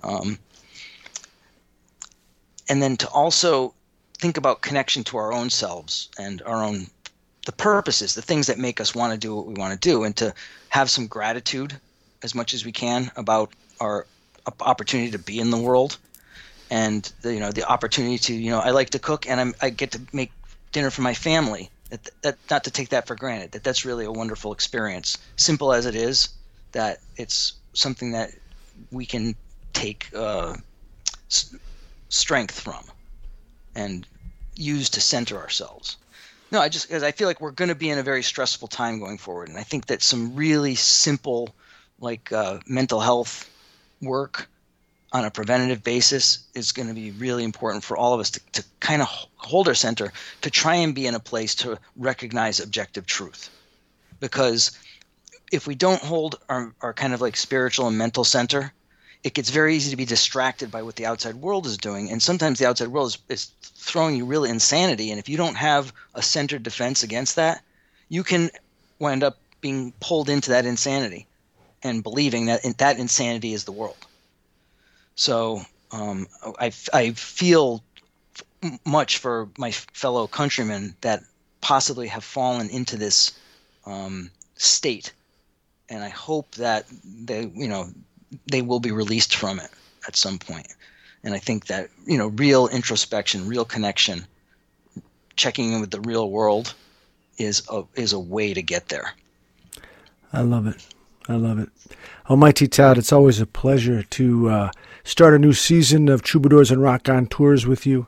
Um, 0.03 0.38
and 2.68 2.82
then 2.82 2.96
to 2.98 3.09
also 3.09 3.72
think 4.18 4.36
about 4.36 4.62
connection 4.62 5.05
to 5.05 5.16
our 5.16 5.32
own 5.32 5.48
selves 5.48 6.09
and 6.18 6.42
our 6.42 6.64
own 6.64 6.88
the 7.47 7.53
purposes, 7.53 8.14
the 8.14 8.22
things 8.22 8.47
that 8.47 8.59
make 8.59 8.80
us 8.80 8.95
want 8.95 9.12
to 9.12 9.18
do 9.18 9.34
what 9.34 9.47
we 9.47 9.55
want 9.55 9.72
to 9.72 9.88
do, 9.88 10.05
and 10.05 10.16
to 10.16 10.34
have 10.68 10.90
some 10.90 11.07
gratitude 11.07 11.78
as 12.22 12.34
much 12.34 12.55
as 12.55 12.64
we 12.64 12.72
can 12.72 13.11
about 13.16 13.53
our 13.80 14.07
opportunity 14.61 15.11
to 15.12 15.18
be 15.18 15.38
in 15.38 15.51
the 15.51 15.59
world 15.59 15.99
and 16.70 17.12
the, 17.22 17.34
you 17.34 17.40
know 17.40 17.51
the 17.51 17.64
opportunity 17.64 18.18
to 18.18 18.34
you 18.34 18.51
know 18.51 18.59
I 18.59 18.70
like 18.70 18.90
to 18.90 18.99
cook 18.99 19.28
and 19.28 19.40
I'm, 19.40 19.55
I 19.61 19.70
get 19.70 19.93
to 19.93 20.01
make 20.12 20.32
dinner 20.72 20.90
for 20.90 21.03
my 21.03 21.14
family. 21.14 21.70
That, 21.90 22.11
that 22.22 22.38
not 22.51 22.64
to 22.64 22.70
take 22.70 22.88
that 22.90 23.07
for 23.07 23.14
granted. 23.14 23.53
That 23.53 23.62
that's 23.62 23.84
really 23.84 24.07
a 24.07 24.11
wonderful 24.11 24.53
experience. 24.53 25.18
Simple 25.36 25.74
as 25.74 25.84
it 25.84 25.95
is, 25.95 26.30
that 26.72 27.01
it's 27.16 27.53
something 27.74 28.12
that 28.12 28.30
we 28.90 29.05
can 29.05 29.34
take 29.74 30.09
uh, 30.16 30.55
s- 31.30 31.55
strength 32.09 32.59
from 32.59 32.82
and 33.74 34.07
use 34.57 34.88
to 34.90 35.03
center 35.03 35.36
ourselves. 35.36 35.99
No, 36.53 36.61
I 36.61 36.68
just 36.68 36.86
because 36.86 37.03
I 37.03 37.12
feel 37.12 37.28
like 37.28 37.40
we're 37.40 37.50
going 37.50 37.70
to 37.70 37.74
be 37.74 37.88
in 37.88 37.98
a 37.98 38.03
very 38.03 38.22
stressful 38.22 38.68
time 38.68 38.98
going 38.98 39.16
forward, 39.16 39.48
and 39.48 39.57
I 39.57 39.62
think 39.62 39.86
that 39.86 40.03
some 40.03 40.36
really 40.36 40.74
simple, 40.74 41.55
like 41.98 42.30
uh, 42.30 42.59
mental 42.66 43.00
health 43.00 43.48
work 44.03 44.48
on 45.12 45.24
a 45.24 45.30
preventative 45.30 45.82
basis 45.82 46.46
is 46.55 46.72
going 46.72 46.88
to 46.88 46.94
be 46.94 47.11
really 47.11 47.42
important 47.42 47.84
for 47.84 47.96
all 47.96 48.12
of 48.12 48.20
us 48.20 48.32
to, 48.32 48.40
to 48.53 48.64
kind 48.80 49.00
of 49.00 49.09
hold 49.36 49.66
our 49.66 49.74
center 49.74 50.12
to 50.42 50.50
try 50.50 50.74
and 50.74 50.94
be 50.94 51.07
in 51.07 51.14
a 51.14 51.20
place 51.20 51.55
to 51.55 51.78
recognize 51.96 52.61
objective 52.61 53.07
truth. 53.07 53.48
Because 54.20 54.78
if 55.50 55.66
we 55.66 55.74
don't 55.74 56.03
hold 56.03 56.38
our, 56.50 56.74
our 56.82 56.92
kind 56.92 57.14
of 57.14 57.22
like 57.22 57.36
spiritual 57.36 57.88
and 57.88 57.96
mental 57.96 58.24
center 58.24 58.74
it 59.24 59.34
gets 59.34 59.50
very 59.50 59.76
easy 59.76 59.90
to 59.90 59.96
be 59.96 60.04
distracted 60.04 60.70
by 60.70 60.82
what 60.82 60.96
the 60.96 61.06
outside 61.06 61.36
world 61.36 61.66
is 61.66 61.76
doing. 61.76 62.10
And 62.10 62.22
sometimes 62.22 62.58
the 62.58 62.66
outside 62.66 62.88
world 62.88 63.08
is, 63.08 63.18
is 63.28 63.50
throwing 63.62 64.16
you 64.16 64.24
real 64.24 64.44
insanity. 64.44 65.10
And 65.10 65.18
if 65.18 65.28
you 65.28 65.36
don't 65.36 65.56
have 65.56 65.92
a 66.14 66.22
centered 66.22 66.62
defense 66.62 67.02
against 67.02 67.36
that 67.36 67.62
you 68.12 68.22
can 68.22 68.50
wind 68.98 69.24
up 69.24 69.38
being 69.62 69.90
pulled 69.98 70.28
into 70.28 70.50
that 70.50 70.66
insanity 70.66 71.26
and 71.82 72.02
believing 72.02 72.44
that 72.44 72.60
that 72.76 72.98
insanity 72.98 73.54
is 73.54 73.64
the 73.64 73.72
world. 73.72 73.96
So 75.14 75.62
um, 75.92 76.26
I, 76.58 76.72
I 76.92 77.12
feel 77.12 77.82
much 78.84 79.16
for 79.16 79.48
my 79.56 79.70
fellow 79.70 80.26
countrymen 80.26 80.94
that 81.00 81.22
possibly 81.62 82.06
have 82.08 82.22
fallen 82.22 82.68
into 82.68 82.98
this 82.98 83.32
um, 83.86 84.30
state, 84.56 85.14
and 85.88 86.04
I 86.04 86.10
hope 86.10 86.56
that 86.56 86.84
they, 87.02 87.50
you 87.54 87.68
know, 87.68 87.90
they 88.47 88.62
will 88.62 88.80
be 88.80 88.93
released 88.93 89.35
from 89.35 89.59
it 89.59 89.70
at 90.07 90.16
some 90.16 90.39
point. 90.39 90.68
And 91.24 91.35
I 91.35 91.39
think 91.39 91.66
that 91.66 91.89
you 92.07 92.18
know, 92.18 92.28
real 92.28 92.68
introspection, 92.68 93.47
real 93.47 93.64
connection, 93.64 94.26
checking 95.37 95.72
in 95.72 95.80
with 95.80 95.91
the 95.91 96.01
real 96.01 96.30
world, 96.30 96.74
is 97.39 97.62
a 97.70 97.85
is 97.95 98.12
a 98.12 98.18
way 98.18 98.55
to 98.55 98.62
get 98.62 98.89
there. 98.89 99.12
I 100.33 100.41
love 100.41 100.66
it. 100.66 100.85
I 101.28 101.35
love 101.35 101.59
it. 101.59 101.68
Almighty 102.28 102.66
Todd, 102.66 102.99
it's 102.99 103.12
always 103.12 103.41
a 103.41 103.47
pleasure 103.47 104.03
to 104.03 104.49
uh, 104.49 104.70
start 105.05 105.35
a 105.35 105.39
new 105.39 105.53
season 105.53 106.09
of 106.09 106.22
Troubadours 106.22 106.70
and 106.70 106.83
Raconteurs 106.83 107.66
with 107.66 107.87
you. 107.87 108.07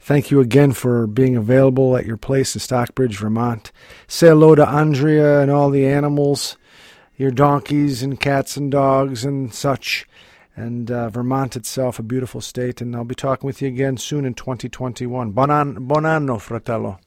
Thank 0.00 0.30
you 0.30 0.40
again 0.40 0.72
for 0.72 1.06
being 1.06 1.36
available 1.36 1.96
at 1.96 2.06
your 2.06 2.16
place 2.16 2.54
in 2.54 2.60
Stockbridge, 2.60 3.18
Vermont. 3.18 3.70
Say 4.08 4.28
hello 4.28 4.54
to 4.54 4.68
Andrea 4.68 5.40
and 5.40 5.50
all 5.50 5.70
the 5.70 5.86
animals, 5.86 6.56
your 7.16 7.30
donkeys 7.30 8.02
and 8.02 8.20
cats 8.20 8.56
and 8.56 8.70
dogs 8.70 9.24
and 9.24 9.52
such. 9.52 10.06
And 10.54 10.90
uh, 10.90 11.10
Vermont 11.10 11.54
itself, 11.54 11.98
a 11.98 12.02
beautiful 12.02 12.40
state. 12.40 12.80
And 12.80 12.96
I'll 12.96 13.04
be 13.04 13.14
talking 13.14 13.46
with 13.46 13.60
you 13.60 13.68
again 13.68 13.96
soon 13.98 14.24
in 14.24 14.34
2021. 14.34 15.32
Bon, 15.32 15.50
an- 15.50 16.06
anno, 16.06 16.38
fratello. 16.38 16.98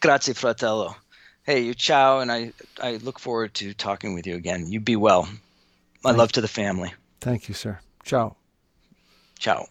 Grazie, 0.00 0.32
fratello. 0.32 0.96
Hey, 1.44 1.60
you 1.60 1.74
ciao, 1.74 2.20
and 2.20 2.30
I, 2.30 2.52
I 2.82 2.96
look 2.96 3.18
forward 3.18 3.54
to 3.54 3.72
talking 3.74 4.14
with 4.14 4.26
you 4.26 4.36
again. 4.36 4.70
You 4.70 4.80
be 4.80 4.96
well. 4.96 5.28
My 6.04 6.12
love 6.12 6.32
to 6.32 6.40
the 6.40 6.48
family. 6.48 6.92
Thank 7.20 7.48
you, 7.48 7.54
sir. 7.54 7.80
Ciao. 8.04 8.36
Ciao. 9.38 9.66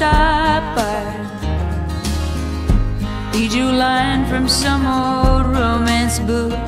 Stop 0.00 0.62
by. 0.76 1.12
read 3.34 3.52
you 3.52 3.70
line 3.70 4.24
from 4.30 4.48
some 4.48 4.82
old 4.86 5.44
romance 5.54 6.18
book. 6.20 6.58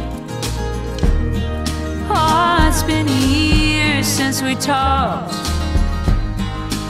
Oh, 2.11 2.67
it's 2.69 2.83
been 2.83 3.09
years 3.09 4.07
since 4.07 4.43
we 4.43 4.55
talked. 4.55 5.33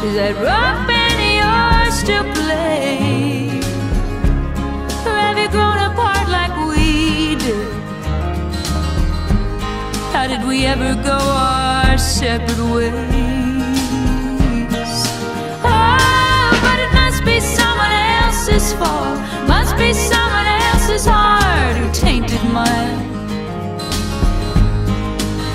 Does 0.01 0.14
that 0.18 0.34
rock 0.43 0.78
band 0.88 1.18
of 1.26 1.32
yours 1.43 1.95
still 2.03 2.26
play? 2.34 3.61
Or 5.07 5.18
have 5.26 5.38
you 5.38 5.49
grown 5.57 5.78
apart 5.90 6.26
like 6.38 6.55
we 6.70 7.36
did? 7.36 7.68
How 10.12 10.26
did 10.26 10.43
we 10.49 10.66
ever 10.66 10.90
go 11.05 11.18
our 11.18 11.97
separate 11.99 12.59
ways? 12.74 13.31
Else's 18.43 18.72
fault. 18.72 19.18
Must 19.47 19.76
be 19.76 19.93
someone 19.93 20.47
else's 20.47 21.07
heart 21.07 21.76
who 21.76 21.93
tainted 21.93 22.43
mine. 22.53 23.09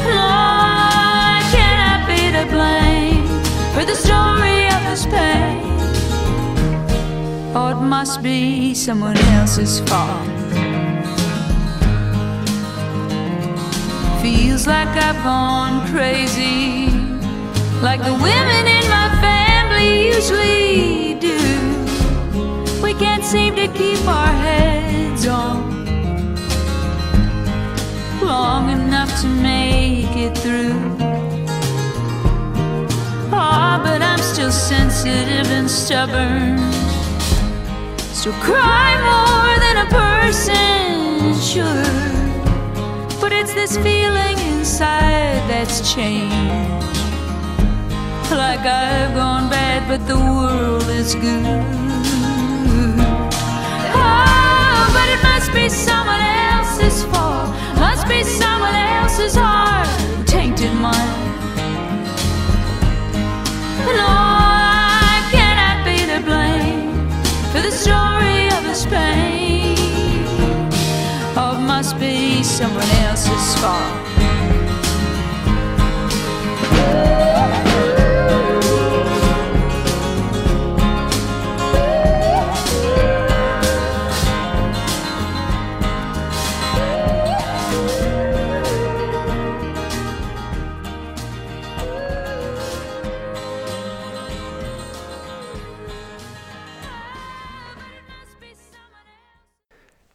Lord, 0.05 1.43
can 1.51 1.75
I 1.91 1.97
be 2.07 2.21
to 2.37 2.45
blame 2.49 3.27
for 3.73 3.83
the 3.83 3.95
story 3.95 4.67
of 4.67 4.81
this 4.89 5.05
pain? 5.05 5.57
Or 7.55 7.71
it 7.71 7.81
must 7.81 8.23
be 8.23 8.73
someone 8.73 9.17
else's 9.35 9.81
fault. 9.81 10.27
Feels 14.21 14.65
like 14.65 14.87
I've 14.87 15.21
gone 15.25 15.85
crazy, 15.91 16.89
like 17.81 18.01
the 18.01 18.13
women 18.13 18.67
in 18.77 18.89
my 18.89 19.09
family 19.19 20.07
usually 20.07 21.15
do. 21.19 21.76
Seem 23.27 23.57
to 23.57 23.67
keep 23.67 24.07
our 24.07 24.27
heads 24.27 25.27
on 25.27 25.85
long 28.21 28.69
enough 28.69 29.11
to 29.19 29.27
make 29.27 30.15
it 30.15 30.37
through. 30.37 30.79
Ah, 33.29 33.81
but 33.83 34.01
I'm 34.01 34.19
still 34.19 34.49
sensitive 34.49 35.51
and 35.51 35.69
stubborn. 35.69 36.57
Still 38.13 38.31
cry 38.47 38.95
more 39.11 39.53
than 39.59 39.75
a 39.85 39.89
person 40.01 41.35
should. 41.49 43.19
But 43.19 43.33
it's 43.33 43.53
this 43.53 43.75
feeling 43.75 44.39
inside 44.53 45.43
that's 45.49 45.93
changed. 45.93 46.31
Like 48.31 48.61
I've 48.61 49.13
gone 49.15 49.49
bad, 49.49 49.85
but 49.89 50.07
the 50.07 50.15
world 50.15 50.87
is 50.87 51.13
good. 51.13 52.16
Oh, 54.97 54.99
but 54.99 55.09
it 55.09 55.21
must 55.23 55.53
be 55.53 55.69
someone 55.69 56.21
else's 56.21 57.03
fault. 57.05 57.49
Must 57.75 58.07
be 58.07 58.23
someone 58.23 58.73
else's 58.73 59.35
heart 59.35 59.87
tainted 60.25 60.73
mine. 60.73 61.17
Lord, 63.85 65.23
can 65.31 65.55
I 65.69 65.73
be 65.85 65.97
to 66.11 66.19
blame 66.25 67.09
for 67.51 67.61
the 67.61 67.71
story 67.71 68.47
of 68.47 68.63
this 68.63 68.85
pain? 68.85 69.77
Or 71.37 71.53
oh, 71.53 71.57
it 71.57 71.61
must 71.61 71.99
be 71.99 72.43
someone 72.43 72.89
else's 73.05 73.55
fault? 73.61 74.07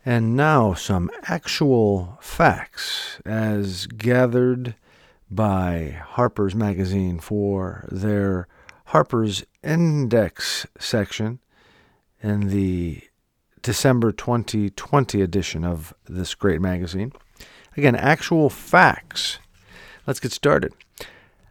And 0.04 0.36
now 0.36 0.74
some 0.74 1.10
actual 1.24 2.18
facts 2.20 3.20
as 3.24 3.86
gathered 3.86 4.74
by 5.30 6.00
Harper's 6.04 6.56
Magazine 6.56 7.20
for 7.20 7.88
their 7.90 8.48
Harper's 8.86 9.44
Index 9.62 10.66
section 10.78 11.38
in 12.20 12.48
the 12.48 13.00
December 13.62 14.10
2020 14.10 15.22
edition 15.22 15.64
of 15.64 15.94
this 16.06 16.34
great 16.34 16.60
magazine. 16.60 17.12
Again, 17.76 17.94
actual 17.94 18.50
facts. 18.50 19.38
Let's 20.04 20.18
get 20.20 20.32
started. 20.32 20.72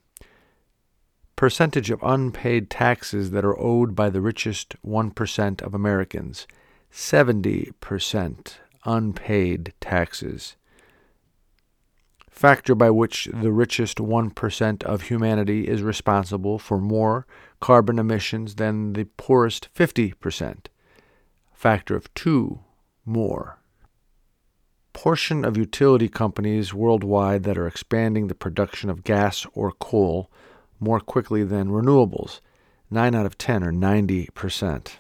percentage 1.36 1.90
of 1.90 2.02
unpaid 2.04 2.70
taxes 2.70 3.32
that 3.32 3.46
are 3.46 3.60
owed 3.60 3.96
by 3.96 4.10
the 4.10 4.22
richest 4.22 4.76
1% 4.86 5.62
of 5.62 5.74
Americans. 5.74 6.48
70% 6.92 8.54
unpaid 8.86 9.74
taxes. 9.82 10.56
Factor 12.30 12.76
by 12.76 12.90
which 12.90 13.30
the 13.32 13.52
richest 13.52 13.98
1% 13.98 14.84
of 14.84 15.04
humanity 15.04 15.68
is 15.68 15.82
responsible 15.82 16.58
for 16.60 16.80
more 16.80 17.26
carbon 17.60 18.00
emissions 18.00 18.56
than 18.56 18.94
the 18.94 19.06
poorest 19.18 19.70
50%. 19.76 20.66
Factor 21.54 21.96
of 21.96 22.14
2 22.14 22.60
more. 23.06 23.60
Portion 24.94 25.46
of 25.46 25.58
utility 25.58 26.10
companies 26.10 26.74
worldwide 26.74 27.44
that 27.44 27.58
are 27.58 27.68
expanding 27.68 28.28
the 28.28 28.36
production 28.36 28.90
of 28.90 29.04
gas 29.04 29.46
or 29.54 29.72
coal 29.72 30.30
more 30.84 31.00
quickly 31.00 31.44
than 31.44 31.70
renewables. 31.70 32.40
9 32.92 33.16
out 33.16 33.26
of 33.26 33.38
10 33.38 33.64
or 33.64 33.72
90%. 33.72 34.94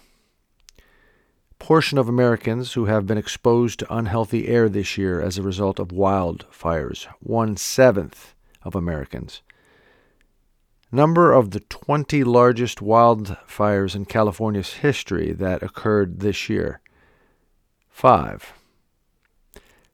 Portion 1.59 1.97
of 1.97 2.09
Americans 2.09 2.73
who 2.73 2.85
have 2.85 3.05
been 3.05 3.17
exposed 3.17 3.79
to 3.79 3.95
unhealthy 3.95 4.47
air 4.47 4.67
this 4.67 4.97
year 4.97 5.21
as 5.21 5.37
a 5.37 5.43
result 5.43 5.79
of 5.79 5.89
wildfires. 5.89 7.07
One 7.19 7.55
seventh 7.55 8.33
of 8.63 8.75
Americans. 8.75 9.41
Number 10.91 11.31
of 11.31 11.51
the 11.51 11.61
20 11.61 12.23
largest 12.23 12.79
wildfires 12.79 13.95
in 13.95 14.05
California's 14.05 14.73
history 14.73 15.31
that 15.31 15.63
occurred 15.63 16.19
this 16.19 16.49
year. 16.49 16.81
5. 17.89 18.53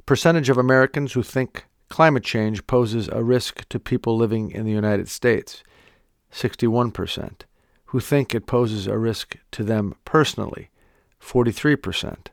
Percentage 0.06 0.50
of 0.50 0.58
Americans 0.58 1.14
who 1.14 1.24
think 1.24 1.66
climate 1.90 2.24
change 2.24 2.66
poses 2.68 3.08
a 3.10 3.24
risk 3.24 3.68
to 3.70 3.80
people 3.80 4.16
living 4.16 4.52
in 4.52 4.66
the 4.66 4.72
United 4.72 5.10
States. 5.10 5.64
61%, 6.32 7.42
who 7.86 8.00
think 8.00 8.34
it 8.34 8.46
poses 8.46 8.88
a 8.88 8.98
risk 8.98 9.38
to 9.52 9.64
them 9.64 9.96
personally, 10.06 10.70
43%. 11.22 12.28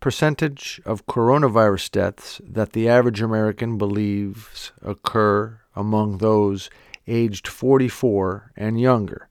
Percentage 0.00 0.80
of 0.84 1.06
coronavirus 1.06 1.90
deaths 1.90 2.40
that 2.44 2.72
the 2.72 2.88
average 2.88 3.20
American 3.20 3.78
believes 3.78 4.72
occur 4.82 5.60
among 5.76 6.18
those 6.18 6.70
aged 7.06 7.46
44 7.46 8.52
and 8.56 8.80
younger, 8.80 9.28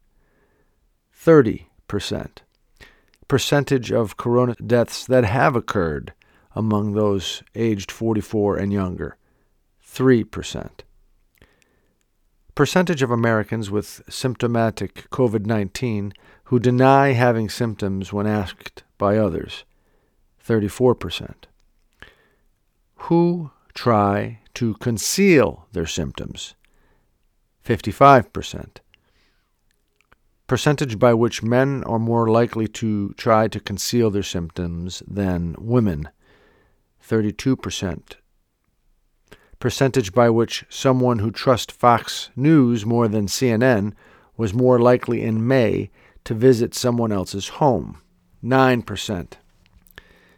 30%. 1.16 1.66
Percentage 3.28 3.92
of 3.92 4.18
corona 4.18 4.56
deaths 4.56 5.06
that 5.06 5.24
have 5.24 5.56
occurred 5.56 6.14
among 6.56 6.94
those 6.94 7.44
aged 7.56 7.92
44 7.92 8.58
and 8.58 8.74
younger, 8.74 9.18
3%. 9.86 10.70
Percentage 12.56 13.02
of 13.02 13.12
Americans 13.12 13.72
with 13.72 14.02
symptomatic 14.10 15.10
COVID 15.12 15.46
19 15.46 16.14
who 16.46 16.60
deny 16.60 17.14
having 17.14 17.48
symptoms 17.48 18.12
when 18.12 18.26
asked 18.26 18.84
by 18.98 19.18
others, 19.18 19.64
34%. 20.44 21.46
Who 22.96 23.52
try 23.74 24.40
to 24.56 24.74
conceal 24.76 25.68
their 25.72 25.86
symptoms, 25.86 26.56
55%. 27.64 28.78
Percentage 30.48 30.98
by 30.98 31.14
which 31.14 31.44
men 31.44 31.84
are 31.84 32.00
more 32.00 32.28
likely 32.28 32.68
to 32.68 33.14
try 33.14 33.48
to 33.48 33.60
conceal 33.60 34.10
their 34.10 34.24
symptoms 34.24 35.04
than 35.08 35.56
women, 35.60 36.10
32%. 37.10 38.14
Percentage 39.60 40.14
by 40.14 40.30
which 40.30 40.64
someone 40.70 41.20
who 41.20 41.32
trusts 41.32 41.74
Fox 41.74 42.30
News 42.36 42.86
more 42.86 43.08
than 43.08 43.26
CNN 43.26 43.94
was 44.38 44.54
more 44.54 44.80
likely 44.80 45.22
in 45.24 45.46
May 45.46 45.90
to 46.24 46.34
visit 46.34 46.76
someone 46.76 47.12
else's 47.12 47.50
home, 47.50 48.02
9%. 48.44 49.34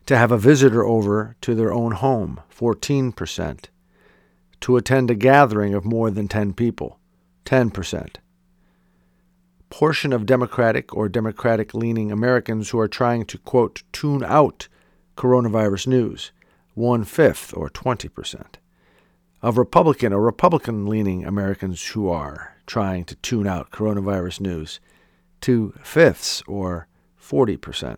To 0.08 0.18
have 0.18 0.32
a 0.32 0.38
visitor 0.38 0.84
over 0.84 1.36
to 1.42 1.54
their 1.54 1.74
own 1.74 1.92
home, 1.92 2.40
14%. 2.50 3.66
To 4.62 4.78
attend 4.78 5.12
a 5.12 5.16
gathering 5.16 5.74
of 5.74 5.86
more 5.86 6.10
than 6.10 6.28
10 6.28 6.54
people, 6.54 7.00
10%. 7.46 8.16
Portion 9.70 10.14
of 10.14 10.26
Democratic 10.26 10.96
or 10.96 11.10
Democratic 11.10 11.74
leaning 11.74 12.12
Americans 12.12 12.70
who 12.70 12.80
are 12.80 12.88
trying 12.88 13.26
to, 13.26 13.38
quote, 13.38 13.84
tune 13.92 14.24
out 14.24 14.68
coronavirus 15.16 15.88
news, 15.88 16.32
one 16.74 17.04
fifth 17.04 17.54
or 17.56 17.70
20%. 17.70 18.56
Of 19.42 19.58
Republican 19.58 20.14
or 20.14 20.22
Republican 20.22 20.86
leaning 20.86 21.26
Americans 21.26 21.84
who 21.88 22.10
are 22.10 22.56
trying 22.68 23.06
to 23.06 23.16
tune 23.16 23.48
out 23.48 23.72
coronavirus 23.72 24.40
news, 24.40 24.80
two 25.42 25.74
fifths 25.84 26.44
or 26.48 26.88
40%. 27.20 27.98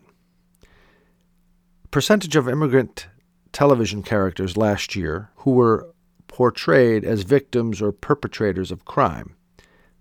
Percentage 1.90 2.34
of 2.34 2.48
immigrant 2.48 3.08
television 3.52 4.02
characters 4.02 4.56
last 4.56 4.96
year 4.96 5.30
who 5.36 5.52
were 5.52 5.94
portrayed 6.26 7.04
as 7.04 7.22
victims 7.22 7.80
or 7.80 7.92
perpetrators 7.92 8.72
of 8.72 8.84
crime, 8.84 9.36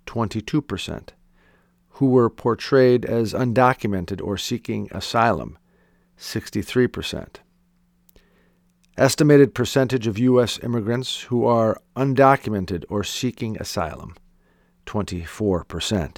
22%. 0.08 1.10
Who 1.98 2.08
were 2.08 2.30
portrayed 2.30 3.06
as 3.06 3.34
undocumented 3.34 4.20
or 4.20 4.38
seeking 4.38 4.88
asylum, 4.92 5.60
63%. 6.18 7.36
Estimated 8.96 9.56
percentage 9.56 10.06
of 10.06 10.20
U.S. 10.20 10.60
immigrants 10.62 11.22
who 11.22 11.46
are 11.46 11.82
undocumented 11.96 12.86
or 12.89 13.04
seeking 13.04 13.58
asylum, 13.60 14.16
24%. 14.86 16.18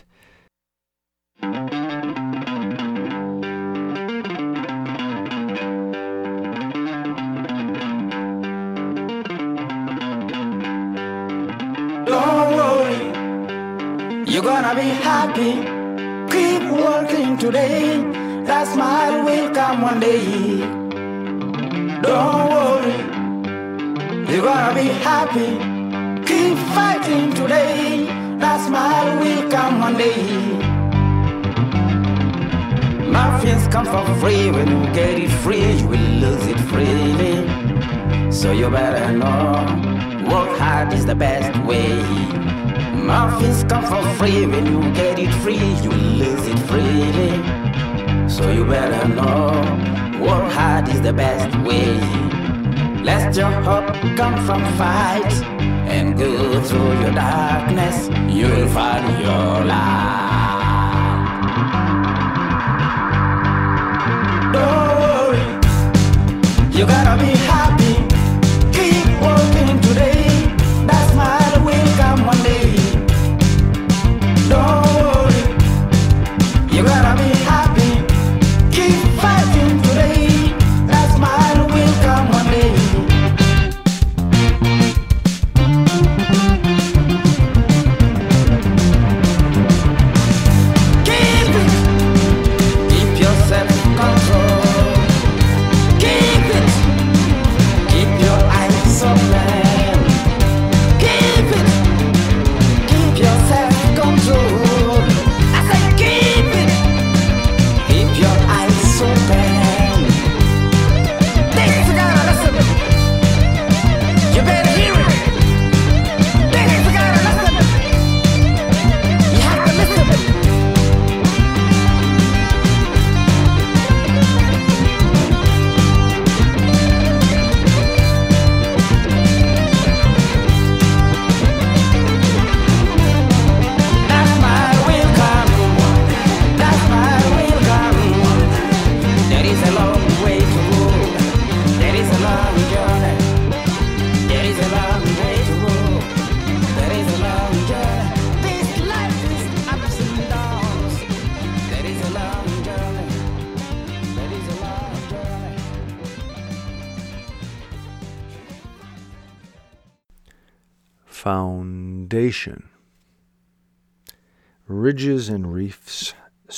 Don't 12.05 12.51
worry, 12.57 12.99
you're 14.29 14.43
gonna 14.43 14.75
be 14.75 14.81
happy. 14.81 15.53
Keep 16.29 16.71
working 16.73 17.37
today. 17.37 18.01
That 18.43 18.67
smile 18.67 19.23
will 19.23 19.53
come 19.55 19.81
one 19.81 20.01
day. 20.01 20.84
Don't 22.05 22.49
worry, 22.51 22.97
you're 24.31 24.43
gonna 24.43 24.75
be 24.75 24.89
happy. 25.09 25.57
Keep 26.27 26.57
fighting 26.75 27.33
today. 27.33 28.05
That 28.37 28.63
smile 28.67 29.17
will 29.19 29.49
come 29.49 29.79
one 29.79 29.97
day. 29.97 30.21
Muffins 33.09 33.67
come 33.69 33.85
for 33.85 34.05
free. 34.19 34.51
When 34.51 34.67
you 34.67 34.93
get 34.93 35.17
it 35.17 35.31
free, 35.41 35.71
you 35.79 35.87
will 35.87 36.09
lose 36.23 36.45
it 36.45 36.59
freely. 36.69 38.31
So 38.31 38.51
you 38.51 38.69
better 38.69 39.11
know. 39.11 39.65
Work 40.29 40.59
hard 40.59 40.93
is 40.93 41.07
the 41.07 41.15
best 41.15 41.57
way. 41.65 42.03
Muffins 42.93 43.63
come 43.63 43.83
for 43.83 44.03
free. 44.19 44.45
When 44.45 44.65
you 44.67 44.93
get 44.93 45.17
it 45.17 45.33
free, 45.41 45.65
you 45.83 45.89
will 45.89 46.11
lose 46.21 46.47
it 46.53 46.59
freely. 46.69 48.29
So 48.29 48.51
you 48.51 48.63
better 48.63 49.07
know. 49.07 50.04
Work 50.25 50.51
hard 50.53 50.87
is 50.89 51.01
the 51.01 51.13
best 51.13 51.55
way. 51.67 51.99
Let 53.03 53.35
your 53.35 53.51
hope 53.61 53.93
come 54.17 54.35
from 54.47 54.63
fight 54.75 55.31
and 55.87 56.17
go 56.17 56.59
through 56.61 56.99
your 57.01 57.11
darkness. 57.11 58.09
You'll 58.27 58.67
find 58.69 59.05
your 59.23 59.63
light. 59.65 60.25
Don't 64.51 64.97
worry, 65.03 65.45
you 66.75 66.87
gotta 66.87 67.23
be 67.23 67.44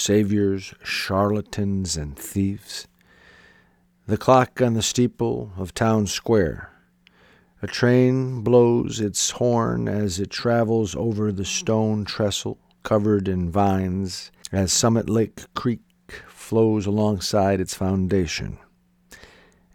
saviors, 0.07 0.73
charlatans, 0.85 1.97
and 1.97 2.17
thieves. 2.17 2.87
The 4.05 4.15
clock 4.15 4.61
on 4.61 4.73
the 4.73 4.81
steeple 4.81 5.51
of 5.57 5.73
town 5.73 6.07
square. 6.07 6.71
A 7.61 7.67
train 7.67 8.39
blows 8.39 9.01
its 9.01 9.31
horn 9.31 9.89
as 9.89 10.17
it 10.17 10.29
travels 10.29 10.95
over 10.95 11.33
the 11.33 11.43
stone 11.43 12.05
trestle 12.05 12.57
covered 12.83 13.27
in 13.27 13.51
vines 13.51 14.31
as 14.49 14.71
Summit 14.71 15.09
Lake 15.09 15.41
Creek 15.55 15.81
flows 16.29 16.85
alongside 16.85 17.59
its 17.59 17.73
foundation. 17.73 18.59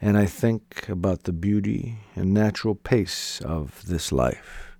And 0.01 0.16
I 0.16 0.24
think 0.24 0.89
about 0.89 1.24
the 1.24 1.35
beauty 1.35 1.99
and 2.14 2.33
natural 2.33 2.74
pace 2.74 3.43
of 3.43 3.87
this 3.87 4.11
life. 4.11 4.72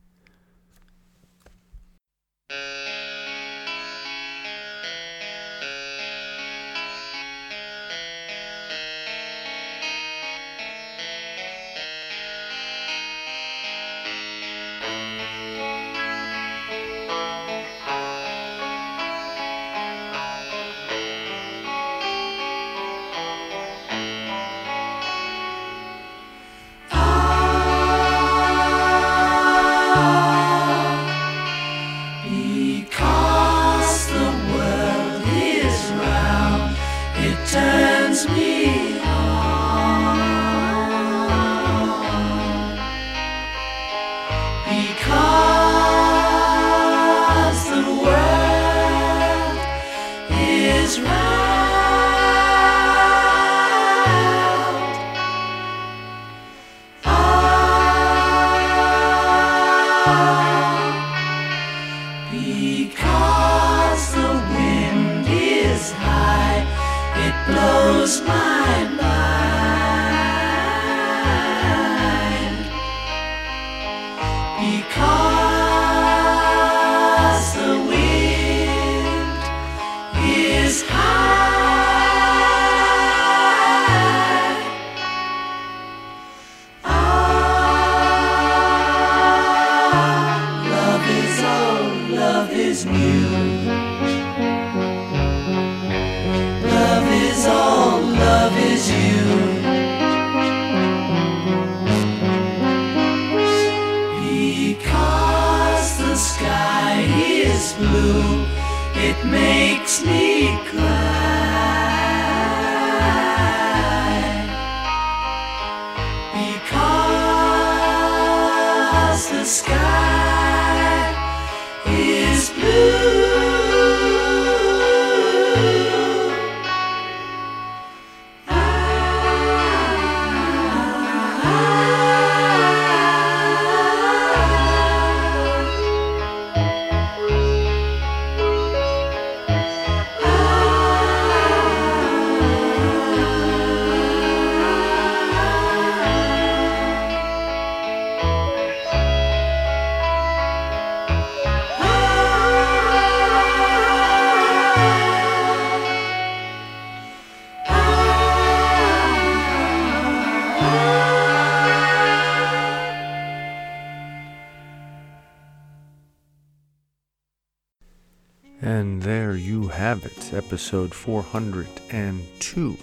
Episode 170.35 170.95
402 170.95 172.79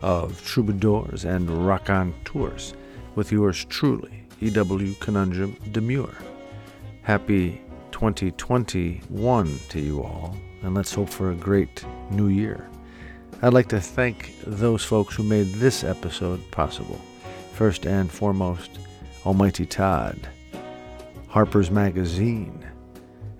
of 0.00 0.44
Troubadours 0.44 1.24
and 1.24 1.48
Tours 2.24 2.74
with 3.14 3.32
yours 3.32 3.64
truly, 3.66 4.24
E.W. 4.40 4.94
Conundrum 4.94 5.56
Demure. 5.72 6.14
Happy 7.02 7.60
2021 7.92 9.58
to 9.68 9.80
you 9.80 10.02
all, 10.02 10.36
and 10.62 10.74
let's 10.74 10.94
hope 10.94 11.08
for 11.08 11.30
a 11.30 11.36
great 11.36 11.84
new 12.10 12.28
year. 12.28 12.68
I'd 13.42 13.54
like 13.54 13.68
to 13.68 13.80
thank 13.80 14.34
those 14.46 14.84
folks 14.84 15.14
who 15.14 15.22
made 15.22 15.46
this 15.54 15.84
episode 15.84 16.40
possible. 16.50 17.00
First 17.52 17.86
and 17.86 18.10
foremost, 18.10 18.78
Almighty 19.26 19.66
Todd, 19.66 20.28
Harper's 21.28 21.70
Magazine, 21.70 22.64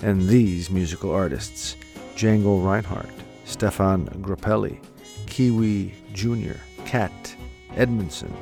and 0.01 0.29
these 0.29 0.71
musical 0.71 1.11
artists 1.13 1.77
Django 2.15 2.65
Reinhardt, 2.65 3.11
Stéphane 3.45 4.09
Grappelli, 4.21 4.79
Kiwi 5.27 5.95
Jr., 6.13 6.59
Kat 6.85 7.37
Edmondson, 7.77 8.35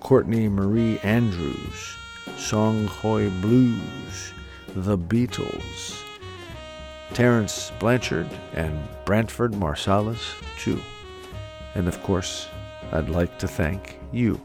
Courtney 0.00 0.48
Marie 0.48 0.98
Andrews, 1.00 1.96
Songhoy 2.36 3.28
Blues, 3.40 4.32
The 4.74 4.96
Beatles, 4.96 6.02
Terence 7.14 7.72
Blanchard, 7.78 8.28
and 8.52 8.78
Branford 9.04 9.52
Marsalis, 9.52 10.34
too. 10.58 10.80
And 11.74 11.88
of 11.88 12.02
course, 12.02 12.48
I'd 12.92 13.08
like 13.08 13.38
to 13.38 13.48
thank 13.48 13.98
you 14.12 14.40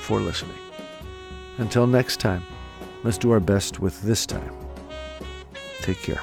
for 0.00 0.20
listening. 0.20 0.56
Until 1.58 1.86
next 1.86 2.20
time, 2.20 2.42
let's 3.02 3.18
do 3.18 3.32
our 3.32 3.40
best 3.40 3.80
with 3.80 4.00
this 4.02 4.26
time. 4.26 4.54
Take 5.80 5.98
care. 6.02 6.20